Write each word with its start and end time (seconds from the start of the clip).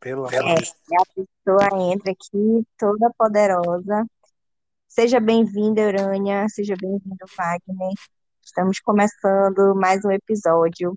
Pelo 0.00 0.26
é, 0.30 0.38
a 0.38 1.04
pessoa 1.14 1.92
entra 1.92 2.12
aqui 2.12 2.66
toda 2.78 3.10
poderosa. 3.16 4.06
Seja 4.88 5.20
bem-vinda, 5.20 5.86
Urânia. 5.86 6.46
Seja 6.48 6.74
bem-vindo, 6.80 7.24
Wagner. 7.36 7.92
Estamos 8.42 8.80
começando 8.80 9.74
mais 9.74 10.04
um 10.04 10.10
episódio 10.10 10.96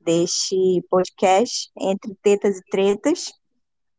deste 0.00 0.82
podcast 0.88 1.70
Entre 1.78 2.14
Tetas 2.22 2.58
e 2.58 2.62
Tretas. 2.70 3.32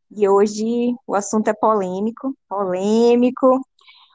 E 0.09 0.27
hoje 0.27 0.95
o 1.05 1.13
assunto 1.13 1.49
é 1.49 1.53
polêmico, 1.53 2.33
polêmico, 2.47 3.59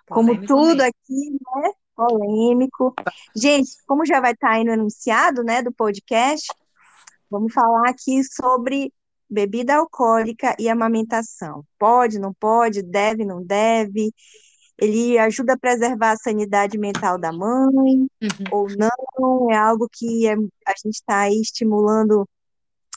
como 0.08 0.28
Polêmico 0.28 0.46
tudo 0.46 0.82
mesmo. 0.82 0.82
aqui, 0.82 1.30
né? 1.30 1.72
Polêmico. 1.94 2.94
Gente, 3.36 3.70
como 3.86 4.06
já 4.06 4.20
vai 4.20 4.32
estar 4.32 4.52
aí 4.52 4.64
no 4.64 4.72
enunciado, 4.72 5.44
né, 5.44 5.62
do 5.62 5.72
podcast, 5.72 6.46
vamos 7.30 7.52
falar 7.52 7.90
aqui 7.90 8.22
sobre 8.24 8.92
bebida 9.32 9.76
alcoólica 9.76 10.54
e 10.58 10.68
amamentação. 10.68 11.64
Pode, 11.78 12.18
não 12.18 12.34
pode, 12.34 12.82
deve, 12.82 13.24
não 13.24 13.42
deve. 13.42 14.12
Ele 14.78 15.18
ajuda 15.18 15.54
a 15.54 15.58
preservar 15.58 16.12
a 16.12 16.16
sanidade 16.16 16.76
mental 16.76 17.18
da 17.18 17.32
mãe 17.32 17.72
Uhum. 17.72 18.08
ou 18.50 18.66
não? 18.76 19.50
É 19.50 19.56
algo 19.56 19.88
que 19.90 20.26
é- 20.26 20.34
a 20.34 20.72
gente 20.84 20.94
está 20.96 21.20
aí 21.20 21.40
estimulando, 21.40 22.28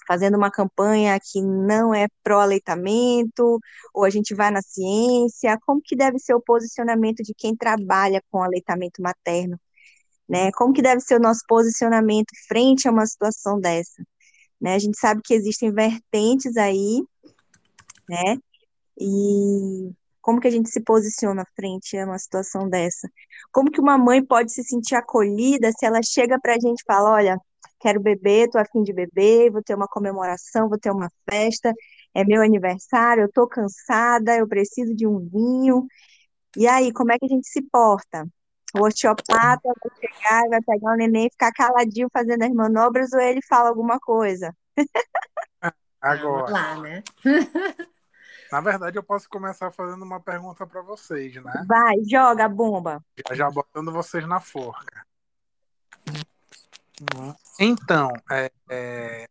fazendo 0.08 0.36
uma 0.36 0.52
campanha 0.52 1.18
que 1.22 1.42
não 1.42 1.94
é 1.94 2.08
pró-aleitamento, 2.24 3.60
ou 3.94 4.04
a 4.04 4.10
gente 4.10 4.34
vai 4.36 4.52
na 4.52 4.62
ciência? 4.62 5.58
Como 5.66 5.82
que 5.82 5.96
deve 5.96 6.20
ser 6.20 6.34
o 6.34 6.42
posicionamento 6.42 7.24
de 7.24 7.34
quem 7.34 7.56
trabalha 7.56 8.22
com 8.30 8.44
aleitamento 8.44 9.02
materno? 9.02 9.60
Né? 10.28 10.52
Como 10.54 10.74
que 10.74 10.82
deve 10.82 11.02
ser 11.02 11.16
o 11.16 11.22
nosso 11.22 11.42
posicionamento 11.48 12.32
frente 12.48 12.88
a 12.88 12.92
uma 12.92 13.06
situação 13.06 13.60
dessa? 13.60 14.04
Né? 14.60 14.76
A 14.76 14.80
gente 14.80 14.98
sabe 14.98 15.22
que 15.24 15.34
existem 15.34 15.72
vertentes 15.72 16.58
aí, 16.58 17.04
né? 18.10 18.38
E 19.00 19.92
como 20.22 20.40
que 20.40 20.48
a 20.48 20.52
gente 20.52 20.70
se 20.70 20.82
posiciona 20.82 21.46
frente 21.56 21.98
a 21.98 22.06
uma 22.06 22.18
situação 22.18 22.70
dessa? 22.70 23.10
Como 23.52 23.70
que 23.72 23.80
uma 23.80 23.98
mãe 23.98 24.26
pode 24.26 24.52
se 24.52 24.64
sentir 24.64 24.96
acolhida 24.96 25.72
se 25.72 25.86
ela 25.86 26.00
chega 26.04 26.40
para 26.42 26.56
a 26.56 26.60
gente 26.60 26.80
e 26.82 26.86
fala, 26.86 27.12
olha, 27.12 27.38
quero 27.80 28.00
beber, 28.02 28.50
tô 28.50 28.58
afim 28.58 28.84
de 28.84 28.94
beber, 28.94 29.52
vou 29.52 29.62
ter 29.62 29.76
uma 29.76 29.88
comemoração, 29.88 30.70
vou 30.70 30.80
ter 30.80 30.92
uma 30.92 31.10
festa, 31.30 31.74
é 32.14 32.24
meu 32.24 32.42
aniversário, 32.42 33.24
eu 33.24 33.32
tô 33.32 33.48
cansada, 33.48 34.36
eu 34.36 34.48
preciso 34.48 34.96
de 34.96 35.06
um 35.06 35.20
vinho. 35.20 35.86
E 36.58 36.68
aí, 36.68 36.92
como 36.94 37.12
é 37.12 37.20
que 37.20 37.26
a 37.26 37.30
gente 37.30 37.48
se 37.48 37.62
porta? 37.62 38.28
O 38.78 38.86
osteopata 38.86 39.62
vai 39.64 39.92
chegar, 40.00 40.50
vai 40.50 40.62
pegar 40.62 40.92
o 40.92 40.98
neném 40.98 41.28
e 41.28 41.32
ficar 41.32 41.52
caladinho 41.54 42.10
fazendo 42.12 42.44
as 42.44 42.52
manobras 42.52 43.14
ou 43.14 43.20
ele 43.22 43.42
fala 43.42 43.70
alguma 43.70 44.00
coisa? 44.00 44.54
Agora, 46.02 46.52
lá, 46.52 46.82
né? 46.82 47.04
na 48.52 48.62
verdade, 48.62 48.98
eu 48.98 49.04
posso 49.04 49.30
começar 49.30 49.72
fazendo 49.72 50.04
uma 50.04 50.20
pergunta 50.20 50.68
para 50.68 50.82
vocês, 50.82 51.34
né? 51.36 51.66
Vai, 51.68 52.04
joga 52.04 52.46
a 52.46 52.50
bomba. 52.50 53.04
Já, 53.30 53.36
já 53.36 53.50
botando 53.50 53.92
vocês 53.92 54.28
na 54.28 54.40
forca. 54.40 55.06
Então, 57.60 58.12
é, 58.30 58.52
é, 58.70 59.28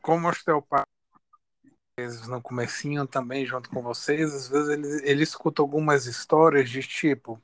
como 0.00 0.28
osteopata, 0.28 0.86
às 1.64 2.04
vezes 2.04 2.28
no 2.28 2.40
comecinho 2.40 3.06
também, 3.06 3.44
junto 3.44 3.68
com 3.70 3.82
vocês, 3.82 4.32
às 4.32 4.48
vezes 4.48 4.68
ele, 4.68 5.10
ele 5.10 5.22
escuta 5.22 5.62
algumas 5.62 6.06
histórias 6.06 6.70
de 6.70 6.82
tipo, 6.82 7.42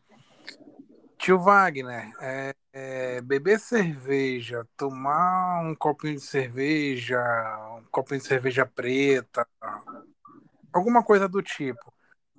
tio 1.24 1.38
Wagner, 1.38 2.12
é, 2.20 2.54
é, 2.70 3.20
beber 3.22 3.58
cerveja, 3.58 4.68
tomar 4.76 5.62
um 5.62 5.74
copinho 5.74 6.16
de 6.16 6.20
cerveja, 6.20 7.18
um 7.78 7.84
copinho 7.90 8.20
de 8.20 8.26
cerveja 8.26 8.66
preta, 8.66 9.48
alguma 10.70 11.02
coisa 11.02 11.26
do 11.26 11.40
tipo, 11.40 11.80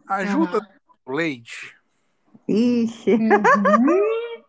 ajuda 0.08 0.60
Aham. 0.60 0.68
o 1.04 1.12
leite? 1.14 1.76
Ixi. 2.48 3.14
Uhum. 3.16 4.44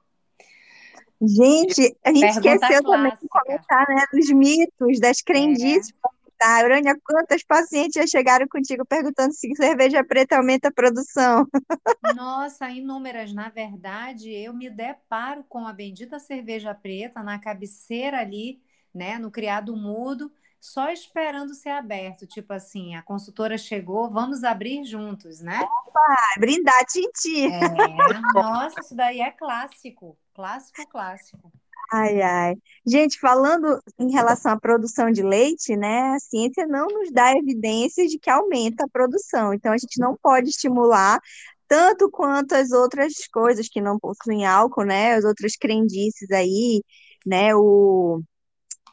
Gente, 1.23 1.97
a 2.05 2.13
gente 2.13 2.21
Pergunta 2.21 2.67
esqueceu 2.67 2.83
também 2.83 3.13
de 3.13 3.27
clássica. 3.27 3.41
comentar, 3.43 3.87
né, 3.89 4.05
dos 4.13 4.31
mitos, 4.33 5.01
das 5.01 5.23
É. 5.27 5.93
crendices. 6.37 6.39
Tá, 6.39 6.65
Urânia, 6.65 6.97
quantas 7.05 7.43
pacientes 7.45 7.95
já 7.95 8.07
chegaram 8.07 8.47
contigo 8.49 8.85
perguntando 8.87 9.33
se 9.33 9.55
cerveja 9.55 10.05
preta 10.05 10.37
aumenta 10.37 10.69
a 10.69 10.73
produção? 10.73 11.47
Nossa, 12.17 12.71
inúmeras. 12.71 13.33
Na 13.33 13.49
verdade, 13.49 14.31
eu 14.31 14.53
me 14.53 14.71
deparo 14.71 15.45
com 15.45 15.67
a 15.67 15.73
bendita 15.73 16.19
cerveja 16.19 16.75
preta 16.75 17.23
na 17.23 17.39
cabeceira 17.39 18.21
ali, 18.21 18.63
né, 18.95 19.19
no 19.19 19.31
criado 19.31 19.77
mudo, 19.77 20.33
só 20.61 20.91
esperando 20.91 21.55
ser 21.55 21.71
aberto. 21.71 22.27
Tipo 22.27 22.53
assim, 22.53 22.95
a 22.95 23.03
consultora 23.03 23.59
chegou, 23.59 24.11
vamos 24.11 24.45
abrir 24.45 24.85
juntos, 24.85 25.41
né? 25.41 25.61
Ah, 26.09 26.39
brindar, 26.39 26.85
tinti. 26.87 27.47
É, 27.47 28.21
nossa, 28.35 28.81
isso 28.81 28.95
daí 28.95 29.21
é 29.21 29.31
clássico. 29.31 30.17
Clássico, 30.35 30.87
clássico. 30.87 31.53
Ai, 31.93 32.21
ai. 32.21 32.55
Gente, 32.85 33.19
falando 33.19 33.81
em 33.99 34.11
relação 34.11 34.53
à 34.53 34.61
produção 34.61 35.11
de 35.11 35.23
leite, 35.23 35.77
né, 35.77 36.15
a 36.15 36.19
ciência 36.19 36.67
não 36.67 36.87
nos 36.87 37.13
dá 37.13 37.33
evidências 37.33 38.11
de 38.11 38.19
que 38.19 38.31
aumenta 38.31 38.85
a 38.85 38.89
produção. 38.89 39.55
Então, 39.55 39.73
a 39.73 39.79
gente 39.79 40.01
não 40.01 40.17
pode 40.21 40.49
estimular 40.49 41.21
tanto 41.69 42.11
quanto 42.11 42.55
as 42.55 42.73
outras 42.73 43.15
coisas 43.33 43.69
que 43.69 43.81
não 43.81 43.99
possuem 43.99 44.47
álcool, 44.47 44.85
né, 44.85 45.15
as 45.15 45.25
outras 45.25 45.57
crendices 45.57 46.31
aí, 46.31 46.83
né, 47.25 47.55
o 47.55 48.21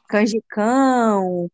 canjicão, 0.07 1.49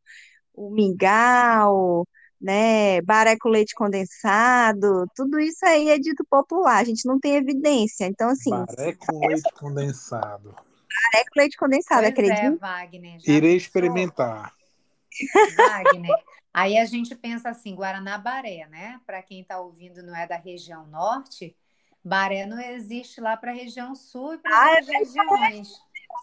o 0.53 0.69
mingau, 0.71 2.05
né, 2.41 3.01
baré 3.01 3.37
com 3.37 3.49
leite 3.49 3.73
condensado, 3.75 5.05
tudo 5.15 5.39
isso 5.39 5.65
aí 5.65 5.89
é 5.89 5.99
dito 5.99 6.23
popular, 6.29 6.77
a 6.77 6.83
gente 6.83 7.05
não 7.05 7.19
tem 7.19 7.35
evidência. 7.35 8.05
Então, 8.05 8.29
assim, 8.29 8.49
Baré 8.49 8.93
com 8.93 9.27
leite 9.27 9.53
condensado. 9.57 10.55
Baré 11.11 11.23
com 11.25 11.39
leite 11.39 11.57
condensado, 11.57 12.01
Pois 12.01 12.05
é, 12.05 12.09
acredita? 12.09 12.57
Wagner. 12.57 13.19
Já 13.19 13.31
Irei 13.33 13.41
pensou? 13.41 13.57
experimentar. 13.57 14.53
Wagner. 15.57 16.15
Aí 16.53 16.77
a 16.77 16.85
gente 16.85 17.15
pensa 17.15 17.49
assim, 17.49 17.75
Guaranabaré, 17.75 18.67
né? 18.69 18.99
Para 19.05 19.21
quem 19.21 19.41
está 19.41 19.59
ouvindo 19.59 20.01
não 20.03 20.15
é 20.15 20.25
da 20.27 20.35
região 20.37 20.85
norte, 20.87 21.55
Baré 22.03 22.45
não 22.45 22.59
existe 22.59 23.19
lá 23.21 23.35
para 23.37 23.51
a 23.51 23.53
região 23.53 23.93
sul 23.93 24.33
e 24.33 24.37
para 24.39 24.51
Ah, 24.55 24.79
as 24.79 24.87
é 24.89 24.97
outras 24.97 25.13
regiões. 25.15 25.67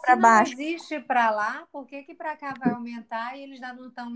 Se 0.04 0.16
não 0.16 0.42
existe 0.42 1.00
para 1.00 1.30
lá, 1.30 1.66
por 1.70 1.86
que 1.86 2.02
que 2.02 2.14
para 2.14 2.36
cá 2.36 2.54
vai 2.58 2.72
aumentar 2.72 3.36
e 3.36 3.42
eles 3.42 3.58
já 3.60 3.72
não 3.72 3.86
estão 3.88 4.12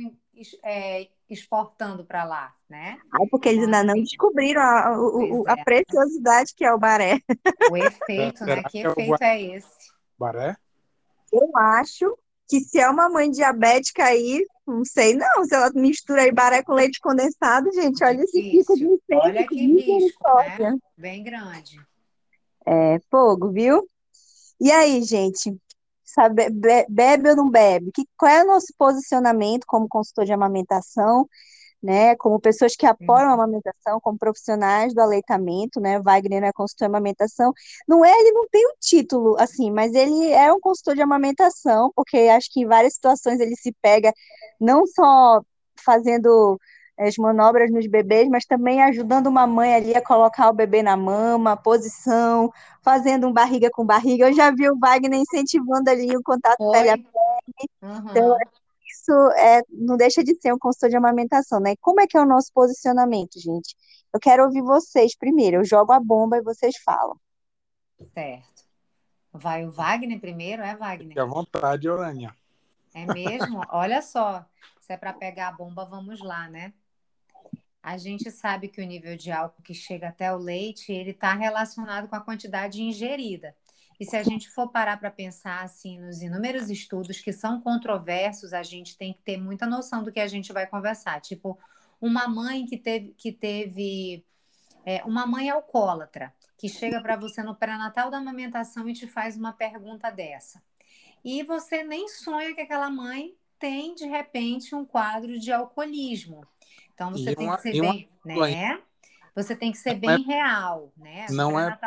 exportando 1.28 2.04
para 2.04 2.24
lá, 2.24 2.54
né? 2.68 2.98
Ai, 3.12 3.26
porque 3.30 3.48
eles 3.48 3.64
ainda 3.64 3.84
não 3.84 3.94
descobriram 3.94 4.60
a, 4.62 4.98
o- 4.98 5.44
a 5.48 5.52
é. 5.52 5.64
preciosidade 5.64 6.54
que 6.54 6.64
é 6.64 6.72
o 6.72 6.78
baré. 6.78 7.20
O 7.70 7.76
efeito, 7.76 8.44
né? 8.44 8.62
Que 8.64 8.70
que 8.70 8.78
é 8.80 8.88
o 8.88 8.92
efeito 8.92 9.22
é 9.22 9.42
esse? 9.42 9.89
Baré? 10.20 10.54
Eu 11.32 11.50
acho 11.56 12.18
que 12.46 12.60
se 12.60 12.78
é 12.78 12.88
uma 12.90 13.08
mãe 13.08 13.30
diabética 13.30 14.04
aí, 14.04 14.44
não 14.66 14.84
sei 14.84 15.14
não, 15.14 15.44
se 15.46 15.54
ela 15.54 15.70
mistura 15.74 16.22
aí 16.22 16.32
baré 16.32 16.62
com 16.62 16.74
leite 16.74 17.00
condensado, 17.00 17.72
gente, 17.72 18.04
olha 18.04 18.22
esse 18.22 18.42
pico 18.42 18.74
de 18.74 18.80
Difícil. 18.80 18.98
Olha 19.12 19.40
incêndio, 19.40 19.48
que 19.48 19.92
risco, 19.92 20.22
né? 20.58 20.78
Bem 20.96 21.22
grande. 21.22 21.80
É 22.66 22.98
fogo, 23.10 23.50
viu? 23.50 23.88
E 24.60 24.70
aí, 24.70 25.02
gente, 25.02 25.56
sabe, 26.04 26.50
be- 26.50 26.86
bebe 26.88 27.30
ou 27.30 27.36
não 27.36 27.48
bebe? 27.50 27.90
Que, 27.94 28.04
qual 28.18 28.30
é 28.30 28.44
o 28.44 28.48
nosso 28.48 28.74
posicionamento 28.76 29.64
como 29.66 29.88
consultor 29.88 30.26
de 30.26 30.32
amamentação, 30.32 31.26
né? 31.82 32.14
Como 32.16 32.40
pessoas 32.40 32.76
que 32.76 32.86
apoiam 32.86 33.28
a 33.30 33.34
Uhum. 33.34 33.34
amamentação, 33.34 34.00
como 34.00 34.18
profissionais 34.18 34.94
do 34.94 35.00
aleitamento, 35.00 35.80
né? 35.80 35.98
O 35.98 36.02
Wagner 36.02 36.42
é 36.44 36.52
consultor 36.52 36.88
de 36.88 36.90
amamentação. 36.96 37.52
Não 37.88 38.04
é, 38.04 38.10
ele 38.20 38.32
não 38.32 38.48
tem 38.48 38.66
um 38.66 38.74
título, 38.80 39.36
assim, 39.38 39.70
mas 39.70 39.94
ele 39.94 40.30
é 40.32 40.52
um 40.52 40.60
consultor 40.60 40.94
de 40.94 41.02
amamentação, 41.02 41.92
porque 41.94 42.16
acho 42.18 42.48
que 42.52 42.60
em 42.60 42.66
várias 42.66 42.94
situações 42.94 43.40
ele 43.40 43.56
se 43.56 43.72
pega 43.82 44.12
não 44.60 44.86
só 44.86 45.40
fazendo 45.84 46.58
as 46.98 47.16
manobras 47.16 47.70
nos 47.70 47.86
bebês, 47.86 48.28
mas 48.28 48.44
também 48.44 48.82
ajudando 48.82 49.26
uma 49.28 49.46
mãe 49.46 49.74
ali 49.74 49.94
a 49.96 50.04
colocar 50.04 50.50
o 50.50 50.52
bebê 50.52 50.82
na 50.82 50.96
mama, 50.98 51.56
posição, 51.56 52.52
fazendo 52.82 53.26
um 53.26 53.32
barriga 53.32 53.70
com 53.72 53.84
barriga. 53.86 54.28
Eu 54.28 54.34
já 54.34 54.50
vi 54.50 54.68
o 54.68 54.78
Wagner 54.78 55.18
incentivando 55.18 55.88
ali 55.88 56.14
o 56.14 56.22
contato 56.22 56.60
pele 56.70 56.90
a 56.90 56.98
então, 58.10 58.26
Uhum. 58.26 58.40
Isso 59.00 59.12
é, 59.32 59.62
não 59.70 59.96
deixa 59.96 60.22
de 60.22 60.34
ser 60.40 60.52
um 60.52 60.58
consultor 60.58 60.90
de 60.90 60.96
amamentação, 60.96 61.58
né? 61.58 61.74
Como 61.80 62.00
é 62.00 62.06
que 62.06 62.16
é 62.16 62.20
o 62.20 62.26
nosso 62.26 62.52
posicionamento, 62.52 63.40
gente? 63.40 63.74
Eu 64.12 64.20
quero 64.20 64.44
ouvir 64.44 64.62
vocês 64.62 65.16
primeiro. 65.16 65.56
Eu 65.56 65.64
jogo 65.64 65.92
a 65.92 66.00
bomba 66.00 66.36
e 66.36 66.42
vocês 66.42 66.74
falam. 66.84 67.18
Certo. 68.12 68.68
Vai 69.32 69.64
o 69.64 69.70
Wagner 69.70 70.20
primeiro, 70.20 70.62
é 70.62 70.76
Wagner? 70.76 71.08
Fique 71.08 71.20
à 71.20 71.24
vontade, 71.24 71.88
Orânia. 71.88 72.34
É 72.92 73.06
mesmo? 73.06 73.62
Olha 73.70 74.02
só, 74.02 74.44
se 74.80 74.92
é 74.92 74.96
para 74.96 75.12
pegar 75.12 75.48
a 75.48 75.52
bomba, 75.52 75.84
vamos 75.84 76.20
lá, 76.20 76.48
né? 76.48 76.72
A 77.82 77.96
gente 77.96 78.30
sabe 78.30 78.68
que 78.68 78.82
o 78.82 78.86
nível 78.86 79.16
de 79.16 79.30
álcool 79.30 79.62
que 79.62 79.72
chega 79.72 80.08
até 80.08 80.32
o 80.32 80.36
leite, 80.36 80.92
ele 80.92 81.12
está 81.12 81.32
relacionado 81.32 82.08
com 82.08 82.16
a 82.16 82.20
quantidade 82.20 82.82
ingerida. 82.82 83.56
E 84.00 84.04
se 84.06 84.16
a 84.16 84.22
gente 84.22 84.48
for 84.48 84.68
parar 84.68 84.98
para 84.98 85.10
pensar 85.10 85.62
assim 85.62 86.00
nos 86.00 86.22
inúmeros 86.22 86.70
estudos 86.70 87.20
que 87.20 87.34
são 87.34 87.60
controversos, 87.60 88.54
a 88.54 88.62
gente 88.62 88.96
tem 88.96 89.12
que 89.12 89.20
ter 89.20 89.36
muita 89.36 89.66
noção 89.66 90.02
do 90.02 90.10
que 90.10 90.18
a 90.18 90.26
gente 90.26 90.54
vai 90.54 90.66
conversar. 90.66 91.20
Tipo, 91.20 91.58
uma 92.00 92.26
mãe 92.26 92.64
que 92.64 92.78
teve, 92.78 93.14
que 93.18 93.30
teve 93.30 94.24
é, 94.86 95.04
uma 95.04 95.26
mãe 95.26 95.50
alcoólatra 95.50 96.32
que 96.56 96.66
chega 96.66 97.02
para 97.02 97.14
você 97.14 97.42
no 97.42 97.54
pré-natal 97.54 98.10
da 98.10 98.16
amamentação 98.16 98.88
e 98.88 98.94
te 98.94 99.06
faz 99.06 99.36
uma 99.36 99.52
pergunta 99.52 100.10
dessa. 100.10 100.62
E 101.22 101.42
você 101.42 101.84
nem 101.84 102.08
sonha 102.08 102.54
que 102.54 102.62
aquela 102.62 102.88
mãe 102.88 103.34
tem, 103.58 103.94
de 103.94 104.06
repente, 104.06 104.74
um 104.74 104.84
quadro 104.84 105.38
de 105.38 105.52
alcoolismo. 105.52 106.46
Então, 106.94 107.12
você 107.12 107.32
e 107.32 107.36
tem 107.36 107.46
uma, 107.46 107.56
que 107.56 107.62
ser 107.62 107.80
bem, 107.80 108.08
uma... 108.24 108.48
né? 108.48 108.82
Você 109.34 109.54
tem 109.54 109.70
que 109.70 109.78
ser 109.78 109.94
bem 109.94 110.10
é... 110.10 110.16
real, 110.16 110.90
né? 110.96 111.26
Não 111.30 111.60
é, 111.60 111.78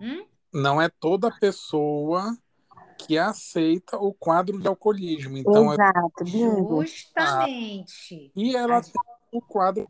hum? 0.00 0.24
Não 0.52 0.80
é 0.80 0.88
toda 0.88 1.30
pessoa 1.38 2.36
que 2.98 3.16
aceita 3.16 3.96
o 3.96 4.12
quadro 4.12 4.60
de 4.60 4.68
alcoolismo. 4.68 5.36
Então, 5.36 5.72
é 5.72 5.74
Exato, 5.74 6.24
é... 6.24 6.86
Justamente. 6.86 8.32
E 8.36 8.54
ela 8.54 8.82
tem 8.82 8.92
o 9.32 9.40
quadro 9.40 9.88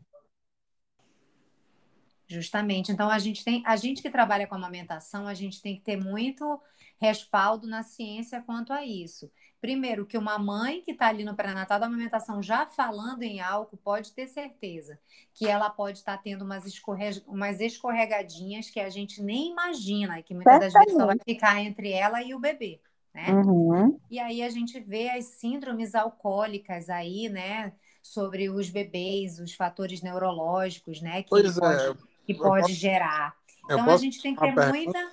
Justamente. 2.31 2.93
Então 2.93 3.09
a 3.09 3.19
gente 3.19 3.43
tem, 3.43 3.61
a 3.65 3.75
gente 3.75 4.01
que 4.01 4.09
trabalha 4.09 4.47
com 4.47 4.55
amamentação, 4.55 5.27
a 5.27 5.33
gente 5.33 5.61
tem 5.61 5.75
que 5.75 5.81
ter 5.81 5.97
muito 5.97 6.61
respaldo 6.99 7.67
na 7.67 7.83
ciência 7.83 8.41
quanto 8.41 8.71
a 8.71 8.85
isso. 8.85 9.29
Primeiro, 9.61 10.07
que 10.07 10.17
uma 10.17 10.39
mãe 10.39 10.81
que 10.81 10.91
está 10.91 11.07
ali 11.07 11.23
no 11.23 11.35
pré-natal 11.35 11.79
da 11.79 11.85
amamentação 11.85 12.41
já 12.41 12.65
falando 12.65 13.21
em 13.21 13.39
álcool 13.39 13.77
pode 13.77 14.11
ter 14.11 14.27
certeza 14.27 14.99
que 15.35 15.47
ela 15.47 15.69
pode 15.69 15.99
estar 15.99 16.17
tá 16.17 16.23
tendo 16.23 16.43
umas, 16.43 16.65
escorreg... 16.65 17.23
umas 17.27 17.59
escorregadinhas 17.59 18.71
que 18.71 18.79
a 18.79 18.89
gente 18.89 19.21
nem 19.21 19.51
imagina 19.51 20.19
e 20.19 20.23
que 20.23 20.33
muitas 20.33 20.59
das 20.59 20.73
vezes 20.73 20.93
só 20.93 21.05
vai 21.05 21.17
ficar 21.23 21.61
entre 21.61 21.91
ela 21.91 22.23
e 22.23 22.33
o 22.33 22.39
bebê. 22.39 22.81
Né? 23.13 23.31
Uhum. 23.33 23.99
E 24.09 24.17
aí 24.17 24.41
a 24.41 24.49
gente 24.49 24.79
vê 24.79 25.09
as 25.09 25.25
síndromes 25.25 25.93
alcoólicas 25.93 26.89
aí, 26.89 27.29
né? 27.29 27.73
Sobre 28.01 28.49
os 28.49 28.67
bebês, 28.69 29.37
os 29.37 29.53
fatores 29.53 30.01
neurológicos, 30.01 31.01
né? 31.01 31.21
Que 31.21 31.29
pois 31.29 31.59
pode... 31.59 31.83
é 31.83 31.93
que 32.25 32.33
pode 32.33 32.61
posso, 32.63 32.73
gerar. 32.73 33.35
Então 33.65 33.89
a 33.89 33.97
gente 33.97 34.21
tem 34.21 34.35
que 34.35 34.41
ter 34.41 34.67
muita. 34.69 35.11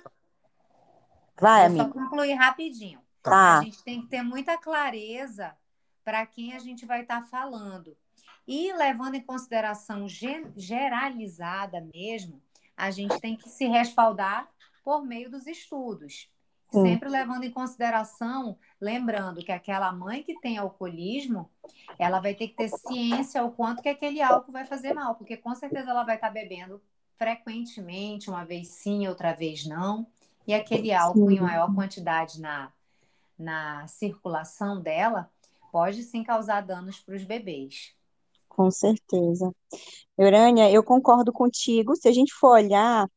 Vai, 1.39 1.65
amigo. 1.65 1.83
Só 1.83 1.89
concluir 1.89 2.33
rapidinho. 2.33 2.99
Tá. 3.21 3.59
A 3.59 3.63
gente 3.63 3.83
tem 3.83 4.01
que 4.01 4.07
ter 4.07 4.21
muita 4.21 4.57
clareza 4.57 5.55
para 6.03 6.25
quem 6.25 6.53
a 6.53 6.59
gente 6.59 6.85
vai 6.85 7.01
estar 7.01 7.21
tá 7.21 7.27
falando. 7.27 7.95
E 8.47 8.73
levando 8.73 9.15
em 9.15 9.21
consideração 9.21 10.07
generalizada 10.55 11.87
mesmo, 11.93 12.41
a 12.75 12.89
gente 12.89 13.19
tem 13.19 13.35
que 13.35 13.47
se 13.47 13.67
respaldar 13.67 14.49
por 14.83 15.05
meio 15.05 15.29
dos 15.29 15.45
estudos. 15.45 16.31
Sim. 16.71 16.83
Sempre 16.83 17.09
levando 17.09 17.43
em 17.43 17.51
consideração, 17.51 18.57
lembrando 18.79 19.43
que 19.43 19.51
aquela 19.51 19.91
mãe 19.91 20.23
que 20.23 20.39
tem 20.39 20.57
alcoolismo, 20.57 21.49
ela 21.97 22.19
vai 22.19 22.33
ter 22.33 22.47
que 22.49 22.55
ter 22.55 22.69
ciência 22.69 23.43
o 23.43 23.51
quanto 23.51 23.81
que 23.81 23.89
aquele 23.89 24.21
álcool 24.21 24.51
vai 24.51 24.65
fazer 24.65 24.93
mal, 24.93 25.15
porque 25.15 25.35
com 25.35 25.53
certeza 25.55 25.89
ela 25.89 26.03
vai 26.03 26.15
estar 26.15 26.27
tá 26.27 26.33
bebendo 26.33 26.81
frequentemente, 27.17 28.29
uma 28.29 28.45
vez 28.45 28.69
sim, 28.69 29.07
outra 29.07 29.33
vez 29.33 29.65
não, 29.65 30.07
e 30.47 30.53
aquele 30.53 30.93
álcool 30.93 31.29
sim. 31.29 31.37
em 31.37 31.41
maior 31.41 31.73
quantidade 31.73 32.39
na, 32.39 32.71
na 33.39 33.87
circulação 33.87 34.81
dela 34.81 35.31
pode 35.71 36.03
sim 36.03 36.23
causar 36.23 36.61
danos 36.61 36.99
para 36.99 37.15
os 37.15 37.23
bebês. 37.23 37.95
Com 38.47 38.69
certeza. 38.69 39.53
Urânia, 40.17 40.69
eu 40.69 40.83
concordo 40.83 41.31
contigo. 41.31 41.95
Se 41.95 42.09
a 42.09 42.11
gente 42.11 42.33
for 42.33 42.51
olhar 42.51 43.07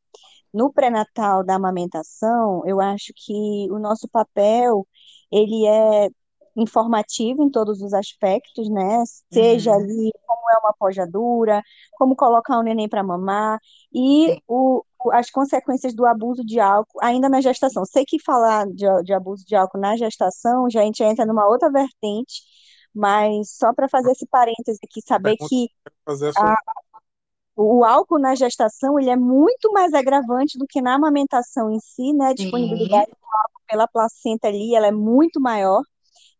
no 0.53 0.71
pré-natal 0.71 1.43
da 1.43 1.55
amamentação, 1.55 2.63
eu 2.65 2.79
acho 2.79 3.11
que 3.15 3.67
o 3.71 3.79
nosso 3.79 4.07
papel 4.07 4.87
ele 5.31 5.65
é 5.67 6.09
informativo 6.55 7.43
em 7.43 7.49
todos 7.49 7.81
os 7.81 7.93
aspectos, 7.93 8.69
né? 8.69 9.03
Seja 9.31 9.71
uhum. 9.71 9.77
ali 9.77 10.11
como 10.25 10.49
é 10.51 10.59
uma 10.59 10.73
pojadura, 10.77 11.61
como 11.93 12.15
colocar 12.15 12.59
o 12.59 12.63
neném 12.63 12.87
para 12.87 13.03
mamar 13.03 13.59
e 13.91 14.39
o, 14.47 14.83
as 15.11 15.29
consequências 15.29 15.93
do 15.93 16.05
abuso 16.05 16.43
de 16.45 16.59
álcool 16.59 16.99
ainda 17.01 17.29
na 17.29 17.41
gestação. 17.41 17.85
Sei 17.85 18.05
que 18.05 18.21
falar 18.21 18.65
de, 18.67 18.85
de 19.03 19.13
abuso 19.13 19.45
de 19.45 19.55
álcool 19.55 19.79
na 19.79 19.95
gestação 19.97 20.69
já 20.69 20.81
a 20.81 20.85
gente 20.85 21.03
entra 21.03 21.25
numa 21.25 21.47
outra 21.47 21.71
vertente, 21.71 22.41
mas 22.93 23.57
só 23.57 23.73
para 23.73 23.89
fazer 23.89 24.11
esse 24.11 24.27
parêntese 24.27 24.79
aqui, 24.83 25.01
saber 25.05 25.35
que 25.49 25.69
a, 26.37 26.55
o 27.55 27.83
álcool 27.83 28.19
na 28.19 28.35
gestação 28.35 28.99
ele 28.99 29.09
é 29.09 29.15
muito 29.15 29.71
mais 29.71 29.93
agravante 29.93 30.57
do 30.57 30.65
que 30.67 30.81
na 30.81 30.95
amamentação 30.95 31.71
em 31.71 31.79
si, 31.79 32.13
né? 32.13 32.27
A 32.27 32.33
disponibilidade 32.33 33.11
do 33.11 33.37
álcool 33.37 33.61
pela 33.67 33.87
placenta 33.87 34.47
ali, 34.47 34.75
ela 34.75 34.87
é 34.87 34.91
muito 34.91 35.39
maior 35.41 35.81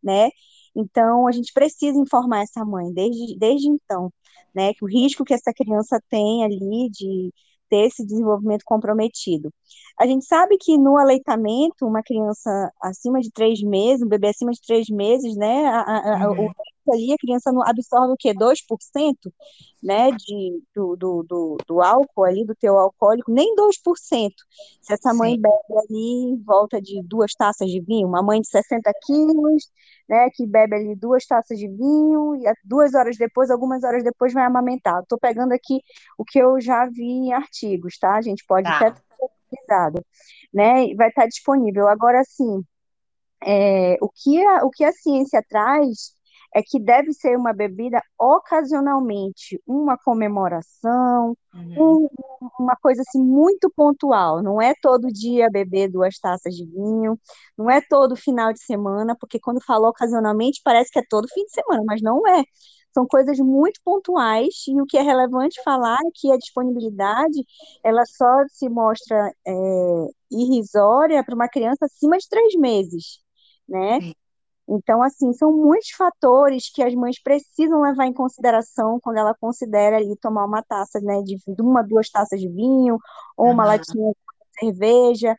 né? 0.03 0.29
Então, 0.75 1.27
a 1.27 1.31
gente 1.31 1.53
precisa 1.53 1.97
informar 1.99 2.43
essa 2.43 2.65
mãe 2.65 2.91
desde, 2.93 3.37
desde 3.37 3.67
então, 3.69 4.11
né? 4.53 4.73
Que 4.73 4.83
o 4.83 4.87
risco 4.87 5.23
que 5.23 5.33
essa 5.33 5.53
criança 5.53 6.01
tem 6.09 6.43
ali 6.43 6.89
de 6.91 7.33
ter 7.73 7.87
esse 7.87 8.05
desenvolvimento 8.05 8.63
comprometido. 8.63 9.51
A 9.99 10.05
gente 10.05 10.25
sabe 10.25 10.57
que 10.59 10.77
no 10.77 10.95
aleitamento, 10.95 11.87
uma 11.87 12.03
criança 12.03 12.71
acima 12.79 13.19
de 13.19 13.31
três 13.31 13.63
meses, 13.63 14.03
um 14.03 14.07
bebê 14.07 14.27
acima 14.27 14.51
de 14.51 14.61
três 14.61 14.87
meses, 14.89 15.35
né? 15.35 15.65
A, 15.65 16.25
a, 16.25 16.29
uhum. 16.29 16.45
o 16.45 16.53
ali, 16.91 17.13
a 17.13 17.17
criança 17.17 17.51
absorve 17.65 18.13
o 18.13 18.17
quê? 18.17 18.33
2%? 18.33 19.31
né, 19.83 20.11
de, 20.11 20.63
do, 20.73 20.95
do, 20.95 21.23
do, 21.23 21.57
do, 21.67 21.81
álcool 21.81 22.23
ali, 22.23 22.45
do 22.45 22.55
teu 22.55 22.77
alcoólico, 22.77 23.29
nem 23.29 23.53
2%. 23.53 24.31
Se 24.81 24.93
essa 24.93 25.13
mãe 25.13 25.35
Sim. 25.35 25.41
bebe 25.41 25.77
ali 25.77 26.31
em 26.31 26.41
volta 26.41 26.81
de 26.81 27.03
duas 27.03 27.33
taças 27.33 27.69
de 27.69 27.81
vinho, 27.81 28.07
uma 28.07 28.23
mãe 28.23 28.39
de 28.39 28.47
60 28.47 28.89
quilos, 29.05 29.69
né, 30.07 30.29
que 30.29 30.47
bebe 30.47 30.75
ali 30.75 30.95
duas 30.95 31.25
taças 31.25 31.59
de 31.59 31.67
vinho, 31.67 32.35
e 32.35 32.53
duas 32.63 32.93
horas 32.93 33.17
depois, 33.17 33.51
algumas 33.51 33.83
horas 33.83 34.03
depois 34.03 34.31
vai 34.33 34.45
amamentar. 34.45 35.01
Estou 35.01 35.19
pegando 35.19 35.51
aqui 35.51 35.81
o 36.17 36.23
que 36.23 36.39
eu 36.39 36.61
já 36.61 36.85
vi 36.85 37.03
em 37.03 37.33
artigos, 37.33 37.97
tá? 37.99 38.15
A 38.15 38.21
gente 38.21 38.45
pode 38.47 38.69
tá. 38.69 38.87
até 38.87 39.01
pesquisado, 39.49 40.05
né? 40.53 40.93
Vai 40.95 41.09
estar 41.09 41.27
disponível. 41.27 41.89
Agora, 41.89 42.23
sim, 42.23 42.63
é, 43.43 43.97
o, 44.01 44.09
que 44.09 44.41
a, 44.45 44.65
o 44.65 44.69
que 44.69 44.85
a 44.85 44.93
ciência 44.93 45.43
traz 45.49 46.15
é 46.55 46.61
que 46.61 46.79
deve 46.79 47.13
ser 47.13 47.37
uma 47.37 47.51
bebida 47.51 48.01
ocasionalmente, 48.19 49.61
uma 49.65 49.97
comemoração, 49.97 51.35
uhum. 51.53 52.05
um, 52.05 52.09
uma 52.59 52.75
coisa 52.75 53.01
assim 53.01 53.23
muito 53.23 53.71
pontual. 53.75 54.43
Não 54.43 54.61
é 54.61 54.73
todo 54.81 55.07
dia 55.11 55.49
beber 55.49 55.89
duas 55.89 56.19
taças 56.19 56.53
de 56.55 56.65
vinho, 56.65 57.19
não 57.57 57.69
é 57.69 57.81
todo 57.81 58.15
final 58.15 58.53
de 58.53 58.63
semana, 58.63 59.15
porque 59.19 59.39
quando 59.39 59.63
fala 59.63 59.89
ocasionalmente 59.89 60.61
parece 60.63 60.91
que 60.91 60.99
é 60.99 61.03
todo 61.09 61.27
fim 61.27 61.43
de 61.45 61.51
semana, 61.51 61.83
mas 61.85 62.01
não 62.01 62.27
é. 62.27 62.43
São 62.93 63.07
coisas 63.07 63.39
muito 63.39 63.79
pontuais 63.83 64.53
e 64.67 64.79
o 64.79 64.85
que 64.85 64.97
é 64.97 65.01
relevante 65.01 65.61
falar 65.63 65.97
é 66.05 66.11
que 66.13 66.31
a 66.31 66.37
disponibilidade 66.37 67.43
ela 67.83 68.05
só 68.05 68.43
se 68.49 68.69
mostra 68.69 69.33
é, 69.47 70.07
irrisória 70.31 71.23
para 71.23 71.33
uma 71.33 71.49
criança 71.49 71.85
acima 71.85 72.17
de 72.19 72.29
três 72.29 72.53
meses, 72.55 73.19
né? 73.67 73.99
Sim. 73.99 74.13
Então, 74.67 75.03
assim, 75.03 75.33
são 75.33 75.51
muitos 75.51 75.89
fatores 75.89 76.71
que 76.73 76.81
as 76.81 76.93
mães 76.95 77.21
precisam 77.21 77.81
levar 77.81 78.05
em 78.05 78.13
consideração 78.13 78.99
quando 79.01 79.17
ela 79.17 79.35
considera 79.35 79.97
ali 79.97 80.15
tomar 80.17 80.45
uma 80.45 80.63
taça, 80.63 80.99
né, 81.01 81.21
de 81.21 81.37
uma, 81.59 81.83
duas 81.83 82.09
taças 82.09 82.39
de 82.39 82.47
vinho, 82.47 82.97
ou 83.35 83.51
uma 83.51 83.63
uhum. 83.63 83.69
latinha 83.69 84.11
de 84.11 84.59
cerveja. 84.59 85.37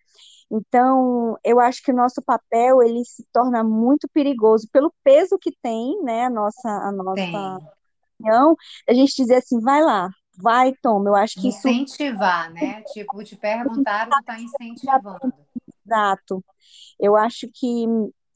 Então, 0.50 1.36
eu 1.42 1.58
acho 1.58 1.82
que 1.82 1.90
o 1.90 1.96
nosso 1.96 2.22
papel, 2.22 2.82
ele 2.82 3.02
se 3.04 3.24
torna 3.32 3.64
muito 3.64 4.06
perigoso 4.12 4.68
pelo 4.70 4.92
peso 5.02 5.38
que 5.38 5.52
tem, 5.62 6.02
né, 6.02 6.26
a 6.26 6.30
nossa, 6.30 6.68
a 6.68 6.92
nossa 6.92 7.64
opinião, 8.18 8.56
a 8.88 8.92
gente 8.92 9.16
dizer 9.16 9.36
assim, 9.36 9.58
vai 9.60 9.82
lá, 9.82 10.10
vai, 10.36 10.74
toma, 10.82 11.08
eu 11.08 11.14
acho 11.14 11.40
que 11.40 11.48
Incentivar, 11.48 12.52
isso... 12.52 12.64
né? 12.64 12.82
Tipo, 12.92 13.24
te 13.24 13.36
perguntaram, 13.36 14.10
tá 14.24 14.36
incentivando. 14.38 15.32
Exato. 15.86 16.44
Eu 17.00 17.16
acho 17.16 17.48
que 17.52 17.86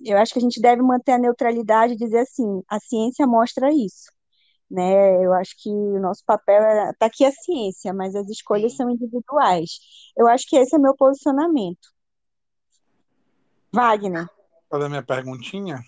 eu 0.05 0.19
acho 0.19 0.33
que 0.33 0.39
a 0.39 0.43
gente 0.43 0.61
deve 0.61 0.83
manter 0.83 1.13
a 1.13 1.19
neutralidade 1.19 1.95
e 1.95 1.97
dizer 1.97 2.21
assim, 2.21 2.63
a 2.69 2.79
ciência 2.79 3.27
mostra 3.27 3.73
isso, 3.73 4.11
né? 4.71 5.25
Eu 5.25 5.33
acho 5.35 5.55
que 5.59 5.69
o 5.71 6.01
nosso 6.01 6.25
papel 6.25 6.63
é 6.63 6.93
tá 6.99 7.07
aqui 7.07 7.25
a 7.25 7.33
ciência, 7.33 7.93
mas 7.93 8.15
as 8.15 8.29
escolhas 8.29 8.77
são 8.77 8.91
individuais. 8.91 9.81
Eu 10.17 10.29
acho 10.29 10.47
que 10.49 10.57
esse 10.57 10.75
é 10.77 10.79
meu 10.79 10.95
posicionamento. 10.95 11.89
Wagner. 13.73 14.29
Fazer 14.71 14.85
a 14.85 14.89
minha 14.89 15.03
perguntinha? 15.03 15.83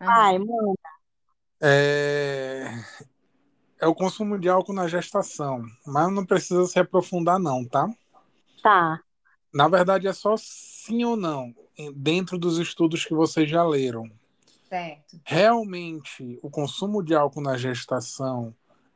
Ai, 0.00 0.38
manda. 0.38 0.74
É... 1.60 2.70
é 3.80 3.86
o 3.86 3.94
consumo 3.94 4.38
de 4.38 4.48
álcool 4.48 4.72
na 4.72 4.88
gestação, 4.88 5.62
mas 5.86 6.10
não 6.12 6.24
precisa 6.24 6.66
se 6.66 6.78
aprofundar 6.78 7.38
não, 7.38 7.66
tá? 7.66 7.88
Tá. 8.62 9.00
Na 9.52 9.68
verdade 9.68 10.06
é 10.06 10.12
só 10.12 10.36
sim 10.38 11.04
ou 11.04 11.16
não 11.16 11.54
dentro 11.94 12.38
dos 12.38 12.58
estudos 12.58 13.04
que 13.04 13.14
vocês 13.14 13.48
já 13.48 13.62
leram, 13.64 14.10
certo. 14.68 15.20
realmente 15.24 16.38
o 16.42 16.50
consumo 16.50 17.02
de 17.02 17.14
álcool 17.14 17.40
na 17.40 17.56
gestação 17.56 18.54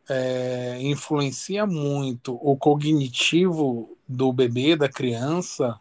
é, 0.09 0.79
influencia 0.81 1.67
muito 1.67 2.35
o 2.43 2.57
cognitivo 2.57 3.97
do 4.07 4.33
bebê, 4.33 4.77
da 4.77 4.89
criança? 4.89 5.81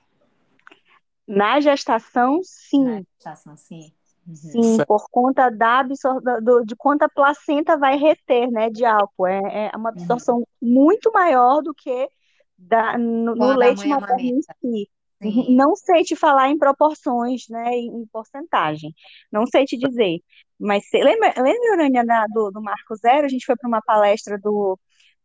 Na 1.27 1.59
gestação, 1.59 2.41
sim. 2.43 2.83
Na 2.83 3.01
gestação, 3.17 3.57
sim. 3.57 3.91
Uhum. 4.25 4.35
Sim, 4.35 4.75
Certo. 4.77 4.87
por 4.87 5.09
conta 5.09 5.49
da 5.49 5.79
absor 5.79 6.21
do, 6.41 6.63
de 6.63 6.75
quanto 6.75 7.03
a 7.03 7.09
placenta 7.09 7.77
vai 7.77 7.97
reter, 7.97 8.49
né, 8.49 8.69
de 8.69 8.85
álcool. 8.85 9.27
É, 9.27 9.69
é 9.73 9.77
uma 9.77 9.89
Uhum. 9.89 9.95
absorção 10.01 10.47
muito 10.61 11.11
maior 11.11 11.61
do 11.61 11.73
que 11.73 12.09
da, 12.57 12.97
no, 12.97 13.35
no 13.35 13.57
leite 13.57 13.87
materno 13.87 14.19
em 14.19 14.41
si. 14.41 14.89
Sim. 15.23 15.55
Não 15.55 15.75
sei 15.75 16.03
te 16.03 16.15
falar 16.15 16.49
em 16.49 16.57
proporções, 16.57 17.43
né, 17.49 17.71
em, 17.71 17.87
em 18.01 18.05
porcentagem. 18.07 18.93
Não 19.31 19.45
sei 19.47 19.65
te 19.65 19.77
dizer. 19.77 20.19
Mas 20.59 20.83
lembra, 20.93 21.33
lembra, 21.37 21.73
Urânia, 21.73 22.03
do, 22.33 22.51
do 22.51 22.61
Marco 22.61 22.95
Zero? 22.95 23.25
A 23.25 23.29
gente 23.29 23.45
foi 23.45 23.55
para 23.55 23.67
uma 23.67 23.81
palestra 23.81 24.37
do, 24.37 24.77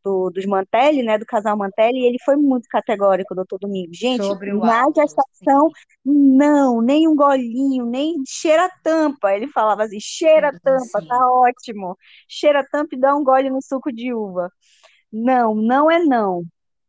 do, 0.05 0.31
dos 0.31 0.47
Mantelli, 0.47 1.03
né, 1.03 1.19
do 1.19 1.27
casal 1.27 1.57
Mantelli, 1.57 2.01
e 2.01 2.07
ele 2.07 2.19
foi 2.25 2.37
muito 2.37 2.69
categórico, 2.69 3.35
doutor 3.35 3.59
Domingos. 3.59 3.97
Gente, 3.97 4.25
Sobre 4.25 4.53
o 4.53 4.61
na 4.61 4.83
álcool, 4.83 5.01
gestação, 5.03 5.71
sim. 5.71 6.37
não, 6.37 6.81
nem 6.81 7.07
um 7.09 7.15
golinho, 7.15 7.85
nem 7.87 8.17
cheira 8.27 8.65
a 8.67 8.71
tampa. 8.83 9.35
Ele 9.35 9.49
falava 9.49 9.85
assim, 9.85 10.01
cheira 10.01 10.49
a 10.49 10.61
tampa, 10.61 11.01
sim. 11.01 11.07
tá 11.07 11.33
ótimo. 11.33 11.97
Cheira 12.29 12.61
a 12.61 12.65
tampa 12.65 12.95
e 12.95 12.99
dá 12.99 13.15
um 13.15 13.25
gole 13.25 13.51
no 13.51 13.63
suco 13.63 13.93
de 13.93 14.13
uva. 14.15 14.51
Não, 15.13 15.55
não 15.55 15.91
é 15.91 15.99
não. 16.05 16.43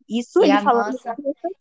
Isso 0.10 0.40
E 0.40 0.44
ele 0.44 0.52
a 0.52 0.62
falando 0.62 0.94
nossa, 0.94 1.16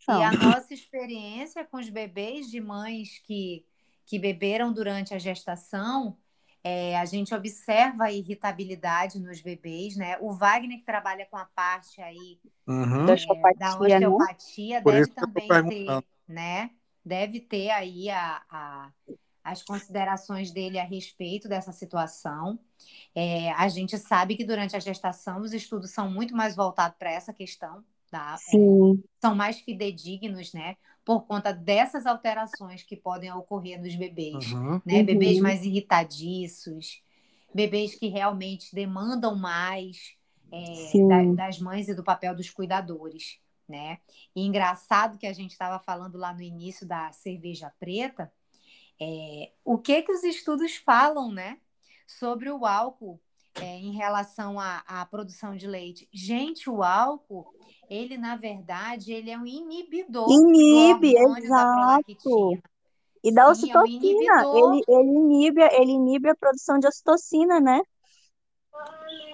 e 0.07 0.11
a 0.23 0.31
nossa 0.31 0.73
experiência 0.73 1.63
com 1.65 1.77
os 1.77 1.89
bebês 1.89 2.49
de 2.49 2.59
mães 2.59 3.19
que, 3.19 3.65
que 4.05 4.17
beberam 4.17 4.73
durante 4.73 5.13
a 5.13 5.19
gestação, 5.19 6.17
é, 6.63 6.97
a 6.97 7.05
gente 7.05 7.33
observa 7.33 8.05
a 8.05 8.11
irritabilidade 8.11 9.19
nos 9.19 9.41
bebês, 9.41 9.95
né? 9.95 10.17
O 10.19 10.33
Wagner, 10.33 10.79
que 10.79 10.85
trabalha 10.85 11.25
com 11.25 11.37
a 11.37 11.45
parte 11.45 12.01
aí 12.01 12.39
Uhum. 12.67 13.05
Da 13.05 13.13
é, 13.13 13.53
da 13.55 13.79
osteopatia, 13.79 14.79
né? 14.79 14.85
deve 14.85 15.07
também 15.07 15.47
ter, 15.47 16.03
né? 16.27 16.69
Deve 17.03 17.39
ter 17.39 17.71
aí 17.71 18.09
a, 18.09 18.41
a- 18.49 18.91
as 19.43 19.63
considerações 19.63 20.51
dele 20.51 20.77
a 20.77 20.83
respeito 20.83 21.47
dessa 21.49 21.71
situação. 21.71 22.59
É, 23.15 23.51
a 23.53 23.67
gente 23.67 23.97
sabe 23.97 24.35
que 24.35 24.43
durante 24.45 24.75
a 24.75 24.79
gestação 24.79 25.41
os 25.41 25.53
estudos 25.53 25.91
são 25.91 26.09
muito 26.11 26.35
mais 26.35 26.55
voltados 26.55 26.97
para 26.99 27.11
essa 27.11 27.33
questão, 27.33 27.83
tá? 28.09 28.35
É, 28.49 28.51
Sim, 28.51 29.03
são 29.21 29.35
mais 29.35 29.59
fidedignos, 29.59 30.53
né? 30.53 30.77
Por 31.05 31.25
conta 31.25 31.53
dessas 31.53 32.05
alterações 32.05 32.83
que 32.83 32.95
podem 32.95 33.31
ocorrer 33.33 33.81
nos 33.81 33.95
bebês, 33.95 34.45
Uhum. 34.53 34.81
né? 34.85 35.03
Bebês 35.03 35.37
uhum, 35.37 35.43
mais 35.43 35.63
irritadiços, 35.63 37.01
bebês 37.53 37.95
que 37.95 38.07
realmente 38.07 38.73
demandam 38.73 39.35
mais 39.35 40.15
é, 40.51 41.03
da- 41.07 41.23
das 41.45 41.59
mães 41.59 41.87
e 41.87 41.93
do 41.93 42.03
papel 42.03 42.35
dos 42.35 42.49
cuidadores, 42.49 43.39
né? 43.67 43.99
E 44.35 44.41
engraçado 44.45 45.17
que 45.17 45.27
a 45.27 45.33
gente 45.33 45.51
estava 45.51 45.79
falando 45.79 46.17
lá 46.17 46.33
no 46.33 46.41
início 46.41 46.87
da 46.87 47.11
cerveja 47.11 47.71
preta, 47.79 48.31
é, 48.99 49.51
o 49.63 49.77
que 49.77 50.01
que 50.01 50.11
os 50.11 50.23
estudos 50.23 50.75
falam, 50.77 51.31
né? 51.31 51.59
Sobre 52.07 52.49
o 52.51 52.65
álcool 52.65 53.19
é, 53.55 53.77
em 53.77 53.91
relação 53.93 54.59
à, 54.59 54.79
à 54.87 55.05
produção 55.05 55.55
de 55.55 55.67
leite. 55.67 56.07
Gente, 56.11 56.69
o 56.69 56.83
álcool, 56.83 57.53
ele 57.89 58.17
na 58.17 58.35
verdade, 58.35 59.11
ele 59.11 59.31
é 59.31 59.37
um 59.37 59.45
inibidor 59.45 60.27
do 60.27 60.33
inibe, 60.33 61.15
hormônio 61.15 61.49
da 61.49 61.55
exato. 61.55 62.03
prolactina. 62.05 62.63
E 63.21 63.33
da 63.33 63.53
Sim, 63.53 63.71
é 63.71 63.77
um 63.77 63.81
ocitocina, 63.81 64.43
ele, 64.55 64.83
ele 64.87 65.09
inibe, 65.09 65.61
ele 65.61 65.91
inibe 65.91 66.29
a 66.29 66.35
produção 66.35 66.79
de 66.79 66.87
ocitocina, 66.87 67.59
né? 67.59 67.81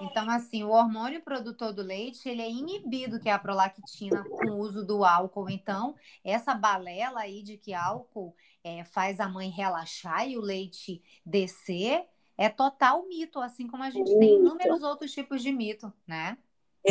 Então, 0.00 0.28
assim, 0.28 0.64
o 0.64 0.70
hormônio 0.70 1.22
produtor 1.22 1.72
do 1.72 1.82
leite, 1.82 2.28
ele 2.28 2.42
é 2.42 2.50
inibido, 2.50 3.20
que 3.20 3.28
é 3.28 3.32
a 3.32 3.38
prolactina, 3.38 4.24
com 4.24 4.50
o 4.50 4.58
uso 4.58 4.84
do 4.84 5.04
álcool. 5.04 5.48
Então, 5.48 5.94
essa 6.24 6.54
balela 6.54 7.20
aí 7.20 7.42
de 7.42 7.56
que 7.56 7.72
álcool 7.72 8.34
é, 8.64 8.84
faz 8.84 9.20
a 9.20 9.28
mãe 9.28 9.48
relaxar 9.48 10.28
e 10.28 10.36
o 10.36 10.40
leite 10.40 11.02
descer, 11.24 12.04
é 12.36 12.48
total 12.48 13.06
mito, 13.06 13.40
assim 13.40 13.66
como 13.66 13.82
a 13.82 13.90
gente 13.90 14.18
tem 14.18 14.36
inúmeros 14.36 14.82
outros 14.82 15.12
tipos 15.12 15.42
de 15.42 15.52
mito, 15.52 15.92
né? 16.06 16.36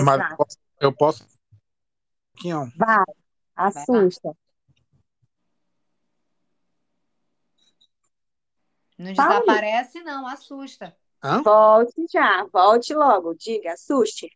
Mas 0.04 0.20
eu 0.80 0.92
posso, 0.92 1.26
Vai, 2.75 3.06
assusta. 3.56 4.36
Não 8.98 9.12
desaparece, 9.12 10.01
não, 10.01 10.27
assusta. 10.27 10.96
Hã? 11.24 11.42
Volte 11.42 12.06
já, 12.12 12.46
volte 12.46 12.94
logo, 12.94 13.34
diga, 13.34 13.74
assuste. 13.74 14.30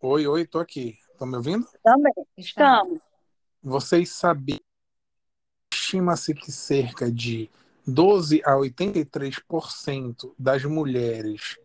Oi, 0.00 0.26
oi, 0.26 0.46
tô 0.46 0.58
aqui. 0.58 0.98
Estão 1.12 1.26
me 1.26 1.36
ouvindo? 1.36 1.66
Também, 1.82 2.12
Estamos. 2.36 2.92
estamos. 2.98 3.02
Vocês 3.62 4.10
sabiam? 4.10 4.60
Estima-se 5.72 6.34
que 6.34 6.50
cerca 6.50 7.10
de 7.10 7.50
12 7.86 8.42
a 8.44 8.54
83% 8.54 10.34
das 10.38 10.64
mulheres 10.64 11.58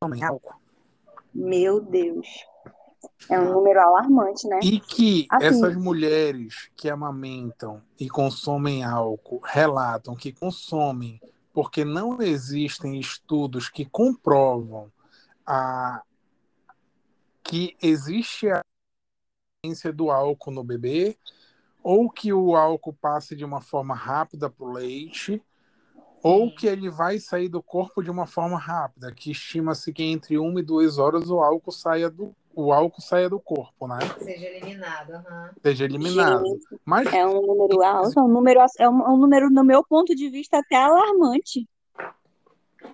tomem 0.00 0.24
álcool. 0.24 0.60
Meu 1.32 1.80
Deus. 1.80 2.26
É 3.28 3.38
um 3.38 3.52
número 3.52 3.80
alarmante, 3.80 4.46
né? 4.46 4.60
E 4.62 4.80
que 4.80 5.26
Assim, 5.30 5.46
essas 5.46 5.76
mulheres 5.76 6.70
que 6.76 6.88
amamentam 6.88 7.82
e 7.98 8.08
consomem 8.08 8.84
álcool 8.84 9.40
relatam 9.44 10.14
que 10.14 10.32
consomem 10.32 11.20
porque 11.52 11.84
não 11.84 12.20
existem 12.22 12.98
estudos 12.98 13.68
que 13.68 13.84
comprovam 13.84 14.90
a, 15.46 16.02
que 17.42 17.76
existe 17.82 18.48
a 18.48 18.62
existência 19.62 19.92
do 19.92 20.10
álcool 20.10 20.50
no 20.50 20.64
bebê 20.64 21.16
ou 21.82 22.08
que 22.08 22.32
o 22.32 22.56
álcool 22.56 22.94
passe 22.94 23.36
de 23.36 23.44
uma 23.44 23.60
forma 23.60 23.94
rápida 23.94 24.48
para 24.48 24.64
o 24.64 24.72
leite 24.72 25.42
ou 26.22 26.54
que 26.54 26.66
ele 26.66 26.88
vai 26.88 27.18
sair 27.18 27.48
do 27.48 27.60
corpo 27.60 28.02
de 28.02 28.10
uma 28.10 28.26
forma 28.26 28.56
rápida, 28.56 29.12
que 29.12 29.32
estima-se 29.32 29.92
que 29.92 30.04
entre 30.04 30.38
uma 30.38 30.60
e 30.60 30.62
duas 30.62 30.96
horas 30.96 31.28
o 31.28 31.40
álcool 31.40 31.72
saia 31.72 32.08
do, 32.08 32.34
o 32.54 32.72
álcool 32.72 33.00
saia 33.00 33.28
do 33.28 33.40
corpo, 33.40 33.86
né? 33.86 33.98
Seja 34.18 34.46
eliminado. 34.46 35.12
aham. 35.12 35.50
Seja 35.62 35.84
eliminado. 35.84 36.44
gente, 36.46 36.80
Mas 36.84 37.12
é 37.12 37.26
um 37.26 37.40
número 37.46 37.82
alto, 37.82 38.18
é 38.18 38.22
um 38.22 38.28
número, 38.28 38.60
é 38.78 38.88
um, 38.88 39.00
é 39.00 39.08
um 39.10 39.16
número, 39.16 39.50
no 39.50 39.64
meu 39.64 39.84
ponto 39.84 40.14
de 40.14 40.28
vista, 40.28 40.58
até 40.58 40.76
alarmante. 40.76 41.68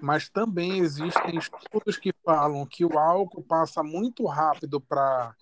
mas 0.00 0.28
também 0.28 0.78
existem 0.78 1.38
estudos 1.38 1.96
que 1.96 2.12
falam 2.24 2.64
que 2.66 2.84
o 2.84 2.98
álcool 2.98 3.42
passa 3.42 3.82
muito 3.82 4.26
rápido 4.26 4.80
para 4.80 5.34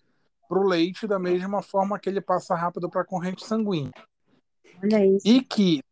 o 0.49 0.63
leite, 0.63 1.07
da 1.07 1.19
mesma 1.19 1.61
forma 1.63 1.99
que 1.99 2.09
ele 2.09 2.21
passa 2.21 2.55
rápido 2.55 2.89
para 2.89 3.03
a 3.03 3.07
corrente 3.07 3.45
sanguínea. 3.45 3.93
Olha 4.83 5.05
isso. 5.07 5.27
E 5.27 5.43
que, 5.43 5.83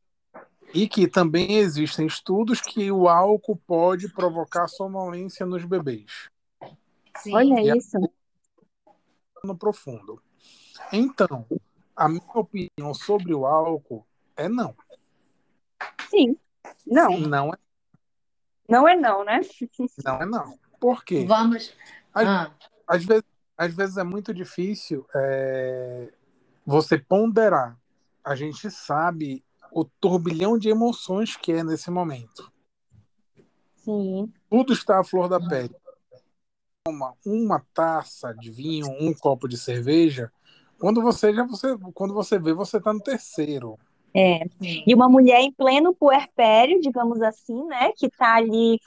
e 0.73 0.89
que 0.89 1.07
também 1.09 1.57
existem 1.57 2.07
estudos 2.07 2.61
que 2.61 2.91
o 2.91 3.09
álcool 3.09 3.57
pode 3.67 4.09
provocar 4.09 4.69
sonolência 4.69 5.45
nos 5.45 5.65
bebês, 5.65 6.31
Sim. 7.19 7.35
Olha 7.35 7.61
e 7.61 7.79
isso. 7.79 7.99
no 9.43 9.57
profundo. 9.57 10.23
Então, 10.93 11.47
a 11.95 12.09
minha 12.09 12.23
opinião 12.35 12.95
sobre 12.95 13.35
o 13.35 13.47
álcool 13.47 14.07
é 14.37 14.49
não. 14.49 14.75
Sim. 16.11 16.37
Não, 16.87 17.11
Sim. 17.13 17.27
Não 17.27 17.53
é 17.53 17.59
não 18.69 18.89
é 18.89 18.97
não, 18.97 19.25
né? 19.25 19.41
não. 20.05 20.23
É 20.23 20.27
não. 20.27 20.59
Por 20.81 21.05
quê? 21.05 21.25
Vamos. 21.27 21.75
Às, 22.13 22.27
Ah, 22.27 22.55
às 22.87 23.05
vezes, 23.05 23.25
às 23.57 23.75
vezes 23.75 23.97
é 23.97 24.05
muito 24.05 24.33
difícil 24.33 25.07
é, 25.15 26.13
você 26.65 26.99
ponderar. 26.99 27.79
A 28.23 28.35
gente 28.35 28.71
sabe 28.71 29.45
o 29.71 29.85
turbilhão 29.85 30.59
de 30.59 30.69
emoções 30.69 31.37
que 31.37 31.53
é 31.53 31.63
nesse 31.63 31.91
momento. 31.91 32.51
Sim. 33.77 34.33
Tudo 34.49 34.73
está 34.73 35.01
à 35.01 35.05
flor 35.05 35.29
da 35.29 35.39
pele. 35.39 35.75
Uma, 36.87 37.15
uma 37.25 37.65
taça 37.73 38.35
de 38.35 38.51
vinho, 38.51 38.87
um 39.01 39.15
copo 39.15 39.49
de 39.49 39.57
cerveja. 39.57 40.31
Quando 40.79 41.01
você 41.01 41.33
já 41.33 41.43
você, 41.43 41.75
quando 41.95 42.13
você 42.13 42.39
vê, 42.39 42.53
você 42.53 42.77
está 42.77 42.93
no 42.93 43.01
terceiro. 43.01 43.79
É. 44.15 44.43
E 44.61 44.95
uma 44.95 45.09
mulher 45.09 45.41
em 45.41 45.51
pleno 45.51 45.95
puerpério, 45.95 46.83
digamos 46.83 47.23
assim, 47.23 47.65
né? 47.69 47.91
Que 47.97 48.11
tá 48.11 48.35
ali 48.35 48.79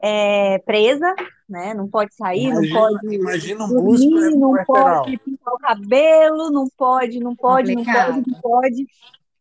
é, 0.00 0.60
presa, 0.60 1.14
né? 1.46 1.74
Não 1.74 1.86
pode 1.86 2.14
sair, 2.14 2.54
não 2.54 2.64
Imagina, 2.64 2.80
pode 2.80 3.14
imagina 3.14 3.64
um 3.64 3.68
blues 3.68 4.00
dormir, 4.00 4.30
não 4.34 4.50
puerperal. 4.52 5.04
pode 5.04 5.18
pintar 5.18 5.54
o 5.54 5.58
cabelo, 5.58 6.50
não 6.50 6.66
pode, 6.74 7.20
não 7.20 7.36
pode, 7.36 7.74
não 7.74 7.84
pode, 7.84 8.30
não 8.30 8.40
pode. 8.40 8.86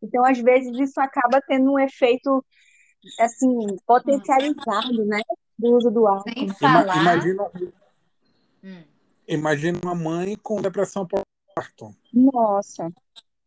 Então, 0.03 0.25
às 0.25 0.37
vezes, 0.37 0.77
isso 0.77 0.99
acaba 0.99 1.41
tendo 1.47 1.71
um 1.71 1.79
efeito, 1.79 2.43
assim, 3.21 3.77
potencializado, 3.87 5.05
né? 5.05 5.21
Do 5.57 5.77
uso 5.77 5.89
do 5.89 6.05
álcool. 6.05 6.29
Sem 6.33 6.49
falar. 6.49 6.97
Imagina, 6.97 7.49
Hum, 8.63 8.83
imagina 9.27 9.79
uma 9.83 9.95
mãe 9.95 10.35
com 10.37 10.61
depressão 10.61 11.07
pós-parto, 11.07 11.95
Nossa, 12.13 12.91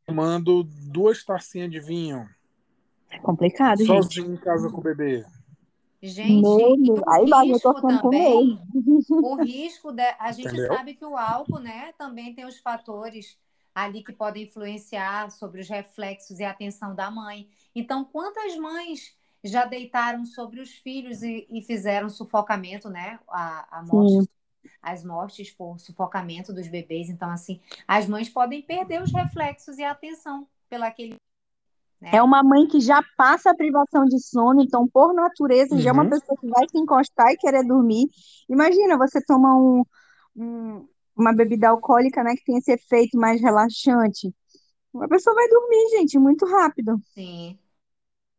tomando 0.06 0.64
duas 0.64 1.24
tacinhas 1.24 1.70
de 1.70 1.80
vinho, 1.80 2.28
é 3.10 3.18
complicado, 3.18 3.78
gente. 3.78 4.16
sozinho 4.16 4.34
em 4.34 4.36
casa 4.36 4.70
com 4.70 4.78
o 4.78 4.82
bebê. 4.82 5.24
Gente, 6.02 6.48
Meu 6.48 7.02
Aí, 7.08 7.28
Wagner, 7.28 7.56
eu 7.56 7.60
tô 7.60 7.68
risco 7.68 7.74
ficando 7.74 8.00
com 8.00 8.08
medo. 8.10 8.60
o 9.22 9.36
risco 9.36 9.92
de, 9.92 10.02
a 10.18 10.32
gente 10.32 10.50
Entendeu? 10.50 10.68
sabe 10.68 10.94
que 10.94 11.04
o 11.04 11.16
álcool, 11.16 11.58
né, 11.60 11.92
também 11.96 12.34
tem 12.34 12.44
os 12.44 12.58
fatores 12.58 13.38
ali 13.74 14.04
que 14.04 14.12
podem 14.12 14.44
influenciar 14.44 15.30
sobre 15.30 15.60
os 15.60 15.68
reflexos 15.68 16.38
e 16.38 16.44
a 16.44 16.50
atenção 16.50 16.94
da 16.94 17.10
mãe. 17.10 17.48
Então, 17.74 18.04
quantas 18.04 18.56
mães 18.56 19.16
já 19.42 19.64
deitaram 19.64 20.24
sobre 20.24 20.60
os 20.60 20.70
filhos 20.74 21.22
e, 21.22 21.46
e 21.50 21.62
fizeram 21.62 22.08
sufocamento, 22.08 22.88
né? 22.88 23.18
A, 23.28 23.78
a 23.78 23.82
morte, 23.82 24.22
as 24.82 25.04
mortes 25.04 25.50
por 25.50 25.78
sufocamento 25.78 26.52
dos 26.52 26.68
bebês. 26.68 27.08
Então, 27.08 27.30
assim, 27.30 27.60
as 27.86 28.06
mães 28.06 28.28
podem 28.28 28.62
perder 28.62 29.02
os 29.02 29.12
reflexos 29.12 29.78
e 29.78 29.84
a 29.84 29.90
atenção 29.90 30.46
pelaquele 30.68 31.16
né? 32.04 32.10
É 32.12 32.22
uma 32.22 32.42
mãe 32.42 32.66
que 32.66 32.80
já 32.80 33.02
passa 33.16 33.50
a 33.50 33.56
privação 33.56 34.04
de 34.04 34.20
sono, 34.20 34.60
então, 34.62 34.86
por 34.86 35.14
natureza, 35.14 35.74
uhum. 35.74 35.80
já 35.80 35.88
é 35.88 35.92
uma 35.92 36.04
uhum. 36.04 36.10
pessoa 36.10 36.38
que 36.38 36.48
vai 36.48 36.68
se 36.68 36.78
encostar 36.78 37.32
e 37.32 37.36
querer 37.38 37.64
dormir. 37.64 38.06
Imagina, 38.46 38.98
você 38.98 39.24
toma 39.24 39.56
um, 39.56 39.82
um, 40.36 40.88
uma 41.16 41.34
bebida 41.34 41.70
alcoólica, 41.70 42.22
né, 42.22 42.34
que 42.36 42.44
tem 42.44 42.58
esse 42.58 42.72
efeito 42.72 43.16
mais 43.16 43.40
relaxante. 43.40 44.34
A 44.96 45.08
pessoa 45.08 45.34
vai 45.34 45.48
dormir, 45.48 45.98
gente, 45.98 46.18
muito 46.18 46.44
rápido. 46.44 47.00
Sim. 47.14 47.58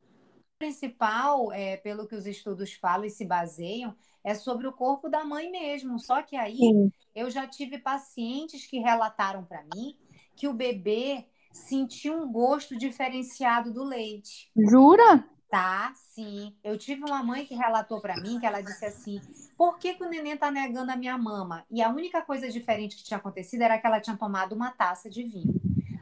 O 0.03 0.59
principal, 0.59 1.51
é, 1.51 1.77
pelo 1.77 2.07
que 2.07 2.15
os 2.15 2.27
estudos 2.27 2.73
falam 2.73 3.05
e 3.05 3.09
se 3.09 3.25
baseiam, 3.25 3.95
é 4.25 4.33
sobre 4.33 4.67
o 4.67 4.73
corpo 4.73 5.07
da 5.07 5.23
mãe 5.23 5.51
mesmo. 5.51 5.99
Só 5.99 6.23
que 6.23 6.35
aí 6.35 6.57
Sim. 6.57 6.91
eu 7.13 7.29
já 7.29 7.45
tive 7.45 7.77
pacientes 7.77 8.65
que 8.65 8.79
relataram 8.79 9.45
para 9.45 9.63
mim 9.63 9.95
que 10.35 10.47
o 10.47 10.53
bebê 10.53 11.27
senti 11.53 12.09
um 12.09 12.29
gosto 12.29 12.75
diferenciado 12.75 13.71
do 13.71 13.83
leite. 13.83 14.51
Jura? 14.57 15.23
Tá, 15.47 15.93
sim. 15.95 16.57
Eu 16.63 16.75
tive 16.75 17.03
uma 17.05 17.23
mãe 17.23 17.45
que 17.45 17.53
relatou 17.53 18.01
para 18.01 18.19
mim 18.19 18.39
que 18.39 18.47
ela 18.47 18.61
disse 18.61 18.83
assim: 18.83 19.21
por 19.55 19.77
que, 19.77 19.93
que 19.93 20.03
o 20.03 20.09
neném 20.09 20.35
tá 20.35 20.49
negando 20.49 20.91
a 20.91 20.95
minha 20.97 21.17
mama? 21.17 21.63
E 21.69 21.81
a 21.83 21.89
única 21.89 22.21
coisa 22.23 22.49
diferente 22.49 22.97
que 22.97 23.03
tinha 23.03 23.19
acontecido 23.19 23.61
era 23.61 23.77
que 23.77 23.85
ela 23.85 24.01
tinha 24.01 24.17
tomado 24.17 24.53
uma 24.53 24.71
taça 24.71 25.07
de 25.07 25.23
vinho. 25.23 25.53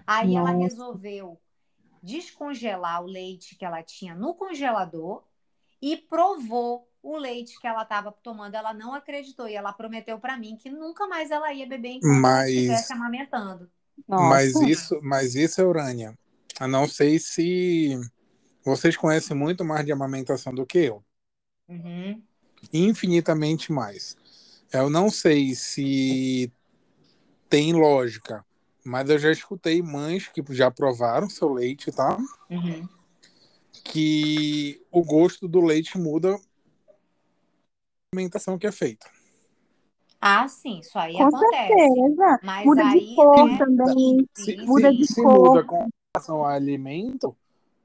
Aí 0.07 0.33
Nossa. 0.33 0.49
ela 0.49 0.57
resolveu 0.57 1.39
descongelar 2.01 3.03
o 3.03 3.05
leite 3.05 3.55
que 3.55 3.65
ela 3.65 3.83
tinha 3.83 4.15
no 4.15 4.33
congelador 4.33 5.23
e 5.81 5.97
provou 5.97 6.87
o 7.03 7.17
leite 7.17 7.59
que 7.59 7.67
ela 7.67 7.83
estava 7.83 8.11
tomando. 8.23 8.55
Ela 8.55 8.73
não 8.73 8.93
acreditou 8.93 9.47
e 9.47 9.53
ela 9.53 9.73
prometeu 9.73 10.17
para 10.17 10.37
mim 10.37 10.55
que 10.55 10.69
nunca 10.69 11.05
mais 11.05 11.29
ela 11.29 11.53
ia 11.53 11.67
beber 11.67 11.97
enquanto 11.97 12.21
Mas... 12.21 12.49
estivesse 12.49 12.93
amamentando. 12.93 13.69
Nossa. 14.07 14.23
Mas 14.29 14.55
isso, 14.55 14.99
mas 15.03 15.35
isso 15.35 15.61
é 15.61 15.65
Urânia. 15.65 16.17
Eu 16.59 16.67
não 16.67 16.87
sei 16.87 17.19
se 17.19 17.99
vocês 18.63 18.95
conhecem 18.95 19.35
muito 19.35 19.65
mais 19.65 19.85
de 19.85 19.91
amamentação 19.91 20.53
do 20.53 20.65
que 20.65 20.79
eu. 20.79 21.03
Uhum. 21.67 22.21
Infinitamente 22.71 23.71
mais. 23.71 24.17
Eu 24.71 24.89
não 24.89 25.11
sei 25.11 25.53
se 25.53 26.51
tem 27.49 27.73
lógica, 27.73 28.43
mas 28.83 29.09
eu 29.09 29.19
já 29.19 29.31
escutei 29.31 29.81
mães 29.81 30.27
que 30.27 30.43
já 30.49 30.71
provaram 30.71 31.29
seu 31.29 31.51
leite, 31.51 31.91
tá? 31.91 32.17
Uhum. 32.49 32.87
Que 33.83 34.81
o 34.89 35.03
gosto 35.03 35.47
do 35.47 35.61
leite 35.61 35.97
muda 35.97 36.39
a 38.13 38.15
alimentação 38.15 38.57
que 38.57 38.67
é 38.67 38.71
feita. 38.71 39.07
Ah, 40.21 40.47
sim, 40.47 40.79
isso 40.79 40.97
aí 40.97 41.13
com 41.13 41.23
acontece. 41.23 41.67
Certeza. 41.67 42.39
Mas 42.43 42.65
muda 42.65 42.87
aí, 42.87 42.99
de 42.99 43.15
cor 43.15 43.49
né? 43.49 43.57
também. 43.57 44.29
Se, 44.33 44.57
muda 44.57 44.91
se, 44.91 44.97
de 44.97 45.07
se 45.07 45.21
cor. 45.21 45.49
muda 45.49 45.63
com 45.63 45.89
relação 46.15 46.37
ao 46.37 46.45
alimento, 46.45 47.35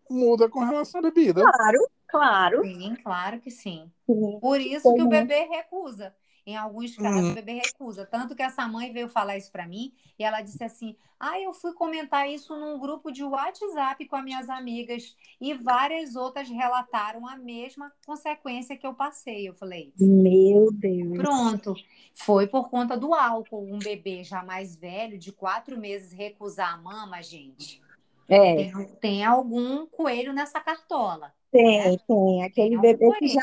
muda 0.09 0.49
com 0.49 0.61
relação 0.61 1.01
à 1.01 1.03
bebida. 1.03 1.43
Claro, 1.43 1.89
claro. 2.07 2.63
Sim, 2.63 2.97
claro 3.03 3.41
que 3.41 3.51
sim. 3.51 3.91
sim. 4.07 4.39
Por 4.41 4.61
isso 4.61 4.95
que 4.95 5.03
o 5.03 5.09
bebê 5.09 5.47
recusa. 5.47 6.15
Em 6.49 6.57
alguns 6.57 6.97
casos, 6.97 7.25
uhum. 7.25 7.33
o 7.33 7.35
bebê 7.35 7.61
recusa. 7.63 8.07
Tanto 8.07 8.35
que 8.35 8.43
essa 8.43 8.67
mãe 8.67 8.91
veio 8.91 9.07
falar 9.07 9.37
isso 9.37 9.53
para 9.53 9.69
mim 9.69 9.93
e 10.19 10.25
ela 10.25 10.41
disse 10.41 10.65
assim: 10.65 10.97
Ah, 11.21 11.39
eu 11.39 11.53
fui 11.53 11.75
comentar 11.75 12.27
isso 12.27 12.57
num 12.57 12.79
grupo 12.79 13.13
de 13.13 13.23
WhatsApp 13.23 14.03
com 14.07 14.17
as 14.17 14.25
minhas 14.25 14.49
amigas 14.49 15.15
e 15.39 15.53
várias 15.53 16.17
outras 16.17 16.49
relataram 16.49 17.29
a 17.29 17.37
mesma 17.37 17.93
consequência 18.07 18.79
que 18.79 18.87
eu 18.87 18.95
passei. 18.95 19.47
Eu 19.47 19.53
falei: 19.53 19.93
Meu 20.01 20.73
Deus. 20.73 21.19
Pronto. 21.19 21.75
Foi 22.15 22.47
por 22.47 22.71
conta 22.71 22.97
do 22.97 23.13
álcool. 23.13 23.71
Um 23.71 23.79
bebê 23.79 24.25
já 24.25 24.43
mais 24.43 24.75
velho, 24.75 25.19
de 25.19 25.31
quatro 25.31 25.79
meses, 25.79 26.13
recusar 26.13 26.73
a 26.73 26.79
mama, 26.79 27.23
gente. 27.23 27.79
É. 28.27 28.55
Tem, 28.55 28.89
tem 29.03 29.25
algum 29.25 29.85
coelho 29.85 30.33
nessa 30.33 30.61
cartola. 30.61 31.31
Tem, 31.51 31.91
né? 31.91 31.99
tem. 32.09 32.43
Aquele 32.43 32.71
tem 32.71 32.81
bebê 32.81 33.19
que 33.19 33.29
já 33.29 33.43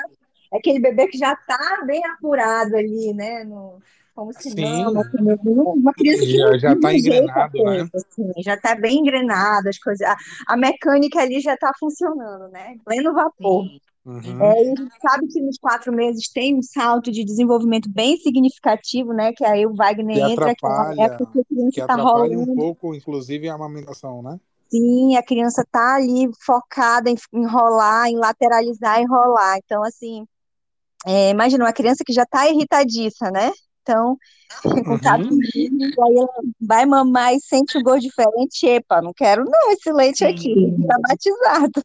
é 0.52 0.58
aquele 0.58 0.80
bebê 0.80 1.08
que 1.08 1.18
já 1.18 1.34
está 1.34 1.84
bem 1.86 2.06
apurado 2.06 2.76
ali, 2.76 3.14
né? 3.14 3.44
No, 3.44 3.80
como 4.16 4.32
se 4.32 4.52
Sim. 4.52 4.84
Não, 4.84 4.94
uma 5.74 5.94
criança 5.94 6.22
que 6.22 6.60
já 6.60 6.74
está 6.74 6.94
engrenado, 6.94 7.64
né? 7.64 7.90
Assim, 7.94 8.32
já 8.38 8.54
está 8.54 8.76
bem 8.76 9.00
engrenado, 9.00 9.68
as 9.68 9.78
coisas. 9.78 10.08
A, 10.08 10.16
a 10.48 10.56
mecânica 10.56 11.20
ali 11.20 11.42
já 11.42 11.54
está 11.54 11.72
funcionando, 11.78 12.50
né? 12.50 12.78
Pleno 12.86 13.14
vapor. 13.14 13.66
Uhum. 14.06 14.42
É, 14.42 14.64
e 14.64 14.72
a 14.72 14.76
gente 14.76 14.94
sabe 15.02 15.28
que 15.28 15.42
nos 15.42 15.58
quatro 15.58 15.92
meses 15.92 16.32
tem 16.32 16.56
um 16.56 16.62
salto 16.62 17.12
de 17.12 17.26
desenvolvimento 17.26 17.90
bem 17.90 18.16
significativo, 18.18 19.12
né? 19.12 19.34
Que 19.34 19.44
aí 19.44 19.66
o 19.66 19.74
Wagner 19.74 20.16
que 20.16 20.22
entra, 20.22 20.56
que 20.56 20.66
é 20.66 20.70
a 20.70 21.06
época 21.06 21.32
que 21.34 21.40
a 21.40 21.44
criança 21.44 21.82
está 21.82 21.96
rolando. 21.96 22.52
um 22.52 22.56
pouco, 22.56 22.96
inclusive, 22.96 23.50
a 23.50 23.56
amamentação, 23.56 24.22
né? 24.22 24.40
Sim, 24.70 25.18
a 25.18 25.24
criança 25.24 25.62
está 25.62 25.96
ali 25.96 26.30
focada 26.40 27.10
em 27.10 27.16
enrolar, 27.34 28.08
em 28.08 28.18
lateralizar, 28.18 29.02
enrolar. 29.02 29.58
Então, 29.58 29.84
assim, 29.84 30.26
é, 31.06 31.30
imagina 31.30 31.66
uma 31.66 31.74
criança 31.74 32.04
que 32.06 32.14
já 32.14 32.24
está 32.24 32.50
irritadiça, 32.50 33.30
né? 33.32 33.52
Então, 33.86 34.18
uhum. 34.66 34.98
aí 35.04 36.18
ela 36.18 36.42
vai 36.60 36.86
mamar 36.88 37.36
e 37.36 37.40
sente 37.40 37.78
um 37.78 37.84
gosto 37.84 38.02
diferente. 38.02 38.66
Epa, 38.66 39.00
não 39.00 39.14
quero 39.14 39.46
não 39.46 39.72
esse 39.72 39.92
leite 39.92 40.18
Sim. 40.18 40.26
aqui, 40.26 40.76
está 40.82 40.98
batizado. 41.08 41.84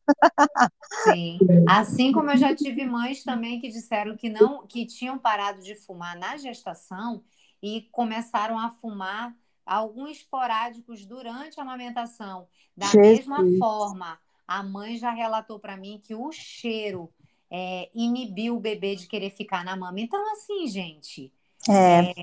Sim. 1.04 1.38
Assim 1.68 2.10
como 2.10 2.30
eu 2.30 2.38
já 2.38 2.54
tive 2.54 2.86
mães 2.86 3.22
também 3.22 3.60
que 3.60 3.68
disseram 3.68 4.16
que 4.16 4.30
não, 4.30 4.66
que 4.66 4.86
tinham 4.86 5.18
parado 5.18 5.60
de 5.60 5.74
fumar 5.74 6.16
na 6.16 6.38
gestação 6.38 7.22
e 7.62 7.82
começaram 7.92 8.58
a 8.58 8.70
fumar 8.70 9.34
alguns 9.66 10.12
esporádicos 10.12 11.04
durante 11.04 11.60
a 11.60 11.62
amamentação. 11.62 12.48
Da 12.74 12.86
Jesus. 12.86 13.26
mesma 13.28 13.44
forma, 13.58 14.18
a 14.48 14.62
mãe 14.62 14.96
já 14.96 15.10
relatou 15.10 15.58
para 15.58 15.76
mim 15.76 16.00
que 16.02 16.14
o 16.14 16.32
cheiro 16.32 17.12
é, 17.50 17.90
inibir 17.94 18.54
o 18.54 18.60
bebê 18.60 18.94
de 18.94 19.06
querer 19.06 19.30
ficar 19.30 19.64
na 19.64 19.76
mama. 19.76 20.00
Então, 20.00 20.20
assim, 20.32 20.66
gente. 20.68 21.32
É. 21.68 22.10
é 22.10 22.14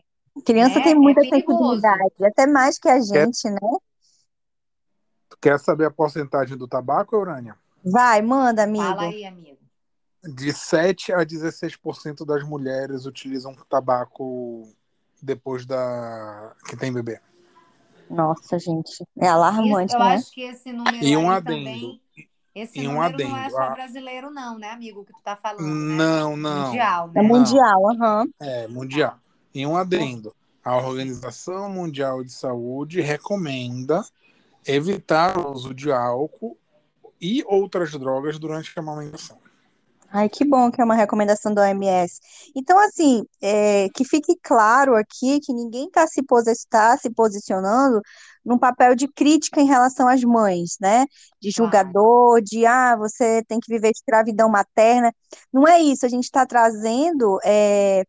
criança 0.45 0.79
é, 0.79 0.83
tem 0.83 0.95
muita 0.95 1.21
é 1.21 1.29
sensibilidade, 1.29 2.25
até 2.25 2.45
mais 2.45 2.77
que 2.77 2.87
a 2.87 2.99
gente, 2.99 3.41
quer, 3.41 3.51
né? 3.51 3.77
Tu 5.29 5.37
quer 5.41 5.59
saber 5.59 5.85
a 5.85 5.91
porcentagem 5.91 6.55
do 6.55 6.67
tabaco, 6.67 7.15
Eurânia? 7.15 7.57
Vai, 7.83 8.21
manda, 8.21 8.63
amigo. 8.63 8.83
Fala 8.83 9.03
aí, 9.03 9.25
amigo. 9.25 9.57
De 10.23 10.53
7 10.53 11.13
a 11.13 11.25
16% 11.25 12.25
das 12.25 12.43
mulheres 12.43 13.05
utilizam 13.05 13.55
tabaco 13.69 14.67
depois 15.21 15.65
da 15.65 16.55
que 16.67 16.75
tem 16.75 16.93
bebê. 16.93 17.19
Nossa, 18.09 18.57
gente, 18.57 19.03
é 19.17 19.27
alarmante, 19.27 19.93
eu 19.93 19.99
né? 19.99 20.15
acho 20.15 20.31
que 20.31 20.41
esse 20.41 20.71
número 20.71 21.03
e 21.03 21.17
um 21.17 21.29
adendo. 21.29 21.57
também 21.57 22.01
esse 22.61 22.79
e 22.79 22.87
um 22.87 23.01
adendo. 23.01 23.29
não 23.29 23.37
é 23.37 23.49
só 23.49 23.71
brasileiro, 23.71 24.29
não, 24.31 24.57
né, 24.57 24.71
amigo, 24.71 25.05
que 25.05 25.13
tu 25.13 25.21
tá 25.23 25.35
falando, 25.35 25.65
Não, 25.65 26.35
né? 26.35 26.43
não. 26.43 26.65
Mundial, 26.67 27.07
né? 27.07 27.13
É 27.15 27.21
mundial, 27.23 27.91
aham. 27.91 28.21
Uhum. 28.21 28.31
É, 28.39 28.67
mundial. 28.67 29.19
E 29.53 29.65
um 29.65 29.75
adendo. 29.75 30.35
A 30.63 30.75
Organização 30.75 31.69
Mundial 31.69 32.23
de 32.23 32.31
Saúde 32.31 32.99
recomenda 32.99 34.03
evitar 34.65 35.37
o 35.37 35.51
uso 35.53 35.73
de 35.73 35.91
álcool 35.91 36.57
e 37.21 37.43
outras 37.47 37.91
drogas 37.91 38.37
durante 38.37 38.71
a 38.75 38.81
amamentação. 38.81 39.37
Ai, 40.09 40.29
que 40.29 40.45
bom 40.45 40.71
que 40.71 40.81
é 40.81 40.85
uma 40.85 40.95
recomendação 40.95 41.53
da 41.53 41.63
OMS. 41.63 42.19
Então, 42.55 42.79
assim, 42.79 43.23
é, 43.41 43.89
que 43.93 44.05
fique 44.05 44.37
claro 44.41 44.95
aqui 44.95 45.39
que 45.41 45.53
ninguém 45.53 45.87
está 45.87 46.07
se, 46.07 46.21
tá 46.69 46.97
se 46.97 47.09
posicionando 47.09 48.01
num 48.43 48.57
papel 48.57 48.95
de 48.95 49.07
crítica 49.09 49.59
em 49.59 49.65
relação 49.65 50.07
às 50.07 50.23
mães, 50.23 50.77
né? 50.79 51.05
De 51.41 51.51
julgador, 51.51 52.41
de 52.41 52.65
ah, 52.65 52.95
você 52.95 53.43
tem 53.47 53.59
que 53.59 53.71
viver 53.71 53.91
escravidão 53.91 54.49
materna. 54.49 55.13
Não 55.51 55.67
é 55.67 55.81
isso, 55.81 56.05
a 56.05 56.09
gente 56.09 56.23
está 56.23 56.45
trazendo 56.45 57.37
é, 57.43 58.05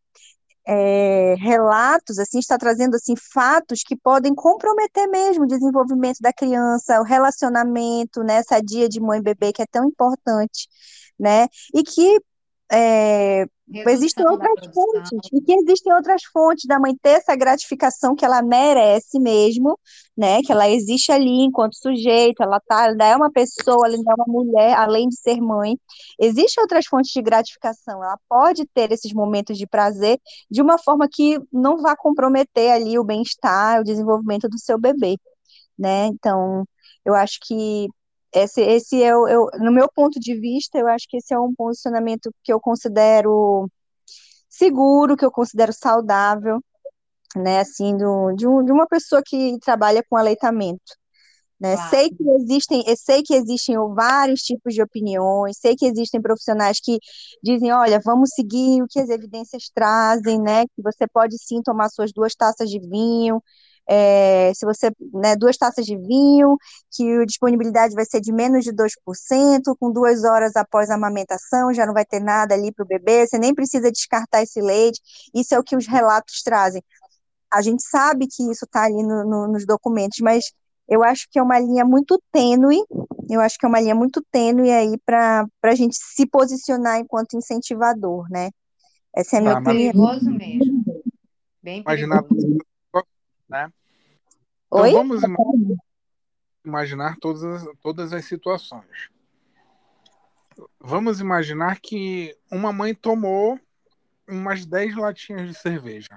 é, 0.69 1.35
relatos, 1.37 2.19
assim, 2.19 2.39
está 2.39 2.59
trazendo 2.59 2.95
assim 2.97 3.15
fatos 3.33 3.81
que 3.83 3.97
podem 3.97 4.35
comprometer 4.35 5.09
mesmo 5.09 5.45
o 5.45 5.47
desenvolvimento 5.47 6.19
da 6.21 6.31
criança, 6.31 7.01
o 7.01 7.05
relacionamento, 7.05 8.23
né, 8.23 8.37
essa 8.37 8.61
dia 8.61 8.87
de 8.87 9.01
mãe 9.01 9.19
e 9.19 9.23
bebê 9.23 9.51
que 9.51 9.63
é 9.63 9.67
tão 9.67 9.87
importante, 9.87 10.69
né? 11.19 11.49
E 11.75 11.83
que 11.83 12.21
é, 12.71 13.47
existem 13.73 14.27
outras 14.27 14.67
fontes, 14.73 15.29
e 15.33 15.41
que 15.41 15.53
existem 15.53 15.93
outras 15.93 16.23
fontes 16.33 16.65
da 16.67 16.79
mãe 16.79 16.95
ter 17.01 17.11
essa 17.11 17.37
gratificação 17.37 18.15
que 18.15 18.25
ela 18.25 18.43
merece 18.43 19.19
mesmo, 19.21 19.79
né? 20.17 20.41
Que 20.43 20.53
ela 20.53 20.69
existe 20.69 21.13
ali 21.13 21.45
enquanto 21.45 21.77
sujeito, 21.77 22.43
ela 22.43 22.61
tá, 22.61 22.87
ela 22.87 23.05
é 23.05 23.17
uma 23.17 23.31
pessoa, 23.31 23.87
ela 23.87 23.95
é 23.95 23.99
uma 23.99 24.25
mulher, 24.27 24.75
além 24.75 25.09
de 25.09 25.17
ser 25.17 25.41
mãe. 25.41 25.79
Existem 26.19 26.63
outras 26.63 26.87
fontes 26.87 27.13
de 27.13 27.23
gratificação, 27.23 28.03
ela 28.03 28.19
pode 28.29 28.65
ter 28.75 28.91
esses 28.93 29.13
momentos 29.13 29.59
de 29.59 29.67
prazer 29.67 30.19
de 30.51 30.63
uma 30.63 30.79
forma 30.79 31.09
que 31.11 31.39
não 31.53 31.79
vá 31.79 31.95
comprometer 31.97 32.73
ali 32.73 32.99
o 32.99 33.05
bem-estar, 33.05 33.81
o 33.81 33.85
desenvolvimento 33.85 34.49
do 34.49 34.59
seu 34.59 34.79
bebê. 34.79 35.17
né? 35.79 36.07
Então, 36.07 36.65
eu 37.05 37.15
acho 37.15 37.39
que 37.47 37.89
esse, 38.33 38.61
esse 38.61 39.03
é 39.03 39.17
o, 39.17 39.27
eu, 39.29 39.49
no 39.61 39.73
meu 39.73 39.89
ponto 39.93 40.19
de 40.21 40.35
vista, 40.39 40.79
eu 40.79 40.87
acho 40.89 41.07
que 41.09 41.17
esse 41.19 41.33
é 41.35 41.39
um 41.39 41.55
posicionamento 41.55 42.33
que 42.43 42.53
eu 42.53 42.61
considero 42.61 43.71
seguro, 44.49 45.17
que 45.17 45.25
eu 45.25 45.31
considero 45.31 45.73
saudável, 45.73 46.63
né, 47.37 47.61
assim, 47.61 47.97
do, 47.97 48.33
de, 48.33 48.47
um, 48.47 48.65
de 48.65 48.73
uma 48.73 48.87
pessoa 48.87 49.23
que 49.25 49.59
trabalha 49.61 50.03
com 50.09 50.17
aleitamento. 50.17 50.99
Né? 51.61 51.75
Claro. 51.75 51.91
Sei 51.91 52.11
que 52.11 52.31
existem, 52.31 52.85
sei 52.97 53.23
que 53.23 53.35
existem 53.35 53.77
vários 53.95 54.43
tipos 54.43 54.75
de 54.75 54.83
opiniões, 54.83 55.59
sei 55.59 55.75
que 55.75 55.87
existem 55.87 56.23
profissionais 56.23 56.79
que 56.81 56.99
dizem, 57.43 57.73
olha, 57.73 58.01
vamos 58.05 58.31
seguir 58.33 58.81
o 58.83 58.87
que 58.89 59.01
as 59.01 59.09
evidências 59.09 59.69
trazem, 59.75 60.41
né? 60.41 60.67
Que 60.67 60.83
você 60.83 61.07
pode 61.09 61.37
sim 61.37 61.61
tomar 61.61 61.89
suas 61.89 62.13
duas 62.13 62.35
taças 62.35 62.71
de 62.71 62.79
vinho, 62.79 63.43
é, 63.89 64.53
se 64.55 64.67
você, 64.67 64.91
né, 65.15 65.35
duas 65.35 65.57
taças 65.57 65.87
de 65.87 65.97
vinho, 65.97 66.59
que 66.93 67.11
a 67.23 67.25
disponibilidade 67.25 67.95
vai 67.95 68.05
ser 68.05 68.21
de 68.21 68.31
menos 68.31 68.63
de 68.63 68.71
2%, 68.73 69.75
com 69.81 69.91
duas 69.91 70.25
horas 70.25 70.55
após 70.57 70.91
a 70.91 70.95
amamentação, 70.95 71.73
já 71.73 71.87
não 71.87 71.95
vai 71.95 72.05
ter 72.05 72.21
nada 72.21 72.55
ali 72.55 72.71
para 72.71 72.85
o 72.85 72.87
bebê, 72.87 73.27
você 73.27 73.39
nem 73.39 73.55
precisa 73.55 73.91
descartar 73.91 74.43
esse 74.43 74.61
leite, 74.61 75.01
isso 75.35 75.55
é 75.55 75.59
o 75.59 75.65
que 75.65 75.75
os 75.75 75.87
relatos 75.87 76.43
trazem. 76.43 76.83
A 77.51 77.63
gente 77.63 77.83
sabe 77.83 78.27
que 78.27 78.43
isso 78.51 78.67
está 78.67 78.85
ali 78.85 79.03
no, 79.03 79.25
no, 79.25 79.49
nos 79.49 79.65
documentos, 79.65 80.19
mas 80.21 80.53
eu 80.87 81.03
acho 81.03 81.27
que 81.31 81.39
é 81.39 81.43
uma 81.43 81.59
linha 81.59 81.85
muito 81.85 82.23
tênue, 82.31 82.85
eu 83.31 83.41
acho 83.41 83.59
que 83.59 83.65
é 83.65 83.69
uma 83.69 83.81
linha 83.81 83.95
muito 83.95 84.23
tênue 84.31 84.71
aí 84.71 84.99
para 84.99 85.47
a 85.63 85.75
gente 85.75 85.97
se 85.97 86.27
posicionar 86.27 86.99
enquanto 86.99 87.37
incentivador, 87.37 88.27
né? 88.31 88.51
Essa 89.15 89.37
é 89.37 89.39
a 89.39 89.43
minha 89.43 89.61
mas- 89.61 89.67
opinião. 89.67 89.93
Perigoso 89.93 90.31
mesmo. 90.31 90.85
Bem 91.63 91.81
Imaginar, 91.81 92.23
perigoso. 92.23 92.59
Né? 93.49 93.73
Então 94.67 94.83
Oi? 94.83 94.93
vamos 94.93 95.23
ima- 95.23 95.39
imaginar 96.65 97.17
todas 97.19 97.43
as, 97.43 97.67
todas 97.81 98.13
as 98.13 98.25
situações. 98.27 99.09
Vamos 100.81 101.21
imaginar 101.21 101.81
que 101.81 102.37
uma 102.51 102.73
mãe 102.73 102.95
tomou 102.95 103.59
umas 104.29 104.67
10 104.67 104.97
latinhas 104.97 105.49
de 105.49 105.55
cerveja. 105.55 106.09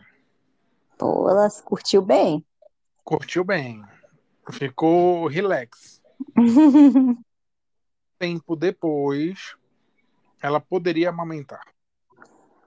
Pô, 0.98 1.30
ela 1.30 1.48
curtiu 1.64 2.02
bem. 2.02 2.46
Curtiu 3.04 3.44
bem. 3.44 3.84
Ficou 4.52 5.28
relax. 5.28 6.02
Tempo 8.20 8.56
depois, 8.56 9.56
ela 10.42 10.60
poderia 10.60 11.10
amamentar. 11.10 11.64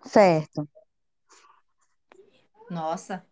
certo. 0.05 0.69
Nossa, 2.71 3.25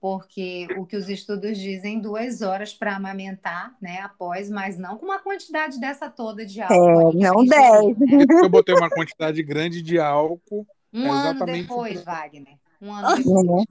porque 0.00 0.68
o 0.76 0.86
que 0.86 0.96
os 0.96 1.08
estudos 1.08 1.58
dizem, 1.58 2.00
duas 2.00 2.40
horas 2.40 2.72
para 2.72 2.94
amamentar, 2.94 3.74
né, 3.80 4.00
após, 4.00 4.48
mas 4.48 4.78
não 4.78 4.96
com 4.96 5.06
uma 5.06 5.18
quantidade 5.18 5.80
dessa 5.80 6.08
toda 6.08 6.46
de 6.46 6.60
álcool. 6.60 7.08
aí 7.08 7.12
que 7.12 7.24
É, 7.24 7.28
não 7.30 7.42
ingerir, 7.42 7.98
né? 7.98 8.26
Eu 8.44 8.48
botei 8.48 8.74
uma 8.74 8.90
quantidade 8.90 9.42
grande 9.42 9.82
de 9.82 9.98
álcool. 9.98 10.66
Um 10.92 11.06
É 11.06 11.10
ano 11.10 11.44
depois. 11.44 12.02
Wagner. 12.04 12.54
Um 12.80 12.92
ano 12.92 13.16
depois. 13.16 13.66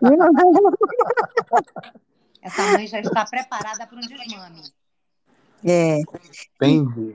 Essa 2.42 2.72
mãe 2.72 2.86
já 2.86 3.00
está 3.00 3.24
preparada 3.24 3.86
para 3.86 3.96
um 3.96 4.00
desmame. 4.00 4.62
É, 5.64 5.98
Entendi. 6.56 7.14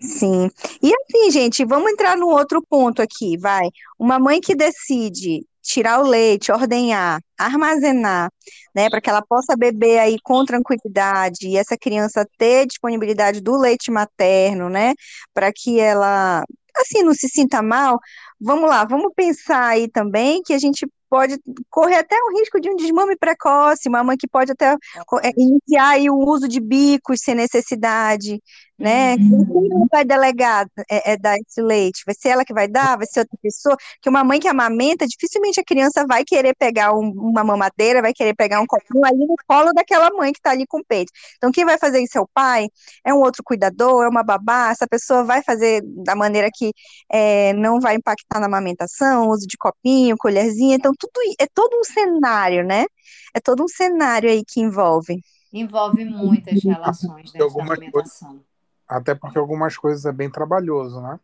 sim. 0.00 0.50
E 0.82 0.92
assim, 0.92 1.30
gente, 1.30 1.64
vamos 1.64 1.92
entrar 1.92 2.16
num 2.16 2.26
outro 2.28 2.60
ponto 2.62 3.00
aqui, 3.00 3.36
vai. 3.36 3.68
Uma 3.98 4.18
mãe 4.18 4.40
que 4.40 4.54
decide 4.56 5.46
tirar 5.64 6.00
o 6.00 6.06
leite, 6.08 6.52
ordenhar, 6.52 7.20
armazenar, 7.38 8.30
né, 8.74 8.88
para 8.90 9.00
que 9.00 9.10
ela 9.10 9.22
possa 9.22 9.56
beber 9.56 9.98
aí 9.98 10.16
com 10.22 10.44
tranquilidade 10.44 11.48
e 11.48 11.56
essa 11.56 11.76
criança 11.76 12.26
ter 12.38 12.66
disponibilidade 12.66 13.40
do 13.40 13.56
leite 13.58 13.90
materno, 13.90 14.68
né, 14.68 14.94
para 15.32 15.52
que 15.52 15.80
ela, 15.80 16.44
assim, 16.76 17.02
não 17.02 17.14
se 17.14 17.28
sinta 17.28 17.62
mal. 17.62 17.98
Vamos 18.40 18.68
lá, 18.68 18.84
vamos 18.84 19.12
pensar 19.14 19.68
aí 19.68 19.88
também 19.88 20.42
que 20.42 20.52
a 20.52 20.58
gente 20.58 20.86
pode 21.08 21.36
correr 21.70 21.96
até 21.96 22.16
o 22.16 22.38
risco 22.38 22.60
de 22.60 22.68
um 22.68 22.76
desmame 22.76 23.16
precoce, 23.16 23.88
uma 23.88 24.02
mãe 24.02 24.16
que 24.16 24.26
pode 24.26 24.50
até 24.52 24.76
co- 25.06 25.20
é, 25.20 25.30
iniciar 25.36 25.98
o 26.10 26.28
uso 26.28 26.48
de 26.48 26.60
bicos 26.60 27.20
sem 27.22 27.34
necessidade, 27.36 28.42
né? 28.78 29.14
Uhum. 29.14 29.44
Quem 29.46 29.86
vai 29.90 30.04
delegar 30.04 30.66
é, 30.90 31.12
é, 31.12 31.16
dar 31.16 31.36
esse 31.38 31.60
leite? 31.62 32.02
Vai 32.04 32.14
ser 32.14 32.30
ela 32.30 32.44
que 32.44 32.52
vai 32.52 32.66
dar? 32.68 32.96
Vai 32.96 33.06
ser 33.06 33.20
outra 33.20 33.38
pessoa? 33.42 33.76
Porque 33.94 34.08
uma 34.08 34.24
mãe 34.24 34.40
que 34.40 34.48
amamenta, 34.48 35.06
dificilmente 35.06 35.60
a 35.60 35.64
criança 35.64 36.04
vai 36.06 36.24
querer 36.24 36.54
pegar 36.56 36.92
um- 36.94 37.10
uma 37.12 37.44
mamadeira, 37.44 38.02
vai 38.02 38.12
querer 38.12 38.34
pegar 38.34 38.60
um 38.60 38.66
copinho 38.66 39.04
ali 39.04 39.26
no 39.26 39.34
colo 39.46 39.72
daquela 39.72 40.10
mãe 40.10 40.32
que 40.32 40.38
está 40.38 40.50
ali 40.50 40.66
com 40.66 40.78
o 40.80 40.84
peito. 40.84 41.12
Então, 41.36 41.50
quem 41.52 41.64
vai 41.64 41.78
fazer 41.78 42.00
isso 42.00 42.18
é 42.18 42.20
o 42.20 42.28
pai? 42.32 42.68
É 43.04 43.12
um 43.14 43.18
outro 43.20 43.42
cuidador? 43.44 44.04
É 44.04 44.08
uma 44.08 44.22
babá? 44.24 44.70
Essa 44.70 44.86
pessoa 44.86 45.24
vai 45.24 45.42
fazer 45.42 45.82
da 46.04 46.14
maneira 46.16 46.48
que 46.52 46.72
é, 47.10 47.52
não 47.54 47.80
vai 47.80 47.94
impactar 47.96 48.40
na 48.40 48.46
amamentação, 48.46 49.28
uso 49.28 49.46
de 49.46 49.56
copinho, 49.56 50.16
colherzinha. 50.16 50.76
Então, 50.76 50.92
tudo 50.98 51.12
é 51.40 51.46
todo 51.52 51.78
um 51.78 51.84
cenário, 51.84 52.64
né? 52.64 52.86
É 53.34 53.40
todo 53.40 53.62
um 53.64 53.68
cenário 53.68 54.28
aí 54.30 54.44
que 54.46 54.60
envolve. 54.60 55.20
Envolve 55.52 56.04
muitas 56.04 56.62
relações 56.64 57.30
dentro 57.32 57.54
da 57.56 57.64
alimentação. 57.64 58.42
Até 58.88 59.14
porque 59.14 59.38
algumas 59.38 59.76
coisas 59.76 60.04
é 60.04 60.12
bem 60.12 60.30
trabalhoso, 60.30 61.00
né? 61.00 61.18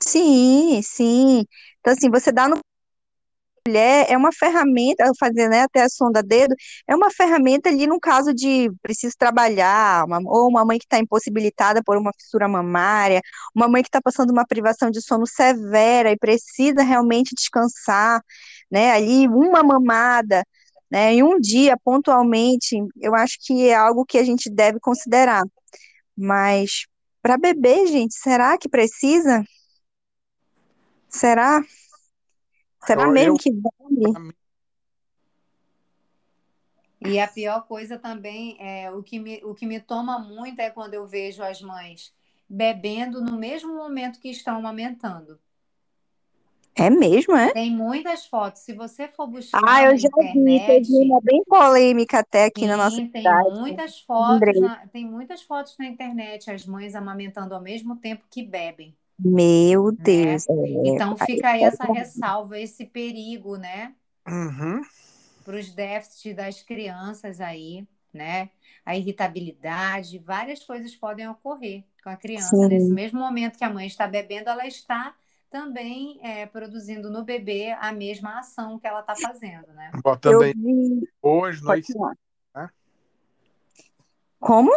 Sim, 0.00 0.80
sim. 0.82 1.44
Então, 1.80 1.92
assim, 1.92 2.10
você 2.10 2.30
dá 2.32 2.48
no 2.48 2.58
mulher 3.66 4.06
é 4.08 4.16
uma 4.16 4.32
ferramenta, 4.32 5.04
fazer, 5.18 5.48
né, 5.48 5.62
até 5.62 5.82
a 5.82 5.88
sonda 5.88 6.22
dedo, 6.22 6.54
é 6.86 6.96
uma 6.96 7.10
ferramenta 7.10 7.68
ali 7.68 7.86
no 7.86 8.00
caso 8.00 8.32
de 8.34 8.70
preciso 8.82 9.14
trabalhar, 9.18 10.04
uma- 10.06 10.20
ou 10.24 10.48
uma 10.48 10.64
mãe 10.64 10.78
que 10.78 10.86
está 10.86 10.98
impossibilitada 10.98 11.82
por 11.84 11.96
uma 11.98 12.10
fissura 12.18 12.48
mamária, 12.48 13.20
uma 13.54 13.68
mãe 13.68 13.82
que 13.82 13.88
está 13.88 14.00
passando 14.00 14.30
uma 14.30 14.46
privação 14.46 14.90
de 14.90 15.02
sono 15.02 15.26
severa 15.26 16.10
e 16.10 16.16
precisa 16.16 16.82
realmente 16.82 17.34
descansar, 17.34 18.22
né, 18.70 18.92
ali 18.92 19.28
uma 19.28 19.62
mamada, 19.62 20.42
né, 20.90 21.12
em 21.12 21.22
um 21.22 21.38
dia, 21.38 21.76
pontualmente, 21.84 22.76
eu 23.00 23.14
acho 23.14 23.36
que 23.40 23.68
é 23.68 23.74
algo 23.74 24.04
que 24.06 24.16
a 24.18 24.24
gente 24.24 24.48
deve 24.50 24.80
considerar. 24.80 25.42
Mas 26.20 26.84
para 27.22 27.38
bebê, 27.38 27.86
gente, 27.86 28.14
será 28.14 28.58
que 28.58 28.68
precisa? 28.68 29.44
Será? 31.08 31.62
Será 32.84 33.04
Eu- 33.04 33.12
mesmo 33.12 33.34
eu- 33.34 33.38
que 33.38 33.52
vale? 33.52 34.34
E 37.00 37.20
a 37.20 37.28
pior 37.28 37.68
coisa 37.68 37.96
também 37.96 38.56
é 38.58 38.90
o 38.90 39.00
que 39.00 39.20
me, 39.20 39.40
o 39.44 39.54
que 39.54 39.64
me 39.64 39.78
toma 39.78 40.18
muito 40.18 40.58
é 40.58 40.70
quando 40.70 40.94
eu 40.94 41.06
vejo 41.06 41.40
as 41.40 41.62
mães 41.62 42.12
bebendo 42.48 43.20
no 43.22 43.38
mesmo 43.38 43.72
momento 43.76 44.18
que 44.18 44.28
estão 44.28 44.58
amamentando. 44.58 45.38
É 46.78 46.88
mesmo, 46.90 47.36
é? 47.36 47.52
Tem 47.52 47.70
muitas 47.70 48.24
fotos. 48.26 48.62
Se 48.62 48.72
você 48.74 49.06
for 49.08 49.26
buscar 49.26 49.76
Ah, 49.76 49.82
na 49.82 49.84
eu 49.84 49.98
já 49.98 50.08
vi, 50.32 50.60
internet, 50.60 50.64
teve 50.64 50.86
uma 51.04 51.20
bem 51.20 51.42
polêmica 51.44 52.20
até 52.20 52.44
aqui 52.44 52.66
na 52.66 52.76
nossa 52.76 52.96
sim, 52.96 53.08
tem 53.10 53.30
cidade. 53.30 53.38
muitas 53.38 54.00
fotos, 54.00 54.58
na- 54.60 54.86
tem 54.88 55.06
muitas 55.06 55.42
fotos 55.42 55.76
na 55.78 55.86
internet, 55.86 56.50
as 56.50 56.66
mães 56.66 56.94
amamentando 56.94 57.54
ao 57.54 57.60
mesmo 57.62 57.96
tempo 57.96 58.26
que 58.30 58.42
bebem. 58.42 58.96
Meu 59.18 59.92
Deus, 59.92 60.48
é. 60.48 60.54
Então 60.82 61.16
fica 61.16 61.50
aí 61.50 61.62
essa 61.64 61.84
ressalva, 61.86 62.58
esse 62.58 62.84
perigo, 62.86 63.56
né? 63.56 63.94
Uhum. 64.28 64.82
para 65.44 65.56
os 65.56 65.70
déficits 65.72 66.34
das 66.36 66.62
crianças 66.62 67.40
aí, 67.40 67.86
né? 68.12 68.50
A 68.84 68.96
irritabilidade, 68.96 70.18
várias 70.18 70.64
coisas 70.64 70.94
podem 70.96 71.28
ocorrer 71.28 71.84
com 72.02 72.10
a 72.10 72.16
criança. 72.16 72.66
Sim. 72.66 72.68
Nesse 72.68 72.92
mesmo 72.94 73.18
momento 73.20 73.58
que 73.58 73.64
a 73.64 73.70
mãe 73.70 73.86
está 73.86 74.06
bebendo, 74.06 74.50
ela 74.50 74.66
está 74.66 75.14
também 75.50 76.18
é, 76.22 76.46
produzindo 76.46 77.10
no 77.10 77.24
bebê 77.24 77.72
a 77.80 77.92
mesma 77.92 78.38
ação 78.38 78.78
que 78.78 78.86
ela 78.86 79.00
está 79.00 79.14
fazendo, 79.14 79.66
né? 79.74 79.90
Eu 80.24 80.42
aí 80.42 80.52
vi. 80.52 81.08
boas 81.22 81.60
noites, 81.60 81.94
né? 82.54 82.68
Como? 84.38 84.70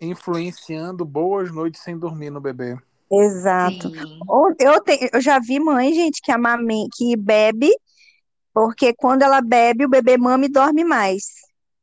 influenciando 0.00 1.04
boas 1.04 1.52
noites 1.52 1.82
sem 1.82 1.98
dormir 1.98 2.30
no 2.30 2.40
bebê. 2.40 2.78
Exato. 3.12 3.90
Sim. 3.90 4.18
Eu, 4.58 4.82
te- 4.82 5.10
eu 5.12 5.20
já 5.20 5.38
vi 5.38 5.60
mãe, 5.60 5.92
gente, 5.92 6.22
que, 6.22 6.32
amame, 6.32 6.88
que 6.96 7.16
bebe, 7.16 7.70
porque 8.54 8.94
quando 8.94 9.22
ela 9.22 9.40
bebe, 9.42 9.84
o 9.84 9.90
bebê 9.90 10.16
mama 10.16 10.46
e 10.46 10.48
dorme 10.48 10.84
mais. 10.84 11.24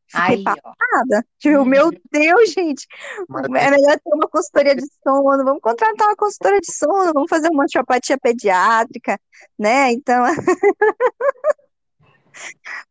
Fiquei 0.09 0.37
Aí, 0.37 0.43
passada. 0.43 1.25
Tipo, 1.37 1.57
Uhum. 1.59 1.65
meu 1.65 1.91
Deus, 2.11 2.49
gente. 2.51 2.87
Mas 3.27 3.45
É 3.45 3.71
melhor 3.71 3.99
ter 3.99 4.09
uma 4.13 4.27
consultoria 4.29 4.75
de 4.75 4.85
sono. 5.03 5.43
Vamos 5.43 5.61
contratar 5.61 6.07
uma 6.07 6.15
consultora 6.15 6.59
de 6.61 6.73
sono, 6.73 7.13
vamos 7.13 7.29
fazer 7.29 7.49
uma 7.49 7.65
osteopatia 7.65 8.17
pediátrica, 8.17 9.19
né? 9.59 9.91
Então, 9.91 10.23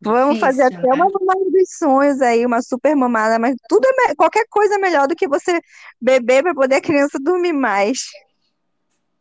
vamos 0.00 0.38
fazer 0.38 0.64
Difícil, 0.64 0.78
até 0.78 0.88
né? 0.88 0.94
uma 0.94 1.10
mamada 1.10 1.50
dos 1.50 1.70
sonhos 1.78 2.20
aí, 2.20 2.44
uma 2.44 2.62
super 2.62 2.94
mamada, 2.94 3.38
mas 3.38 3.54
tudo 3.68 3.86
é, 3.86 4.08
me- 4.08 4.14
qualquer 4.14 4.44
coisa 4.50 4.74
é 4.74 4.78
melhor 4.78 5.08
do 5.08 5.16
que 5.16 5.26
você 5.26 5.60
beber 6.00 6.42
para 6.42 6.54
poder 6.54 6.76
a 6.76 6.80
criança 6.80 7.18
dormir 7.18 7.52
mais. 7.52 7.98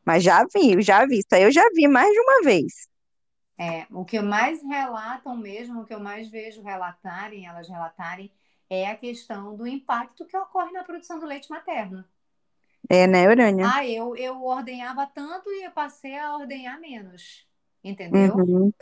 Mas 0.05 0.23
já 0.23 0.45
vi, 0.53 0.81
já 0.81 1.05
vi. 1.05 1.19
Isso 1.19 1.27
aí 1.31 1.43
eu 1.43 1.51
já 1.51 1.63
vi 1.73 1.88
mais 1.88 2.12
de 2.12 2.19
uma 2.19 2.41
vez. 2.43 2.88
É, 3.57 3.85
o 3.89 4.03
que 4.03 4.21
mais 4.21 4.61
relatam 4.61 5.35
mesmo, 5.37 5.81
o 5.81 5.85
que 5.85 5.93
eu 5.93 5.99
mais 5.99 6.29
vejo 6.29 6.61
relatarem, 6.61 7.45
elas 7.45 7.69
relatarem, 7.69 8.31
é 8.69 8.89
a 8.89 8.95
questão 8.95 9.55
do 9.55 9.65
impacto 9.65 10.25
que 10.25 10.35
ocorre 10.35 10.71
na 10.71 10.83
produção 10.83 11.19
do 11.19 11.25
leite 11.25 11.49
materno. 11.49 12.03
É, 12.89 13.07
né, 13.07 13.27
Urânia? 13.27 13.65
Ah, 13.73 13.87
eu, 13.87 14.15
eu 14.15 14.43
ordenhava 14.43 15.07
tanto 15.07 15.49
e 15.49 15.63
eu 15.63 15.71
passei 15.71 16.17
a 16.17 16.35
ordenhar 16.35 16.79
menos. 16.79 17.45
Entendeu? 17.83 18.35
Uhum. 18.35 18.73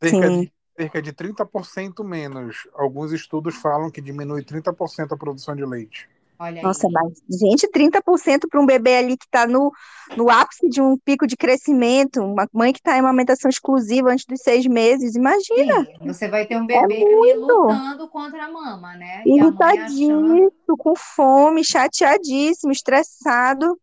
Cerca 0.00 0.28
Sim. 0.28 0.40
de, 0.40 0.52
cerca 0.76 1.02
de 1.02 1.12
30% 1.12 2.04
menos. 2.04 2.68
Alguns 2.74 3.12
estudos 3.12 3.56
falam 3.56 3.90
que 3.90 4.00
diminui 4.00 4.44
30% 4.44 5.12
a 5.12 5.16
produção 5.16 5.54
de 5.54 5.64
leite. 5.64 6.08
Olha 6.42 6.56
aí. 6.56 6.62
Nossa, 6.62 6.88
mas, 6.90 7.22
gente, 7.30 7.68
30% 7.68 8.48
para 8.50 8.60
um 8.60 8.66
bebê 8.66 8.96
ali 8.96 9.16
que 9.16 9.24
está 9.24 9.46
no, 9.46 9.70
no 10.16 10.28
ápice 10.28 10.68
de 10.68 10.82
um 10.82 10.98
pico 10.98 11.24
de 11.24 11.36
crescimento, 11.36 12.20
uma 12.20 12.48
mãe 12.52 12.72
que 12.72 12.80
está 12.80 12.96
em 12.96 13.00
amamentação 13.00 13.48
exclusiva 13.48 14.10
antes 14.10 14.24
dos 14.26 14.40
seis 14.40 14.66
meses, 14.66 15.14
imagina, 15.14 15.84
Sim, 15.84 16.06
você 16.06 16.28
vai 16.28 16.44
ter 16.44 16.56
um 16.56 16.66
bebê 16.66 16.80
ali 16.82 17.04
muito. 17.04 17.46
lutando 17.46 18.08
contra 18.08 18.44
a 18.44 18.50
mama, 18.50 18.96
né? 18.96 19.22
E 19.24 19.30
mãe 19.30 19.38
achando. 19.38 19.46
irritadíssimo, 19.46 20.76
com 20.78 20.94
fome, 20.96 21.64
chateadíssimo, 21.64 22.72
estressado. 22.72 23.78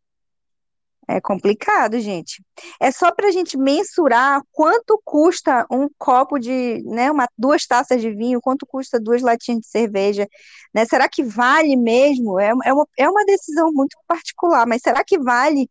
É 1.12 1.20
complicado, 1.20 2.00
gente. 2.00 2.44
É 2.80 2.92
só 2.92 3.12
para 3.12 3.30
a 3.30 3.32
gente 3.32 3.58
mensurar 3.58 4.44
quanto 4.52 5.02
custa 5.04 5.66
um 5.72 5.88
copo 5.98 6.38
de, 6.38 6.84
né, 6.86 7.10
uma, 7.10 7.28
duas 7.36 7.66
taças 7.66 8.00
de 8.00 8.12
vinho, 8.14 8.40
quanto 8.40 8.64
custa 8.68 9.00
duas 9.00 9.24
latinhas 9.24 9.62
de 9.62 9.68
cerveja, 9.68 10.28
né? 10.72 10.86
Será 10.86 11.10
que 11.10 11.24
vale 11.24 11.76
mesmo? 11.76 12.40
É, 12.40 12.52
é, 12.64 12.74
uma, 12.74 12.88
é 12.96 13.10
uma 13.10 13.26
decisão 13.26 13.72
muito 13.74 13.98
particular, 14.08 14.68
mas 14.68 14.84
será 14.84 15.04
que 15.04 15.18
vale? 15.18 15.68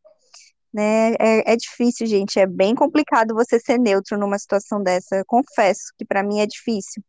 Né? 0.75 1.15
É, 1.21 1.53
é 1.53 1.57
difícil, 1.57 2.07
gente. 2.09 2.41
É 2.41 2.47
bem 2.47 2.75
complicado 2.75 3.35
você 3.35 3.61
ser 3.61 3.79
neutro 3.79 4.19
numa 4.19 4.39
situação 4.39 4.83
dessa. 4.83 5.17
Eu 5.17 5.25
confesso 5.27 5.93
que 5.99 6.05
para 6.05 6.23
mim 6.25 6.41
é 6.41 6.47
difícil. 6.47 7.03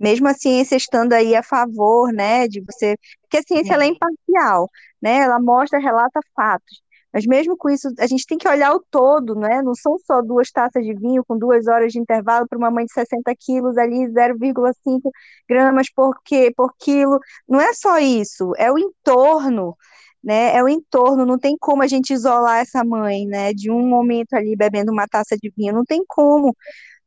Mesmo 0.00 0.28
a 0.28 0.34
ciência 0.34 0.76
estando 0.76 1.14
aí 1.14 1.34
a 1.36 1.42
favor, 1.42 2.12
né, 2.12 2.48
de 2.48 2.60
você, 2.60 2.96
porque 3.22 3.38
a 3.38 3.42
ciência 3.42 3.74
ela 3.74 3.84
é 3.84 3.88
imparcial, 3.88 4.68
né? 5.02 5.18
Ela 5.20 5.40
mostra, 5.40 5.78
relata 5.78 6.20
fatos. 6.34 6.82
Mas 7.16 7.24
mesmo 7.24 7.56
com 7.56 7.70
isso, 7.70 7.88
a 7.98 8.06
gente 8.06 8.26
tem 8.26 8.36
que 8.36 8.46
olhar 8.46 8.74
o 8.74 8.84
todo, 8.90 9.34
né? 9.34 9.62
Não 9.62 9.74
são 9.74 9.96
só 10.00 10.20
duas 10.20 10.50
taças 10.50 10.84
de 10.84 10.92
vinho 10.92 11.24
com 11.24 11.38
duas 11.38 11.66
horas 11.66 11.90
de 11.90 11.98
intervalo 11.98 12.46
para 12.46 12.58
uma 12.58 12.70
mãe 12.70 12.84
de 12.84 12.92
60 12.92 13.34
quilos 13.40 13.78
ali, 13.78 14.06
0,5 14.08 15.10
gramas 15.48 15.86
por, 15.90 16.20
que, 16.22 16.52
por 16.54 16.74
quilo. 16.78 17.18
Não 17.48 17.58
é 17.58 17.72
só 17.72 17.98
isso, 17.98 18.52
é 18.58 18.70
o 18.70 18.78
entorno, 18.78 19.74
né? 20.22 20.54
É 20.54 20.62
o 20.62 20.68
entorno. 20.68 21.24
Não 21.24 21.38
tem 21.38 21.56
como 21.58 21.82
a 21.82 21.86
gente 21.86 22.12
isolar 22.12 22.58
essa 22.58 22.84
mãe, 22.84 23.26
né? 23.26 23.54
De 23.54 23.70
um 23.70 23.88
momento 23.88 24.34
ali 24.34 24.54
bebendo 24.54 24.92
uma 24.92 25.08
taça 25.08 25.38
de 25.38 25.50
vinho. 25.56 25.72
Não 25.72 25.86
tem 25.86 26.04
como, 26.06 26.54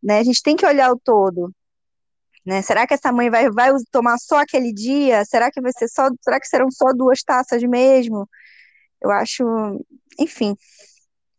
né? 0.02 0.18
A 0.20 0.24
gente 0.24 0.42
tem 0.42 0.56
que 0.56 0.66
olhar 0.66 0.92
o 0.92 1.00
todo. 1.00 1.54
Né? 2.44 2.64
Será 2.64 2.88
que 2.88 2.96
essa 2.96 3.12
mãe 3.12 3.30
vai, 3.30 3.52
vai 3.52 3.70
tomar 3.92 4.18
só 4.18 4.38
aquele 4.40 4.74
dia? 4.74 5.24
Será 5.26 5.52
que 5.52 5.62
vai 5.62 5.72
ser 5.72 5.88
só, 5.88 6.10
será 6.22 6.40
que 6.40 6.48
serão 6.48 6.72
só 6.72 6.94
duas 6.94 7.22
taças 7.22 7.62
mesmo? 7.64 8.28
Eu 9.02 9.12
acho, 9.12 9.44
enfim, 10.20 10.56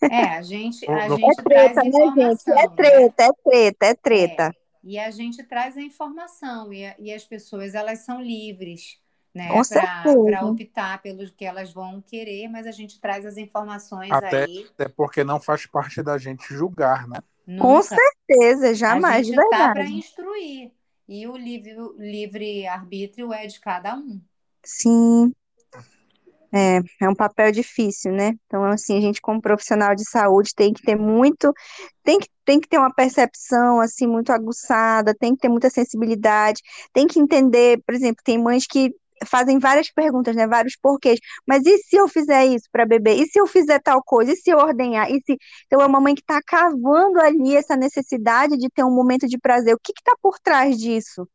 É, 0.09 0.29
a 0.37 0.43
gente, 0.43 0.91
a 0.93 1.09
Não- 1.09 1.17
gente 1.17 1.41
é 1.41 1.43
traz 1.49 1.81
treta, 1.83 1.83
né, 1.85 2.01
gente? 2.15 2.43
informação, 2.43 2.65
É 2.65 2.69
né? 2.75 3.03
treta, 3.09 3.23
é 3.25 3.31
treta, 3.45 3.87
é 3.87 3.95
treta. 3.95 4.45
É, 4.45 4.55
e 4.83 4.99
a 4.99 5.11
gente 5.11 5.43
traz 5.45 5.77
a 5.77 5.83
informação 5.83 6.73
e, 6.73 6.85
a- 6.87 6.97
e 6.99 7.13
as 7.13 7.25
pessoas 7.25 7.75
elas 7.75 8.01
são 8.01 8.21
livres, 8.21 9.01
né, 9.35 9.61
Com 9.61 9.63
para 9.63 10.15
certeza. 10.19 10.47
optar 10.47 11.01
pelo 11.03 11.31
que 11.33 11.45
elas 11.45 11.73
vão 11.73 12.03
querer, 12.03 12.49
mas 12.49 12.67
a 12.67 12.73
gente 12.73 13.01
traz 13.01 13.25
as 13.27 13.37
informações 13.37 14.23
Até, 14.23 14.45
aí. 14.45 14.71
até 14.75 14.89
porque 14.89 15.25
não 15.25 15.41
faz 15.41 15.67
parte 15.67 16.03
da 16.03 16.19
gente 16.19 16.53
julgar, 16.55 17.07
né? 17.09 17.19
Com 17.57 17.81
Nunca. 17.81 18.05
certeza, 18.29 18.75
A 18.87 19.01
jamais, 19.01 19.27
de 19.27 19.33
gente 19.33 19.43
tá 19.43 19.69
para 19.71 19.89
verdade. 19.89 19.91
instruir 19.91 20.73
e 21.09 21.27
o 21.29 21.37
livre, 21.37 21.75
livre 21.99 22.67
arbítrio 22.69 23.33
é 23.33 23.47
de 23.47 23.61
cada 23.61 23.97
um. 23.97 24.23
Sim, 24.65 25.35
é, 26.53 26.81
é 27.01 27.09
um 27.09 27.15
papel 27.15 27.53
difícil, 27.53 28.13
né? 28.13 28.33
Então, 28.47 28.65
assim, 28.65 28.99
a 28.99 29.01
gente 29.01 29.21
como 29.21 29.41
profissional 29.41 29.95
de 29.95 30.09
saúde 30.09 30.53
tem 30.55 30.73
que 30.73 30.83
ter 30.83 30.97
muito, 30.97 31.53
tem 32.03 32.19
que, 32.19 32.29
tem 32.45 32.61
que 32.61 32.69
ter 32.69 32.79
uma 32.79 32.93
percepção, 32.93 33.81
assim, 33.81 34.07
muito 34.07 34.33
aguçada, 34.33 35.15
tem 35.15 35.35
que 35.35 35.41
ter 35.41 35.49
muita 35.49 35.71
sensibilidade, 35.71 36.61
tem 36.93 37.07
que 37.07 37.21
entender, 37.21 37.81
por 37.87 37.95
exemplo, 37.95 38.23
tem 38.25 38.39
mães 38.39 38.67
que 38.67 38.93
fazem 39.27 39.59
várias 39.59 39.91
perguntas, 39.93 40.35
né? 40.35 40.47
Vários 40.47 40.77
porquês. 40.77 41.19
Mas 41.47 41.65
e 41.67 41.79
se 41.79 41.97
eu 41.97 42.09
fizer 42.09 42.47
isso 42.47 42.69
para 42.73 42.87
bebê? 42.87 43.15
E 43.15 43.27
se 43.27 43.39
eu 43.39 43.47
fizer 43.47 43.79
tal 43.81 44.03
coisa? 44.03 44.33
E 44.33 44.37
se 44.37 44.51
eu 44.51 44.59
ordenhar? 44.59 45.11
E 45.11 45.21
se... 45.25 45.37
Então, 45.67 45.81
é 45.81 45.87
uma 45.87 46.01
mãe 46.01 46.15
que 46.15 46.23
está 46.23 46.41
cavando 46.43 47.21
ali 47.21 47.57
essa 47.57 47.77
necessidade 47.77 48.57
de 48.57 48.69
ter 48.71 48.85
um 48.85 48.95
momento 48.95 49.27
de 49.29 49.39
prazer. 49.39 49.75
O 49.75 49.79
que 49.83 49.93
está 49.93 50.15
por 50.23 50.39
trás 50.39 50.77
disso? 50.79 51.29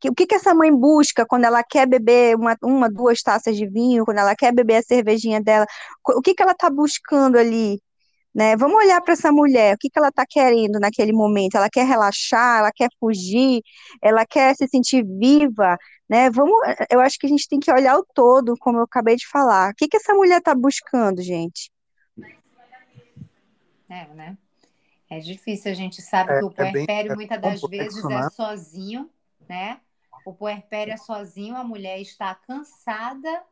Que- 0.00 0.08
O 0.10 0.14
que 0.14 0.26
que 0.26 0.34
essa 0.34 0.54
mãe 0.54 0.72
busca 0.74 1.26
quando 1.26 1.44
ela 1.44 1.62
quer 1.62 1.86
beber 1.86 2.36
uma, 2.36 2.56
uma, 2.62 2.88
duas 2.90 3.22
taças 3.22 3.56
de 3.56 3.66
vinho, 3.68 4.04
quando 4.04 4.18
ela 4.18 4.34
quer 4.36 4.52
beber 4.54 4.76
a 4.76 4.82
cervejinha 4.82 5.40
dela? 5.42 5.66
O 6.08 6.20
que 6.22 6.34
que 6.34 6.42
ela 6.42 6.52
está 6.52 6.70
buscando 6.70 7.36
ali, 7.38 7.80
né? 8.34 8.56
Vamos 8.56 8.76
olhar 8.84 9.00
para 9.02 9.14
essa 9.14 9.32
mulher, 9.32 9.74
o 9.74 9.78
que 9.78 9.90
que 9.90 9.98
ela 9.98 10.08
está 10.08 10.24
querendo 10.28 10.78
naquele 10.80 11.12
momento? 11.12 11.56
Ela 11.56 11.68
quer 11.70 11.86
relaxar, 11.86 12.60
ela 12.60 12.72
quer 12.72 12.88
fugir, 13.00 13.62
ela 14.02 14.24
quer 14.26 14.54
se 14.56 14.66
sentir 14.68 15.04
viva, 15.04 15.76
né? 16.08 16.30
Vamos, 16.30 16.54
eu 16.90 17.00
acho 17.00 17.18
que 17.18 17.26
a 17.26 17.30
gente 17.30 17.48
tem 17.48 17.60
que 17.60 17.72
olhar 17.72 17.96
o 17.98 18.06
todo, 18.14 18.56
como 18.58 18.78
eu 18.78 18.84
acabei 18.84 19.16
de 19.16 19.26
falar. 19.28 19.70
O 19.72 19.74
que 19.74 19.88
que 19.88 19.96
essa 19.96 20.14
mulher 20.14 20.38
está 20.38 20.54
buscando, 20.54 21.20
gente? 21.22 21.70
É, 23.88 24.06
né? 24.14 24.38
É 25.08 25.18
difícil, 25.18 25.72
a 25.72 25.74
gente 25.74 26.00
sabe 26.00 26.30
É, 26.30 26.38
que 26.38 26.44
o 26.44 26.50
é 26.56 26.64
bem 26.72 26.86
puerpério 26.86 27.12
é 27.12 27.16
muitas 27.16 27.40
das 27.42 27.60
complexo, 27.60 27.96
vezes 27.96 28.04
né? 28.08 28.26
é 28.26 28.30
sozinho, 28.30 29.10
né? 29.48 29.80
O 30.24 30.32
puerpério 30.32 30.92
é 30.92 30.96
sozinho, 30.96 31.56
a 31.56 31.64
mulher 31.64 32.00
está 32.00 32.34
cansada, 32.34 33.42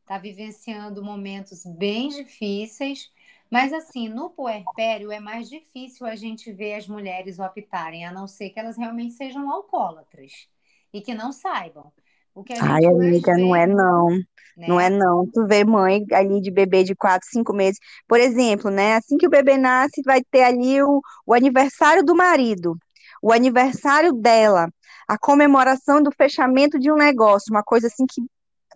está 0.00 0.18
vivenciando 0.18 1.02
momentos 1.02 1.64
bem 1.64 2.08
difíceis, 2.08 3.10
mas 3.50 3.72
assim, 3.72 4.08
no 4.08 4.30
puerpério 4.30 5.12
é 5.12 5.20
mais 5.20 5.48
difícil 5.48 6.06
a 6.06 6.16
gente 6.16 6.52
ver 6.52 6.74
as 6.74 6.88
mulheres 6.88 7.38
optarem, 7.38 8.04
a 8.04 8.12
não 8.12 8.26
ser 8.26 8.50
que 8.50 8.58
elas 8.58 8.76
realmente 8.76 9.14
sejam 9.14 9.50
alcoólatras 9.50 10.48
e 10.92 11.00
que 11.00 11.14
não 11.14 11.32
saibam. 11.32 11.92
O 12.34 12.44
que 12.44 12.52
a 12.52 12.62
Ai, 12.62 12.84
amiga, 12.84 13.36
não 13.36 13.56
é 13.56 13.66
não. 13.66 14.08
Não 14.56 14.80
é 14.80 14.90
né? 14.90 14.96
não. 14.96 15.26
Tu 15.32 15.46
vê 15.46 15.64
mãe 15.64 16.04
ali 16.12 16.40
de 16.40 16.50
bebê 16.50 16.82
de 16.82 16.94
4, 16.94 17.28
5 17.30 17.52
meses. 17.52 17.78
Por 18.06 18.18
exemplo, 18.18 18.70
né? 18.70 18.94
Assim 18.96 19.16
que 19.16 19.26
o 19.26 19.30
bebê 19.30 19.56
nasce, 19.56 20.02
vai 20.02 20.22
ter 20.30 20.42
ali 20.42 20.82
o, 20.82 21.00
o 21.26 21.34
aniversário 21.34 22.04
do 22.04 22.14
marido, 22.14 22.76
o 23.22 23.32
aniversário 23.32 24.12
dela, 24.12 24.68
a 25.06 25.18
comemoração 25.18 26.02
do 26.02 26.10
fechamento 26.10 26.78
de 26.78 26.90
um 26.90 26.96
negócio, 26.96 27.52
uma 27.52 27.62
coisa 27.62 27.86
assim 27.86 28.06
que 28.06 28.22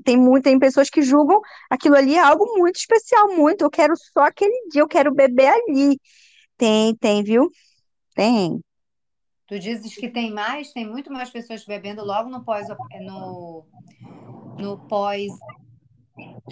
tem 0.04 0.16
muito, 0.16 0.44
tem 0.44 0.58
pessoas 0.58 0.88
que 0.88 1.02
julgam 1.02 1.40
aquilo 1.68 1.96
ali 1.96 2.14
é 2.14 2.20
algo 2.20 2.46
muito 2.56 2.76
especial, 2.76 3.28
muito. 3.34 3.62
Eu 3.62 3.70
quero 3.70 3.94
só 3.96 4.20
aquele 4.20 4.68
dia, 4.70 4.82
eu 4.82 4.88
quero 4.88 5.14
beber 5.14 5.48
ali. 5.48 6.00
Tem, 6.56 6.94
tem, 6.96 7.22
viu? 7.22 7.50
Tem. 8.14 8.60
Tu 9.46 9.58
dizes 9.58 9.94
que 9.94 10.08
tem 10.08 10.32
mais, 10.32 10.72
tem 10.72 10.86
muito 10.86 11.12
mais 11.12 11.28
pessoas 11.28 11.64
bebendo 11.64 12.04
logo 12.04 12.30
no 12.30 12.44
pós 12.44 12.68
no, 13.00 13.66
no 14.58 14.78
pós 14.86 15.32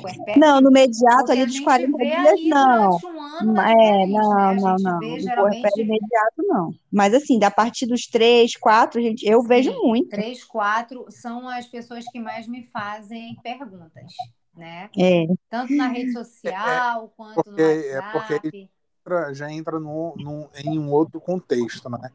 puerpério. 0.00 0.40
Não, 0.40 0.61
no 0.61 0.70
imediato 0.70 1.16
Porque 1.26 1.33
ali 1.33 1.44
dos 1.46 1.54
gente 1.54 1.64
40 1.64 1.98
vê 1.98 2.04
dias, 2.16 2.40
não. 2.48 2.98
um 3.04 3.22
ano 3.22 3.52
na 3.54 3.70
É, 3.70 3.74
diferente, 3.74 4.11
né? 4.12 4.18
não, 4.18 4.54
A 4.54 4.54
não, 4.54 4.76
não. 4.78 4.98
vê 4.98 5.07
puerpério 5.09 5.20
geralmente, 5.20 5.81
imediato, 5.81 6.37
não. 6.38 6.74
Mas 6.92 7.14
assim, 7.14 7.38
da 7.38 7.50
partir 7.50 7.87
dos 7.87 8.07
três, 8.07 8.57
quatro, 8.57 9.00
gente, 9.00 9.26
eu 9.26 9.42
vejo 9.42 9.70
sim, 9.70 9.81
muito. 9.83 10.11
três, 10.11 10.44
quatro 10.44 11.07
são 11.11 11.48
as 11.48 11.66
pessoas 11.66 12.04
que 12.07 12.20
mais 12.20 12.46
me 12.46 12.62
fazem 12.64 13.37
perguntas, 13.42 14.12
né? 14.57 14.90
É, 14.98 15.26
Tanto 15.50 15.74
na 15.74 15.88
rede 15.88 16.11
É, 16.11 16.12
social 16.12 17.12
quanto 17.16 17.50
no 17.50 17.57
porque, 17.57 17.62
é 17.62 18.02
porque 18.02 18.35
WhatsApp. 18.35 18.70
entra- 19.07 19.35
já 19.35 19.50
entra 19.50 19.78
no, 19.81 20.14
no- 20.16 20.50
em 20.57 20.78
um 20.78 20.90
outro 20.90 21.20
contexto, 21.20 21.88
né? 21.88 22.11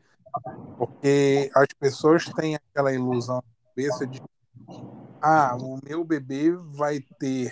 Porque 0.78 1.50
as 1.56 1.68
pessoas 1.80 2.26
têm 2.26 2.56
aquela 2.56 2.94
ilusão 2.94 3.36
na 3.38 3.70
cabeça 3.70 4.08
de 4.08 4.22
ah, 5.26 5.56
o 5.56 5.80
meu 5.82 6.04
bebê 6.04 6.52
vai 6.52 7.00
ter 7.18 7.50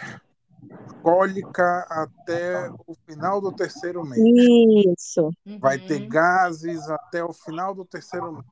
cólica 1.01 1.87
até 1.89 2.69
o 2.85 2.93
final 3.05 3.39
do 3.39 3.49
terceiro 3.49 4.03
mês. 4.03 4.21
isso. 4.21 5.31
Vai 5.57 5.79
ter 5.79 6.01
Uhum. 6.01 6.09
gases 6.09 6.89
até 6.89 7.23
o 7.23 7.31
final 7.31 7.73
do 7.73 7.85
terceiro 7.85 8.33
mês. 8.33 8.45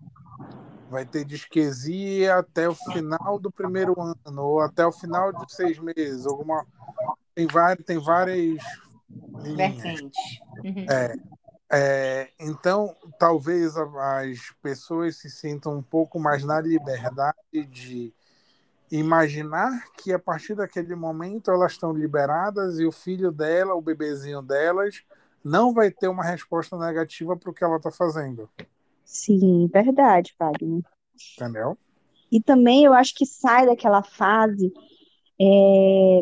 Vai 0.90 1.06
ter 1.06 1.26
disquesia 1.26 2.38
até 2.38 2.70
o 2.70 2.74
final 2.74 3.38
do 3.38 3.52
primeiro 3.52 3.94
ano, 4.00 4.42
ou 4.42 4.62
até 4.62 4.86
o 4.86 4.92
final 4.92 5.34
de 5.34 5.54
seis 5.54 5.78
meses. 5.78 6.26
Alguma... 6.26 6.66
Tem, 7.36 7.46
várias, 7.46 7.86
tem 7.86 8.00
várias. 8.00 8.64
Vertentes. 9.44 10.40
Uhum. 10.64 10.86
É, 10.90 11.16
é, 11.72 12.32
então, 12.40 12.96
talvez 13.20 13.76
as 13.76 14.52
pessoas 14.62 15.18
se 15.18 15.30
sintam 15.30 15.76
um 15.78 15.84
pouco 15.84 16.18
mais 16.20 16.44
na 16.44 16.62
liberdade 16.62 17.66
de 17.70 18.14
imaginar 18.92 19.72
que 19.98 20.12
a 20.14 20.20
partir 20.20 20.56
daquele 20.56 20.96
momento 20.96 21.52
elas 21.52 21.74
estão 21.74 21.92
liberadas 21.94 22.80
e 22.80 22.86
o 22.86 22.92
filho 22.92 23.32
dela, 23.32 23.76
o 23.76 23.82
bebezinho 23.82 24.42
delas, 24.42 25.04
não 25.44 25.74
vai 25.74 25.92
ter 25.92 26.08
uma 26.08 26.24
resposta 26.24 26.78
negativa 26.78 27.38
para 27.38 27.50
o 27.52 27.54
que 27.54 27.64
ela 27.64 27.78
está 27.78 27.92
fazendo, 27.92 28.50
Sim, 29.04 29.68
verdade, 29.68 30.34
Wagner. 30.40 30.84
entendeu? 31.38 31.78
E 32.32 32.42
também 32.42 32.84
eu 32.86 32.94
acho 32.94 33.14
que 33.16 33.26
sai 33.26 33.66
daquela 33.66 34.04
fase, 34.04 34.72
é, 35.42 36.22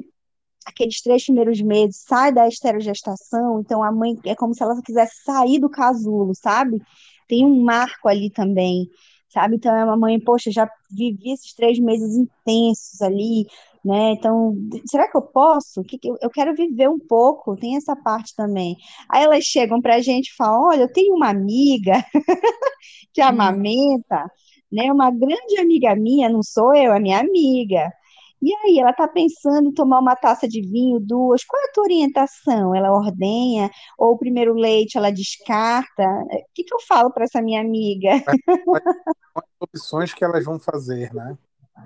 aqueles 0.65 1.01
três 1.01 1.25
primeiros 1.25 1.61
meses, 1.61 2.03
sai 2.07 2.31
da 2.33 2.47
esterogestação, 2.47 3.59
então 3.59 3.83
a 3.83 3.91
mãe 3.91 4.17
é 4.25 4.35
como 4.35 4.53
se 4.53 4.63
ela 4.63 4.81
quisesse 4.81 5.23
sair 5.23 5.59
do 5.59 5.69
casulo, 5.69 6.33
sabe? 6.35 6.81
Tem 7.27 7.45
um 7.45 7.61
marco 7.63 8.07
ali 8.07 8.29
também, 8.29 8.89
sabe? 9.29 9.55
Então 9.55 9.75
é 9.75 9.83
uma 9.83 9.97
mãe, 9.97 10.19
poxa, 10.19 10.51
já 10.51 10.69
vivi 10.91 11.31
esses 11.33 11.53
três 11.53 11.79
meses 11.79 12.15
intensos 12.15 13.01
ali, 13.01 13.45
né? 13.83 14.11
Então, 14.13 14.55
será 14.89 15.09
que 15.09 15.17
eu 15.17 15.21
posso? 15.21 15.83
Que 15.83 15.99
eu, 16.21 16.29
quero 16.29 16.55
viver 16.55 16.89
um 16.89 16.99
pouco, 16.99 17.55
tem 17.55 17.75
essa 17.77 17.95
parte 17.95 18.35
também. 18.35 18.75
Aí 19.09 19.23
elas 19.23 19.43
chegam 19.43 19.81
pra 19.81 20.01
gente 20.01 20.27
e 20.29 20.35
falam: 20.35 20.67
olha, 20.69 20.81
eu 20.83 20.91
tenho 20.91 21.15
uma 21.15 21.29
amiga 21.29 22.03
que 23.13 23.21
Hum. 23.21 23.25
amamenta, 23.25 24.29
né? 24.71 24.91
Uma 24.91 25.11
grande 25.11 25.59
amiga 25.59 25.95
minha, 25.95 26.29
não 26.29 26.43
sou 26.43 26.75
eu, 26.75 26.93
é 26.93 26.99
minha 26.99 27.19
amiga. 27.19 27.91
E 28.41 28.53
aí, 28.53 28.79
ela 28.79 28.91
está 28.91 29.07
pensando 29.07 29.69
em 29.69 29.73
tomar 29.73 29.99
uma 29.99 30.15
taça 30.15 30.47
de 30.47 30.61
vinho, 30.61 30.99
duas. 30.99 31.43
Qual 31.43 31.61
é 31.61 31.65
a 31.65 31.71
tua 31.73 31.83
orientação? 31.85 32.75
Ela 32.75 32.91
ordenha? 32.91 33.69
Ou 33.97 34.13
o 34.13 34.17
primeiro 34.17 34.53
leite 34.53 34.97
ela 34.97 35.11
descarta? 35.11 36.03
O 36.03 36.53
que 36.53 36.63
que 36.63 36.73
eu 36.73 36.79
falo 36.87 37.11
para 37.11 37.23
essa 37.23 37.41
minha 37.41 37.61
amiga? 37.61 38.21
Quais 38.63 38.85
são 38.95 39.13
as 39.35 39.43
opções 39.59 40.13
que 40.13 40.23
elas 40.23 40.45
vão 40.45 40.59
fazer, 40.59 41.13
né? 41.13 41.37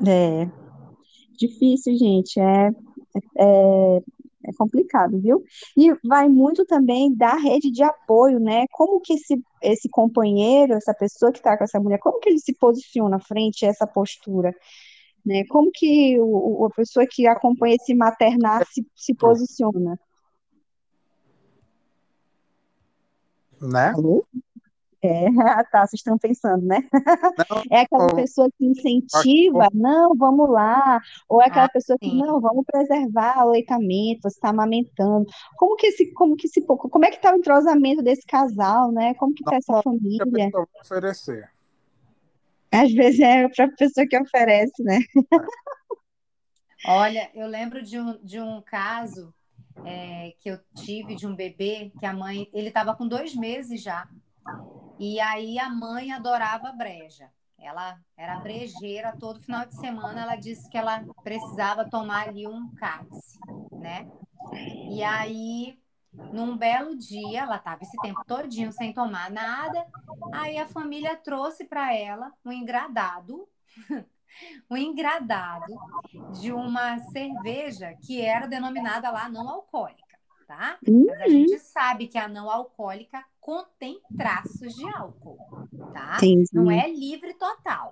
É 0.05 0.71
difícil, 1.41 1.97
gente. 1.97 2.39
É, 2.39 2.69
é, 3.37 3.97
é 4.45 4.53
complicado, 4.57 5.19
viu? 5.19 5.43
E 5.75 5.93
vai 6.07 6.29
muito 6.29 6.65
também 6.65 7.13
da 7.15 7.35
rede 7.35 7.71
de 7.71 7.83
apoio, 7.83 8.39
né? 8.39 8.65
Como 8.71 9.01
que 9.01 9.13
esse, 9.13 9.41
esse 9.61 9.89
companheiro, 9.89 10.73
essa 10.73 10.93
pessoa 10.93 11.31
que 11.31 11.39
está 11.39 11.57
com 11.57 11.63
essa 11.63 11.79
mulher, 11.79 11.99
como 11.99 12.19
que 12.19 12.29
ele 12.29 12.39
se 12.39 12.53
posiciona 12.53 13.19
frente 13.19 13.65
a 13.65 13.69
essa 13.69 13.87
postura? 13.87 14.53
Né? 15.25 15.43
Como 15.49 15.71
que 15.71 16.19
o, 16.19 16.65
a 16.65 16.69
pessoa 16.71 17.05
que 17.07 17.27
acompanha 17.27 17.75
esse 17.75 17.93
maternar 17.93 18.65
se, 18.67 18.85
se 18.95 19.13
posiciona? 19.13 19.99
Né? 23.61 23.93
É, 25.03 25.25
tá, 25.71 25.85
vocês 25.85 25.99
estão 25.99 26.17
pensando, 26.17 26.65
né? 26.65 26.87
Não, 27.49 27.63
É 27.71 27.81
aquela 27.81 28.09
eu 28.09 28.15
pessoa 28.15 28.49
que 28.57 28.65
incentiva, 28.65 29.67
não, 29.73 30.15
vamos 30.15 30.49
lá, 30.49 30.99
ou 31.27 31.41
é 31.41 31.47
aquela 31.47 31.65
Ah, 31.65 31.69
pessoa 31.69 31.97
que, 31.99 32.09
sim. 32.09 32.17
não, 32.19 32.39
vamos 32.39 32.63
preservar 32.65 33.37
o 33.37 33.49
aleitamento, 33.49 34.21
você 34.23 34.37
está 34.37 34.49
amamentando. 34.49 35.25
Como 35.57 35.75
que 35.75 35.87
esse, 35.87 36.11
como 36.13 36.35
que 36.35 36.47
esse, 36.47 36.61
como 36.61 37.05
é 37.05 37.11
que 37.11 37.21
tá 37.21 37.33
o 37.33 37.37
entrosamento 37.37 38.03
desse 38.03 38.25
casal, 38.25 38.91
né? 38.91 39.13
Como 39.15 39.33
que 39.33 39.43
tá 39.43 39.55
essa 39.55 39.79
a 39.79 39.83
família? 39.83 40.25
pessoa 40.25 40.67
vai 40.71 40.81
oferecer. 40.81 41.49
Às 42.71 42.91
vezes 42.93 43.19
é 43.19 43.43
a 43.43 43.49
pessoa 43.77 44.07
que 44.07 44.17
oferece, 44.17 44.81
né? 44.83 44.99
Olha, 46.85 47.29
eu 47.35 47.47
lembro 47.47 47.81
de 47.83 47.99
um, 47.99 48.17
de 48.23 48.39
um 48.39 48.61
caso 48.61 49.33
é, 49.85 50.33
que 50.39 50.49
eu 50.49 50.59
tive 50.75 51.15
de 51.15 51.27
um 51.27 51.35
bebê 51.35 51.91
que 51.99 52.05
a 52.05 52.13
mãe, 52.13 52.49
ele 52.53 52.69
estava 52.69 52.95
com 52.95 53.07
dois 53.07 53.35
meses 53.35 53.81
já. 53.81 54.07
E 54.99 55.19
aí 55.19 55.59
a 55.59 55.69
mãe 55.69 56.11
adorava 56.11 56.71
breja. 56.71 57.29
Ela 57.59 57.99
era 58.17 58.39
brejeira 58.39 59.15
todo 59.17 59.39
final 59.39 59.65
de 59.65 59.75
semana. 59.75 60.21
Ela 60.21 60.35
disse 60.35 60.67
que 60.69 60.77
ela 60.77 61.03
precisava 61.23 61.87
tomar 61.87 62.29
ali 62.29 62.47
um 62.47 62.73
cálice, 62.75 63.39
né? 63.71 64.09
E 64.89 65.03
aí, 65.03 65.77
num 66.13 66.57
belo 66.57 66.95
dia, 66.95 67.41
ela 67.41 67.57
estava 67.57 67.83
esse 67.83 67.97
tempo 68.01 68.23
todinho 68.25 68.71
sem 68.71 68.93
tomar 68.93 69.29
nada. 69.31 69.85
Aí 70.33 70.57
a 70.57 70.67
família 70.67 71.15
trouxe 71.15 71.65
para 71.65 71.93
ela 71.95 72.31
um 72.45 72.51
engradado, 72.51 73.47
um 74.69 74.77
engradado 74.77 75.73
de 76.33 76.51
uma 76.51 76.99
cerveja 76.99 77.93
que 78.01 78.21
era 78.21 78.47
denominada 78.47 79.09
lá 79.11 79.27
não 79.29 79.47
alcoólica, 79.49 80.17
tá? 80.47 80.77
Mas 81.07 81.21
a 81.21 81.27
gente 81.29 81.59
sabe 81.59 82.07
que 82.07 82.17
a 82.17 82.27
não 82.27 82.49
alcoólica 82.49 83.23
contém 83.39 83.99
traços 84.17 84.73
de 84.73 84.87
álcool, 84.89 85.37
tá? 85.93 86.17
Entendi. 86.17 86.49
Não 86.53 86.69
é 86.71 86.87
livre 86.89 87.33
total. 87.33 87.91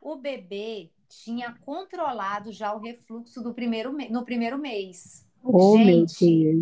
O 0.00 0.16
bebê 0.16 0.90
tinha 1.08 1.54
controlado 1.64 2.52
já 2.52 2.74
o 2.74 2.78
refluxo 2.78 3.42
do 3.42 3.54
primeiro 3.54 3.92
me- 3.92 4.08
no 4.08 4.24
primeiro 4.24 4.58
mês. 4.58 5.26
Oh, 5.42 5.76
meu 5.78 6.06
Gente. 6.06 6.58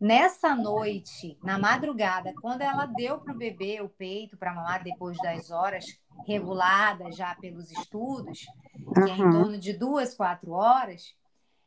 Nessa 0.00 0.54
noite, 0.54 1.36
na 1.42 1.58
madrugada, 1.58 2.32
quando 2.40 2.62
ela 2.62 2.86
deu 2.86 3.18
para 3.18 3.34
o 3.34 3.36
bebê 3.36 3.80
o 3.80 3.88
peito 3.88 4.36
para 4.36 4.54
mamar 4.54 4.84
depois 4.84 5.16
das 5.18 5.50
horas 5.50 5.84
reguladas 6.24 7.16
já 7.16 7.34
pelos 7.34 7.72
estudos, 7.72 8.46
que 8.94 9.10
é 9.10 9.16
em 9.16 9.30
torno 9.30 9.58
de 9.58 9.72
duas, 9.72 10.14
quatro 10.14 10.52
horas, 10.52 11.16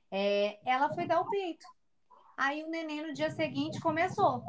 é, 0.10 0.58
ela 0.66 0.90
foi 0.94 1.06
dar 1.06 1.20
o 1.20 1.30
peito. 1.30 1.66
Aí 2.38 2.64
o 2.64 2.70
neném 2.70 3.06
no 3.06 3.14
dia 3.14 3.30
seguinte 3.32 3.82
começou. 3.82 4.42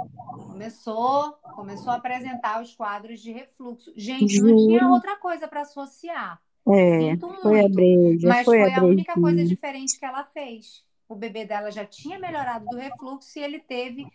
Começou, 0.47 1.33
começou 1.55 1.93
a 1.93 1.97
apresentar 1.97 2.63
os 2.63 2.75
quadros 2.75 3.21
de 3.21 3.33
refluxo. 3.33 3.93
Gente, 3.97 4.41
não 4.41 4.57
tinha 4.57 4.89
outra 4.89 5.17
coisa 5.17 5.49
para 5.49 5.63
associar. 5.63 6.41
É, 6.69 7.01
Sinto 7.01 7.29
foi 7.43 7.59
a 7.59 7.63
muito. 7.63 7.75
breja, 7.75 8.29
Mas 8.29 8.45
foi 8.45 8.61
foi 8.61 8.73
a 8.73 8.81
a 8.81 8.85
única 8.85 9.15
coisa 9.15 9.45
diferente 9.45 9.99
que 9.99 10.05
ela 10.05 10.25
fez. 10.25 10.85
O 11.13 11.17
bebê 11.17 11.45
dela 11.45 11.71
já 11.71 11.85
tinha 11.85 12.19
melhorado 12.19 12.65
do 12.65 12.77
refluxo 12.77 13.39
e 13.39 13.43
ele 13.43 13.59
teve 13.59 14.07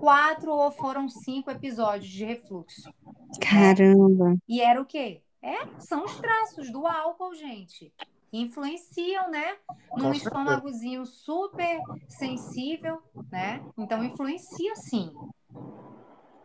quatro 0.00 0.50
ou 0.50 0.70
foram 0.72 1.08
cinco 1.08 1.50
episódios 1.50 2.10
de 2.10 2.24
refluxo. 2.24 2.92
Caramba. 3.40 4.36
E 4.48 4.60
era 4.60 4.80
o 4.80 4.84
quê? 4.84 5.22
É, 5.40 5.66
são 5.78 6.04
os 6.04 6.18
traços 6.18 6.70
do 6.72 6.86
álcool, 6.86 7.34
gente. 7.34 7.92
Influenciam, 8.32 9.30
né? 9.30 9.56
Num 9.96 10.12
estômagozinho 10.12 11.06
super 11.06 11.80
sensível, 12.08 13.00
né? 13.30 13.64
Então 13.78 14.02
influencia 14.02 14.74
sim. 14.74 15.12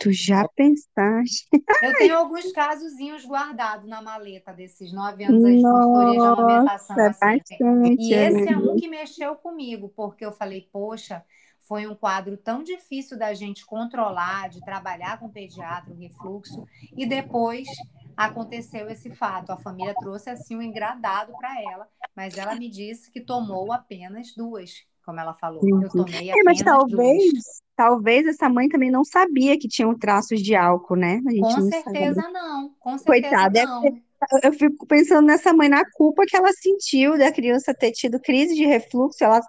Tu 0.06 0.14
já 0.14 0.48
pensaste? 0.50 1.48
Eu 1.82 1.96
tenho 1.98 2.16
alguns 2.16 2.52
casozinhos 2.52 3.26
guardados 3.26 3.90
na 3.90 4.00
maleta 4.00 4.54
desses 4.54 4.94
nove 4.94 5.24
anos 5.24 5.42
de 5.42 5.64
consultoria 5.64 6.20
de 6.20 6.70
assim. 6.70 6.94
bastante, 6.94 7.58
E 8.00 8.14
esse 8.14 8.48
é 8.48 8.56
um 8.56 8.76
que 8.76 8.88
mexeu 8.88 9.36
comigo, 9.36 9.90
porque 9.96 10.24
eu 10.24 10.32
falei, 10.32 10.70
poxa, 10.72 11.26
foi 11.62 11.88
um 11.88 11.96
quadro 11.96 12.38
tão 12.38 12.62
difícil 12.62 13.18
da 13.18 13.34
gente 13.34 13.66
controlar, 13.66 14.48
de 14.48 14.64
trabalhar 14.64 15.18
com 15.18 15.26
o 15.26 15.32
pediatra, 15.32 15.92
o 15.92 15.98
refluxo, 15.98 16.64
e 16.96 17.04
depois 17.04 17.68
aconteceu 18.16 18.88
esse 18.88 19.10
fato. 19.10 19.50
A 19.50 19.58
família 19.58 19.96
trouxe 19.96 20.30
assim 20.30 20.56
um 20.56 20.62
engradado 20.62 21.34
para 21.36 21.60
ela, 21.60 21.90
mas 22.16 22.38
ela 22.38 22.54
me 22.54 22.70
disse 22.70 23.10
que 23.10 23.20
tomou 23.20 23.72
apenas 23.72 24.36
duas, 24.36 24.86
como 25.06 25.20
ela 25.20 25.34
falou. 25.34 25.62
Eu 25.68 25.78
Entendi. 25.78 25.96
tomei 25.96 26.30
É, 26.32 26.44
mas 26.44 26.60
apenas 26.60 26.90
duas. 26.90 26.90
talvez, 26.90 27.44
talvez 27.76 28.28
essa 28.28 28.50
mãe 28.50 28.68
também 28.68 28.92
não 28.92 29.04
sabia 29.04 29.58
que 29.58 29.68
tinham 29.68 29.98
traços 29.98 30.42
de 30.42 30.56
álcool, 30.56 30.96
né? 30.96 31.22
Com 31.24 31.32
não 31.42 31.50
sabe. 31.52 31.70
certeza 31.70 32.32
não, 32.32 32.70
com 32.80 32.98
certeza 32.98 33.06
Coitada, 33.06 33.50
deve 33.52 33.66
não. 33.68 33.82
ter- 33.82 34.06
eu 34.44 34.54
fico 34.54 34.88
pensando 34.88 35.28
nessa 35.28 35.54
mãe 35.54 35.70
na 35.70 35.84
culpa 35.92 36.24
que 36.26 36.36
ela 36.36 36.52
sentiu 36.54 37.18
da 37.18 37.32
criança 37.32 37.76
ter 37.76 37.92
tido 37.92 38.20
crise 38.20 38.56
de 38.56 38.66
refluxo, 38.66 39.24
ela 39.24 39.40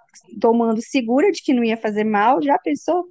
tomando 0.40 0.83
segura 0.83 1.31
de 1.33 1.42
que 1.42 1.55
não 1.55 1.64
ia 1.64 1.77
fazer 1.77 2.05
mal. 2.05 2.42
Já 2.42 2.59
pensou? 2.59 3.09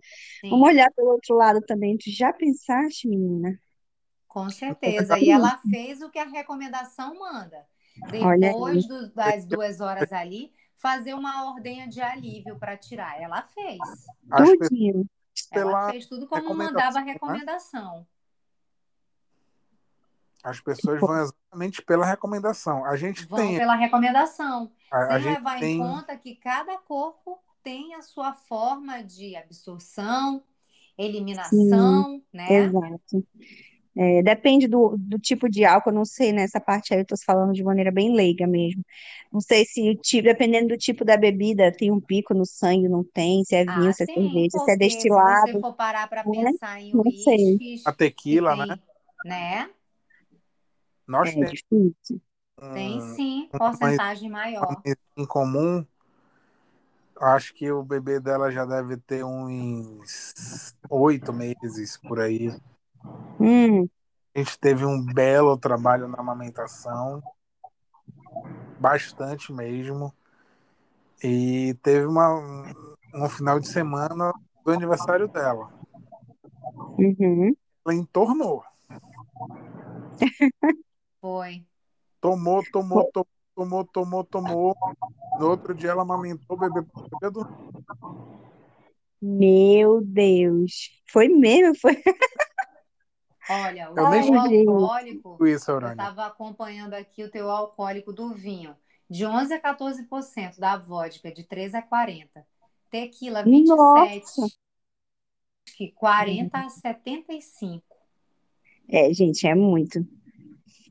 Vamos 0.49 0.67
Sim. 0.67 0.73
olhar 0.73 0.91
pelo 0.95 1.09
outro 1.11 1.35
lado 1.35 1.61
também. 1.61 1.97
Tu 1.97 2.11
já 2.11 2.31
pensaste, 2.31 3.07
menina? 3.07 3.57
Com 4.27 4.49
certeza. 4.49 5.17
E 5.17 5.29
ela 5.31 5.57
fez 5.69 6.01
o 6.01 6.09
que 6.09 6.19
a 6.19 6.25
recomendação 6.25 7.17
manda. 7.17 7.65
Depois 8.11 8.85
do- 8.85 9.13
das 9.13 9.45
duas 9.45 9.79
horas 9.79 10.11
ali, 10.11 10.51
fazer 10.75 11.13
uma 11.13 11.49
ordenha 11.51 11.87
de 11.87 12.01
alívio 12.01 12.57
para 12.57 12.77
tirar. 12.77 13.21
Ela 13.21 13.41
fez. 13.43 13.79
As 14.31 14.49
Tudinho. 14.49 15.05
Ela 15.51 15.91
fez 15.91 16.05
tudo 16.05 16.27
como 16.27 16.53
mandava 16.53 16.99
a 16.99 17.01
né? 17.01 17.13
recomendação. 17.13 18.07
As 20.43 20.59
pessoas 20.59 20.99
vão 20.99 21.19
exatamente 21.19 21.81
pela 21.81 22.05
recomendação. 22.05 22.85
A 22.85 22.95
gente 22.95 23.25
Vão 23.25 23.39
tem, 23.39 23.57
pela 23.57 23.75
recomendação. 23.75 24.71
a, 24.91 24.97
a 24.97 25.07
Sem 25.13 25.21
gente 25.23 25.35
levar 25.37 25.57
em 25.57 25.59
tem, 25.59 25.79
conta 25.79 26.15
que 26.15 26.35
cada 26.35 26.77
corpo 26.77 27.39
tem 27.63 27.95
a 27.95 28.01
sua 28.03 28.31
forma 28.31 29.03
de 29.03 29.35
absorção, 29.35 30.43
eliminação, 30.95 32.21
né? 32.31 32.47
Exato. 32.53 33.27
É, 33.97 34.21
depende 34.23 34.67
do, 34.67 34.97
do 34.97 35.17
tipo 35.17 35.49
de 35.49 35.63
álcool, 35.63 35.89
eu 35.91 35.95
não 35.95 36.05
sei, 36.05 36.33
nessa 36.33 36.59
parte 36.59 36.93
aí 36.93 36.99
eu 36.99 37.05
tô 37.05 37.15
falando 37.25 37.53
de 37.53 37.63
maneira 37.63 37.91
bem 37.91 38.13
leiga 38.13 38.45
mesmo. 38.45 38.83
Não 39.31 39.39
sei 39.39 39.65
se, 39.65 39.95
tipo, 39.97 40.23
dependendo 40.23 40.69
do 40.69 40.77
tipo 40.77 41.05
da 41.05 41.15
bebida, 41.15 41.71
tem 41.71 41.91
um 41.91 42.01
pico 42.01 42.33
no 42.33 42.45
sangue, 42.45 42.89
não 42.89 43.03
tem, 43.03 43.43
se 43.45 43.55
é 43.55 43.63
vinho, 43.63 43.91
Ah, 43.91 43.93
se 43.93 44.03
é 44.03 44.05
tem, 44.05 44.15
cerveja, 44.23 44.49
se 44.59 44.71
é 44.71 44.75
porque 44.77 44.89
se 44.89 45.21
você 45.21 45.55
destilado, 45.55 45.59
for 45.61 45.73
parar 45.75 46.07
para 46.07 46.23
né? 46.23 46.51
pensar 46.51 46.81
em 46.81 46.93
Não 46.93 47.03
sei. 47.11 47.61
uísques 47.61 47.83
a 47.85 47.93
tequila, 47.93 48.55
tem, 48.55 48.67
né? 48.67 48.75
né? 49.23 49.69
Nós 51.07 51.29
É 51.29 51.31
temos 51.33 51.51
difícil. 51.51 52.21
Tem 52.73 52.99
sim, 53.01 53.49
porcentagem 53.57 54.29
maior. 54.29 54.81
em 55.17 55.25
comum. 55.25 55.85
Acho 57.17 57.53
que 57.53 57.71
o 57.71 57.81
bebê 57.83 58.19
dela 58.19 58.51
já 58.51 58.65
deve 58.65 58.97
ter 58.97 59.23
uns 59.23 60.75
oito 60.89 61.31
meses 61.31 61.97
por 61.97 62.19
aí. 62.19 62.51
Hum, 63.39 63.87
A 64.33 64.39
gente 64.39 64.59
teve 64.59 64.85
um 64.85 65.03
belo 65.13 65.57
trabalho 65.57 66.07
na 66.07 66.19
amamentação. 66.19 67.21
bastante 68.79 69.51
mesmo. 69.51 70.13
E 71.23 71.73
teve 71.81 72.05
uma, 72.05 72.29
um 73.13 73.29
final 73.29 73.59
de 73.59 73.67
semana 73.67 74.33
do 74.63 74.71
aniversário 74.71 75.27
dela. 75.27 75.71
Uhum. 76.97 77.55
Ela 77.85 77.95
entornou. 77.95 78.63
Foi. 81.21 81.65
Tomou, 82.21 82.63
tomou, 82.71 83.11
tomou, 83.11 83.27
tomou, 83.55 83.85
tomou, 83.85 84.23
tomou. 84.23 84.75
No 85.39 85.49
outro 85.49 85.73
dia 85.73 85.91
ela 85.91 86.01
amamentou, 86.01 86.57
bebê, 86.57 86.81
bebê 86.81 87.29
do... 87.31 87.47
Meu 89.21 90.01
Deus. 90.01 91.01
Foi 91.11 91.27
mesmo? 91.27 91.75
Foi. 91.79 91.95
Olha, 93.49 93.91
o 93.91 93.99
Eu 93.99 94.09
teu 94.09 94.23
cheguei- 94.23 94.67
alcoólico, 94.67 95.45
isso, 95.45 95.71
eu 95.71 95.87
estava 95.91 96.25
acompanhando 96.25 96.93
aqui 96.93 97.23
o 97.23 97.29
teu 97.29 97.49
alcoólico 97.49 98.11
do 98.11 98.33
vinho, 98.33 98.75
de 99.09 99.25
11 99.25 99.53
a 99.53 99.59
14%, 99.59 100.59
da 100.59 100.77
vodka, 100.77 101.31
de 101.31 101.43
13 101.43 101.77
a 101.77 101.81
40. 101.81 102.45
Tequila, 102.89 103.43
27. 103.43 103.67
Nossa. 103.69 104.55
Que 105.77 105.91
40 105.91 106.57
a 106.59 106.69
75. 106.69 107.83
É, 108.87 109.13
gente, 109.13 109.45
é 109.47 109.53
muito. 109.53 110.05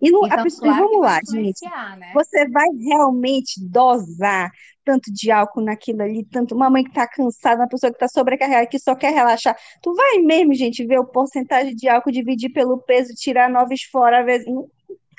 E 0.00 0.10
não, 0.10 0.24
a 0.24 0.26
Então, 0.26 0.44
pessoa, 0.44 0.60
claro 0.62 0.84
vamos 0.84 1.00
lá, 1.02 1.20
gente. 1.30 1.64
né? 1.64 2.12
Você 2.14 2.48
vai 2.48 2.68
realmente 2.78 3.60
dosar 3.66 4.50
tanto 4.84 5.12
de 5.12 5.30
álcool 5.30 5.62
naquilo 5.62 6.02
ali, 6.02 6.24
tanto 6.26 6.54
uma 6.54 6.68
mãe 6.70 6.84
que 6.84 6.92
tá 6.92 7.08
cansada, 7.08 7.62
uma 7.62 7.68
pessoa 7.68 7.90
que 7.92 7.98
tá 7.98 8.06
sobrecarregada, 8.06 8.66
que 8.66 8.78
só 8.78 8.94
quer 8.94 9.12
relaxar. 9.12 9.56
Tu 9.82 9.94
vai 9.94 10.18
mesmo, 10.18 10.54
gente, 10.54 10.86
ver 10.86 10.98
o 10.98 11.06
porcentagem 11.06 11.74
de 11.74 11.88
álcool, 11.88 12.12
dividir 12.12 12.52
pelo 12.52 12.78
peso, 12.78 13.14
tirar 13.14 13.48
noves 13.50 13.82
fora, 13.84 14.20
às 14.20 14.26
vezes. 14.26 14.46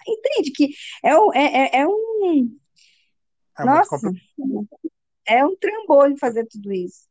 Entende 0.07 0.51
que 0.51 0.69
é 1.03 1.17
um, 1.17 1.34
é, 1.34 1.45
é- 1.45 1.80
é 1.80 1.88
um, 1.88 2.49
É 3.57 3.65
nossa, 3.65 4.11
é 5.28 5.45
um 5.45 5.55
trambolho 5.55 6.17
fazer 6.17 6.45
tudo 6.45 6.71
isso. 6.71 7.07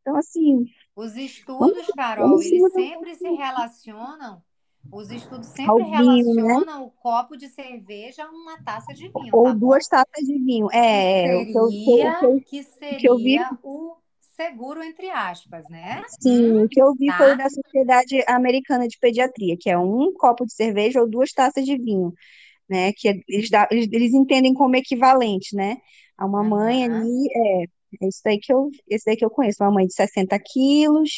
Então, 0.00 0.16
assim, 0.16 0.64
Os 0.96 1.16
estudos, 1.16 1.86
Carol, 1.88 2.42
eles 2.42 2.72
sempre 2.72 3.14
se 3.14 3.28
relacionam, 3.30 4.42
os 4.90 5.10
estudos 5.10 5.48
sempre 5.48 5.82
ao 5.82 5.84
vinho, 5.84 6.34
né? 6.34 6.54
relacionam 6.54 6.84
o 6.86 6.90
copo 6.90 7.36
de 7.36 7.48
cerveja 7.48 8.24
a 8.24 8.30
uma 8.30 8.58
taça 8.58 8.92
de 8.94 9.08
vinho, 9.10 9.36
Ou 9.38 9.44
tá 9.44 9.58
duas 9.58 9.86
taças 9.88 10.24
de 10.26 10.38
vinho. 10.38 10.68
É, 10.72 11.28
é, 11.30 11.36
o 11.36 11.46
que 11.46 11.58
eu, 11.58 11.72
que 11.82 11.90
eu- 12.02 12.08
o 12.08 12.12
que 12.14 12.24
eu- 12.24 12.44
Que 12.88 12.94
o 12.94 12.96
que 12.96 13.08
eu 13.08 13.18
vi 13.18 13.38
seria 13.42 13.58
o 13.62 13.96
seguro, 14.20 14.82
entre 14.82 15.10
aspas, 15.10 15.68
né? 15.68 16.04
Sim, 16.20 16.50
Hum, 16.50 16.64
o 16.64 16.68
que 16.68 16.80
eu 16.80 16.94
vi 16.94 17.12
foi 17.16 17.32
o 17.32 17.36
tá? 17.36 17.36
da 17.36 17.48
Sociedade 17.50 18.22
Americana 18.28 18.88
de 18.88 18.98
Pediatria, 18.98 19.56
que 19.58 19.70
é 19.70 19.78
um 19.78 20.12
copo 20.14 20.46
de 20.46 20.54
cerveja 20.54 21.00
ou 21.00 21.08
duas 21.08 21.32
taças 21.32 21.64
de 21.64 21.76
vinho, 21.76 22.12
né? 22.68 22.92
Que 22.94 23.08
é- 23.10 23.14
eles, 23.28 23.50
dá- 23.50 23.68
eles, 23.70 23.88
eles 23.92 24.14
entendem 24.14 24.54
como 24.54 24.76
equivalente, 24.76 25.56
né? 25.56 25.78
A 26.18 26.26
uma 26.26 26.44
mãe 26.44 26.84
Aham. 26.84 26.86
ali, 26.86 27.28
é, 27.36 27.64
é 28.04 28.08
isso 28.08 28.20
daí 28.24 28.38
que 28.40 28.52
eu, 28.52 28.70
esse 28.88 29.04
daí 29.06 29.16
que 29.16 29.24
eu 29.24 29.30
conheço, 29.30 29.62
uma 29.64 29.72
mãe 29.72 29.86
de 29.86 29.94
60 29.94 30.38
quilos, 30.40 31.10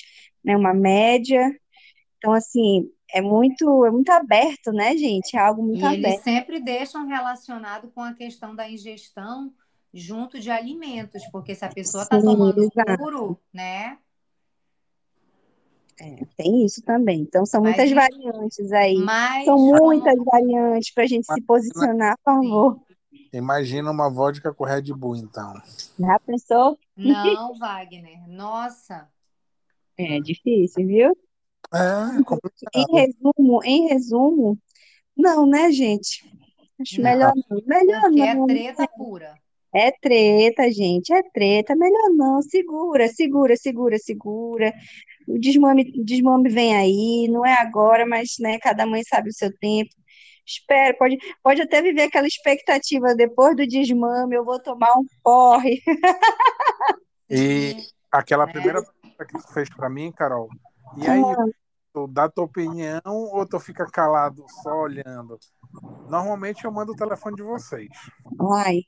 né? 0.44 0.56
Uma 0.56 0.74
média. 0.74 1.50
Então, 2.24 2.32
assim, 2.32 2.90
é 3.12 3.20
muito, 3.20 3.84
é 3.84 3.90
muito 3.90 4.08
aberto, 4.10 4.72
né, 4.72 4.96
gente? 4.96 5.36
É 5.36 5.40
algo 5.40 5.62
muito 5.62 5.84
E 5.84 5.92
eles 5.92 6.06
aberto. 6.06 6.24
sempre 6.24 6.58
deixam 6.58 7.06
relacionado 7.06 7.90
com 7.94 8.00
a 8.00 8.14
questão 8.14 8.56
da 8.56 8.66
ingestão 8.66 9.52
junto 9.92 10.40
de 10.40 10.50
alimentos, 10.50 11.22
porque 11.30 11.54
se 11.54 11.66
a 11.66 11.68
pessoa 11.68 12.04
está 12.04 12.18
tomando 12.18 12.64
exato. 12.64 12.96
puro, 12.96 13.38
né? 13.52 13.98
É, 16.00 16.24
tem 16.34 16.64
isso 16.64 16.82
também. 16.82 17.20
Então, 17.20 17.44
são 17.44 17.62
Mas, 17.62 17.76
muitas 17.76 17.92
variantes 17.92 18.72
aí. 18.72 18.96
mas 18.96 19.44
São 19.44 19.56
como 19.56 19.84
muitas 19.84 20.16
variantes 20.24 20.94
para 20.94 21.04
a 21.04 21.06
gente 21.06 21.26
se 21.26 21.40
posicionar 21.42 22.14
a 22.14 22.18
favor. 22.24 22.80
Imagina 23.34 23.90
uma 23.90 24.10
vodka 24.10 24.50
com 24.54 24.64
Red 24.64 24.94
Bull, 24.94 25.16
então. 25.16 25.52
Já 26.00 26.18
pensou? 26.20 26.78
não, 26.96 27.54
Wagner. 27.58 28.26
Nossa, 28.28 29.10
É 29.98 30.18
difícil, 30.20 30.86
viu? 30.86 31.16
É 31.74 32.18
Em 32.18 32.22
complicado. 32.22 32.92
resumo, 32.92 33.64
em 33.64 33.88
resumo, 33.88 34.58
não, 35.16 35.44
né, 35.44 35.72
gente? 35.72 36.24
Acho 36.80 37.00
não, 37.00 37.10
melhor 37.10 37.32
não. 37.34 37.62
Melhor 37.66 38.00
porque 38.02 38.20
é 38.20 38.34
não. 38.34 38.46
treta 38.46 38.88
pura. 38.96 39.34
É 39.74 39.90
treta, 39.90 40.70
gente, 40.70 41.12
é 41.12 41.20
treta. 41.32 41.74
Melhor 41.74 42.10
não. 42.10 42.40
Segura, 42.42 43.08
segura, 43.08 43.56
segura, 43.56 43.98
segura. 43.98 44.72
O 45.26 45.38
desmame, 45.38 45.90
desmame 46.04 46.48
vem 46.48 46.76
aí, 46.76 47.28
não 47.28 47.44
é 47.44 47.54
agora, 47.54 48.06
mas, 48.06 48.36
né, 48.38 48.58
cada 48.58 48.86
mãe 48.86 49.02
sabe 49.02 49.30
o 49.30 49.34
seu 49.34 49.50
tempo. 49.58 49.90
Espera, 50.46 50.94
pode, 50.96 51.16
pode 51.42 51.62
até 51.62 51.80
viver 51.80 52.02
aquela 52.02 52.26
expectativa, 52.26 53.14
depois 53.14 53.56
do 53.56 53.66
desmame, 53.66 54.36
eu 54.36 54.44
vou 54.44 54.60
tomar 54.60 54.92
um 54.92 55.06
porre. 55.22 55.82
E 57.30 57.74
aquela 58.12 58.44
né? 58.44 58.52
primeira 58.52 58.82
pergunta 58.82 59.24
que 59.24 59.38
tu 59.38 59.52
fez 59.54 59.68
pra 59.70 59.88
mim, 59.88 60.12
Carol, 60.12 60.48
e 60.98 61.08
aí, 61.08 61.20
tu 61.94 62.08
dá 62.08 62.28
tua 62.28 62.44
opinião 62.44 63.00
ou 63.04 63.46
tu 63.46 63.60
fica 63.60 63.86
calado 63.86 64.44
só 64.62 64.82
olhando? 64.82 65.38
Normalmente 66.08 66.64
eu 66.64 66.72
mando 66.72 66.92
o 66.92 66.96
telefone 66.96 67.36
de 67.36 67.42
vocês. 67.44 67.88
Ai, 68.56 68.80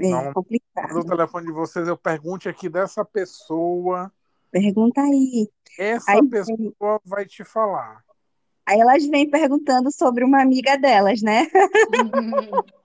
é 0.00 0.08
Normalmente 0.08 0.34
complicado. 0.34 0.98
o 0.98 1.04
telefone 1.04 1.46
de 1.46 1.52
vocês, 1.52 1.86
eu 1.86 1.96
pergunte 1.96 2.48
aqui 2.48 2.70
dessa 2.70 3.04
pessoa, 3.04 4.10
Pergunta 4.50 5.00
aí. 5.02 5.48
essa 5.78 6.12
Aí, 6.12 6.28
pessoa 6.28 7.00
vai 7.04 7.26
te 7.26 7.44
falar. 7.44 8.02
aí 8.66 8.80
elas 8.80 9.04
vêm 9.06 9.28
perguntando 9.30 9.92
sobre 9.92 10.24
uma 10.24 10.40
amiga 10.42 10.76
delas, 10.76 11.20
né? 11.20 11.46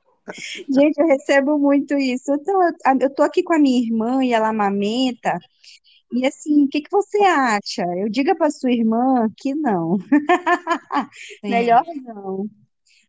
Gente, 0.70 0.98
eu 1.00 1.08
recebo 1.08 1.58
muito 1.58 1.98
isso. 1.98 2.34
Então, 2.34 2.62
eu, 2.62 2.74
eu 3.00 3.16
tô 3.16 3.24
aqui 3.24 3.42
com 3.44 3.54
a 3.54 3.60
minha 3.60 3.82
irmã 3.82 4.24
e 4.24 4.34
ela 4.34 4.50
amamenta. 4.50 5.40
E 6.12 6.26
assim, 6.26 6.66
o 6.66 6.70
que 6.70 6.82
que 6.82 6.92
você 6.92 7.18
acha? 7.20 7.84
Eu 7.98 8.10
diga 8.10 8.36
para 8.36 8.50
sua 8.50 8.72
irmã 8.72 9.28
que 9.38 9.54
não. 9.54 9.98
Melhor 11.44 11.84
não. 12.04 12.50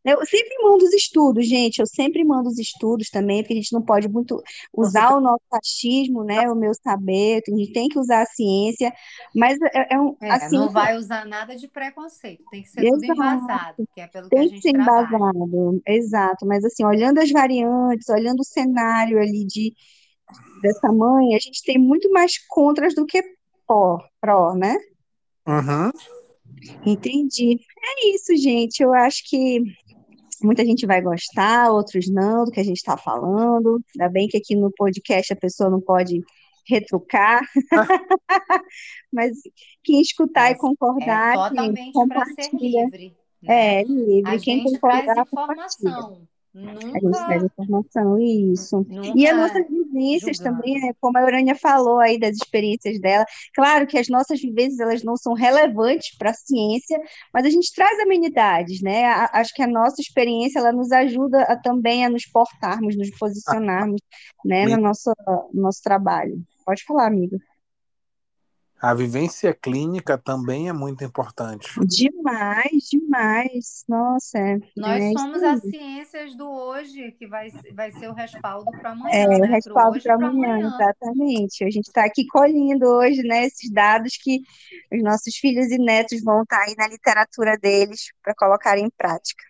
Eu 0.05 0.25
sempre 0.25 0.57
mando 0.63 0.85
os 0.85 0.93
estudos, 0.93 1.47
gente. 1.47 1.81
Eu 1.81 1.87
sempre 1.87 2.25
mando 2.25 2.49
os 2.49 2.59
estudos 2.59 3.11
também, 3.11 3.43
porque 3.43 3.53
a 3.53 3.57
gente 3.57 3.73
não 3.73 3.83
pode 3.83 4.09
muito 4.09 4.43
usar 4.73 5.09
tem 5.09 5.17
o 5.17 5.21
nosso 5.21 5.45
achismo, 5.53 6.25
né? 6.25 6.51
O 6.51 6.55
meu 6.55 6.73
saber. 6.75 7.43
A 7.47 7.57
gente 7.57 7.73
tem 7.73 7.89
que 7.89 7.99
usar 7.99 8.23
a 8.23 8.27
ciência. 8.27 8.93
Mas 9.35 9.59
é, 9.75 9.95
é 9.95 10.01
um, 10.01 10.17
a 10.29 10.39
é, 10.39 10.51
não 10.51 10.69
ciência, 10.69 10.69
vai 10.69 10.97
usar 10.97 11.27
nada 11.27 11.55
de 11.57 11.69
preconceito, 11.69 12.45
tem 12.49 12.63
que 12.63 12.71
ser 12.71 12.87
tudo 12.87 13.05
exato. 13.05 13.13
embasado, 13.13 13.89
que 13.95 14.01
é 14.01 14.07
pelo 14.07 14.31
que 14.31 14.39
a 14.39 14.43
Tem 14.43 14.51
que 14.51 14.61
ser 14.61 14.73
trabalha. 14.73 15.09
embasado, 15.09 15.83
exato, 15.87 16.47
mas 16.47 16.65
assim, 16.65 16.85
olhando 16.85 17.19
as 17.19 17.31
variantes, 17.31 18.09
olhando 18.09 18.41
o 18.41 18.45
cenário 18.45 19.19
ali 19.19 19.45
de, 19.45 19.75
dessa 20.63 20.93
mãe, 20.93 21.35
a 21.35 21.39
gente 21.39 21.63
tem 21.65 21.79
muito 21.79 22.11
mais 22.11 22.39
contras 22.49 22.95
do 22.95 23.07
que 23.07 23.23
pró, 23.67 23.99
pró, 24.21 24.55
né? 24.55 24.77
Uhum. 25.47 25.91
Entendi. 26.85 27.61
É 27.79 28.09
isso, 28.15 28.37
gente. 28.37 28.83
Eu 28.83 28.93
acho 28.93 29.23
que 29.29 29.63
muita 30.43 30.65
gente 30.65 30.87
vai 30.87 31.01
gostar, 31.01 31.71
outros 31.71 32.09
não, 32.09 32.45
do 32.45 32.51
que 32.51 32.61
a 32.61 32.65
gente 32.65 32.79
está 32.79 32.97
falando. 32.97 33.81
Ainda 33.95 34.11
bem 34.11 34.29
que 34.29 34.37
aqui 34.37 34.55
no 34.57 34.71
podcast 34.73 35.33
a 35.33 35.37
pessoa 35.37 35.71
não 35.71 35.81
pode 35.81 36.23
retrucar, 36.69 37.41
mas 39.13 39.39
quem 39.83 40.03
escutar 40.03 40.49
É, 40.49 40.53
e 40.53 40.57
concordar, 40.57 41.31
é 41.33 41.49
totalmente 41.49 42.07
para 42.07 42.27
ser 42.27 42.51
livre, 42.53 43.17
né? 43.43 43.81
É, 43.81 43.83
livre. 43.85 44.23
A 44.25 44.39
Quem 44.39 44.61
gente 44.61 44.79
traz 44.79 45.07
concordar, 45.07 45.27
compartilha. 45.27 45.91
informação, 45.91 46.29
A 46.95 46.99
gente 47.01 47.25
traz 47.25 47.43
nunca, 47.43 47.55
informação, 47.63 48.19
isso. 48.19 48.87
E 49.15 49.27
as 49.27 49.37
nossas 49.37 49.63
nunca 49.71 49.71
vivências 49.71 50.41
também, 50.41 50.75
julgando. 50.75 50.87
né, 50.87 50.93
como 51.01 51.19
a 51.19 51.25
Urânia 51.25 51.55
falou 51.55 51.99
aí 52.01 52.19
das 52.19 52.37
experiências 52.37 52.99
dela. 53.01 53.25
Claro 53.55 53.87
que 53.87 53.99
as 53.99 54.09
nossas 54.09 54.41
vivências 54.41 54.81
elas 54.81 55.03
não 55.05 55.17
são 55.17 55.35
relevantes 55.35 56.17
para 56.17 56.31
a 56.31 56.35
ciência, 56.35 56.99
mas 57.33 57.45
a 57.47 57.51
gente 57.51 57.73
traz 57.75 57.99
amenidades, 58.01 58.81
né? 58.83 59.05
A- 59.07 59.31
Acho 59.35 59.55
que 59.55 59.63
a 59.63 59.67
nossa 59.67 60.01
experiência 60.01 60.59
ela 60.59 60.73
nos 60.73 60.91
ajuda 60.93 61.43
a, 61.43 61.57
também 61.61 62.05
a 62.05 62.11
nos 62.11 62.27
portarmos, 62.27 62.97
nos 62.97 63.11
posicionarmos, 63.19 64.01
né, 64.45 64.67
no 64.67 64.77
nosso, 64.83 65.13
no 65.53 65.63
nosso 65.63 65.83
trabalho. 65.83 66.43
Pode 66.65 66.85
falar, 66.85 67.07
amigo. 67.07 67.37
A 68.81 68.93
vivência 68.95 69.55
clínica 69.55 70.19
também 70.19 70.69
é 70.69 70.73
muito 70.73 71.05
importante. 71.05 71.81
Demais, 71.87 72.89
demais. 72.91 73.85
Nossa, 73.89 74.39
é, 74.39 74.59
Nós 74.77 75.05
é 75.11 75.13
somos 75.13 75.43
as 75.43 75.61
ciências 75.61 76.35
do 76.37 76.49
hoje, 76.49 77.13
que 77.13 77.27
vai, 77.27 77.51
vai 77.75 77.91
ser 77.91 78.09
o 78.09 78.15
respaldo 78.15 78.75
para 78.75 78.91
É, 79.11 79.25
amanhã, 79.27 79.39
o 79.41 79.41
né? 79.41 79.47
Respaldo 79.47 80.01
para 80.03 80.15
amanhã, 80.15 80.59
amanhã. 80.59 80.69
exatamente. 80.69 81.65
A 81.65 81.71
gente 81.71 81.87
está 81.89 82.05
aqui 82.05 82.27
colhendo 82.27 82.87
hoje, 82.87 83.23
né, 83.23 83.47
esses 83.47 83.71
dados 83.73 84.17
que 84.19 84.41
os 84.93 85.03
nossos 85.03 85.35
filhos 85.37 85.71
e 85.71 85.79
netos 85.79 86.23
vão 86.23 86.43
estar 86.43 86.63
aí 86.63 86.75
na 86.77 86.89
literatura 86.89 87.57
deles 87.57 88.13
para 88.23 88.35
colocar 88.35 88.79
em 88.79 88.91
prática. 88.91 89.45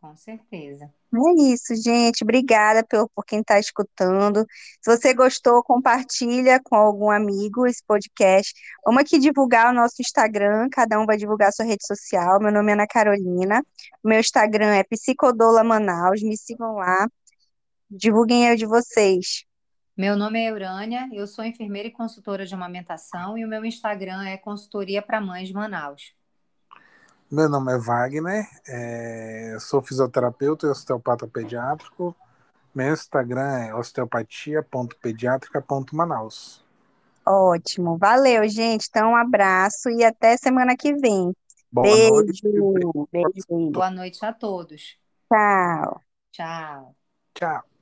Com 0.00 0.16
certeza. 0.16 0.92
É 1.14 1.42
isso, 1.52 1.74
gente. 1.74 2.22
Obrigada 2.22 2.84
por, 2.84 3.08
por 3.14 3.24
quem 3.24 3.40
está 3.40 3.58
escutando. 3.58 4.44
Se 4.82 4.94
você 4.94 5.14
gostou, 5.14 5.62
compartilha 5.62 6.60
com 6.62 6.76
algum 6.76 7.10
amigo 7.10 7.66
esse 7.66 7.82
podcast. 7.86 8.52
Vamos 8.84 9.00
aqui 9.00 9.18
divulgar 9.18 9.72
o 9.72 9.74
nosso 9.74 9.96
Instagram, 10.00 10.68
cada 10.70 11.00
um 11.00 11.06
vai 11.06 11.16
divulgar 11.16 11.48
a 11.48 11.52
sua 11.52 11.64
rede 11.64 11.86
social. 11.86 12.38
Meu 12.40 12.52
nome 12.52 12.70
é 12.70 12.74
Ana 12.74 12.86
Carolina. 12.86 13.62
O 14.02 14.08
meu 14.08 14.20
Instagram 14.20 14.74
é 14.74 14.84
Psicodola 14.84 15.64
Manaus. 15.64 16.22
Me 16.22 16.36
sigam 16.36 16.74
lá. 16.74 17.08
Divulguem 17.90 18.52
o 18.52 18.56
de 18.56 18.66
vocês. 18.66 19.46
Meu 19.96 20.14
nome 20.16 20.38
é 20.38 20.50
Eurânia, 20.50 21.08
eu 21.12 21.26
sou 21.26 21.44
enfermeira 21.44 21.88
e 21.88 21.90
consultora 21.90 22.46
de 22.46 22.54
amamentação 22.54 23.36
e 23.36 23.44
o 23.44 23.48
meu 23.48 23.64
Instagram 23.64 24.24
é 24.28 24.36
Consultoria 24.36 25.02
para 25.02 25.20
Mães 25.20 25.50
Manaus. 25.50 26.17
Meu 27.30 27.46
nome 27.46 27.74
é 27.74 27.78
Wagner, 27.78 28.48
é, 28.66 29.58
sou 29.60 29.82
fisioterapeuta 29.82 30.66
e 30.66 30.70
osteopata 30.70 31.26
pediátrico. 31.26 32.16
Meu 32.74 32.90
Instagram 32.92 33.66
é 33.66 33.74
osteopatia.pediátrica.manaus. 33.74 36.64
Ótimo, 37.26 37.98
valeu, 37.98 38.48
gente. 38.48 38.86
Então, 38.88 39.10
um 39.10 39.16
abraço 39.16 39.90
e 39.90 40.02
até 40.02 40.38
semana 40.38 40.74
que 40.74 40.94
vem. 40.94 41.34
Boa 41.70 41.86
beijo, 41.86 42.08
noite. 42.08 42.40
beijo. 43.12 43.44
Boa 43.72 43.90
noite 43.90 44.24
a 44.24 44.32
todos. 44.32 44.96
Tchau. 45.30 46.00
Tchau. 46.32 46.96
Tchau. 47.34 47.77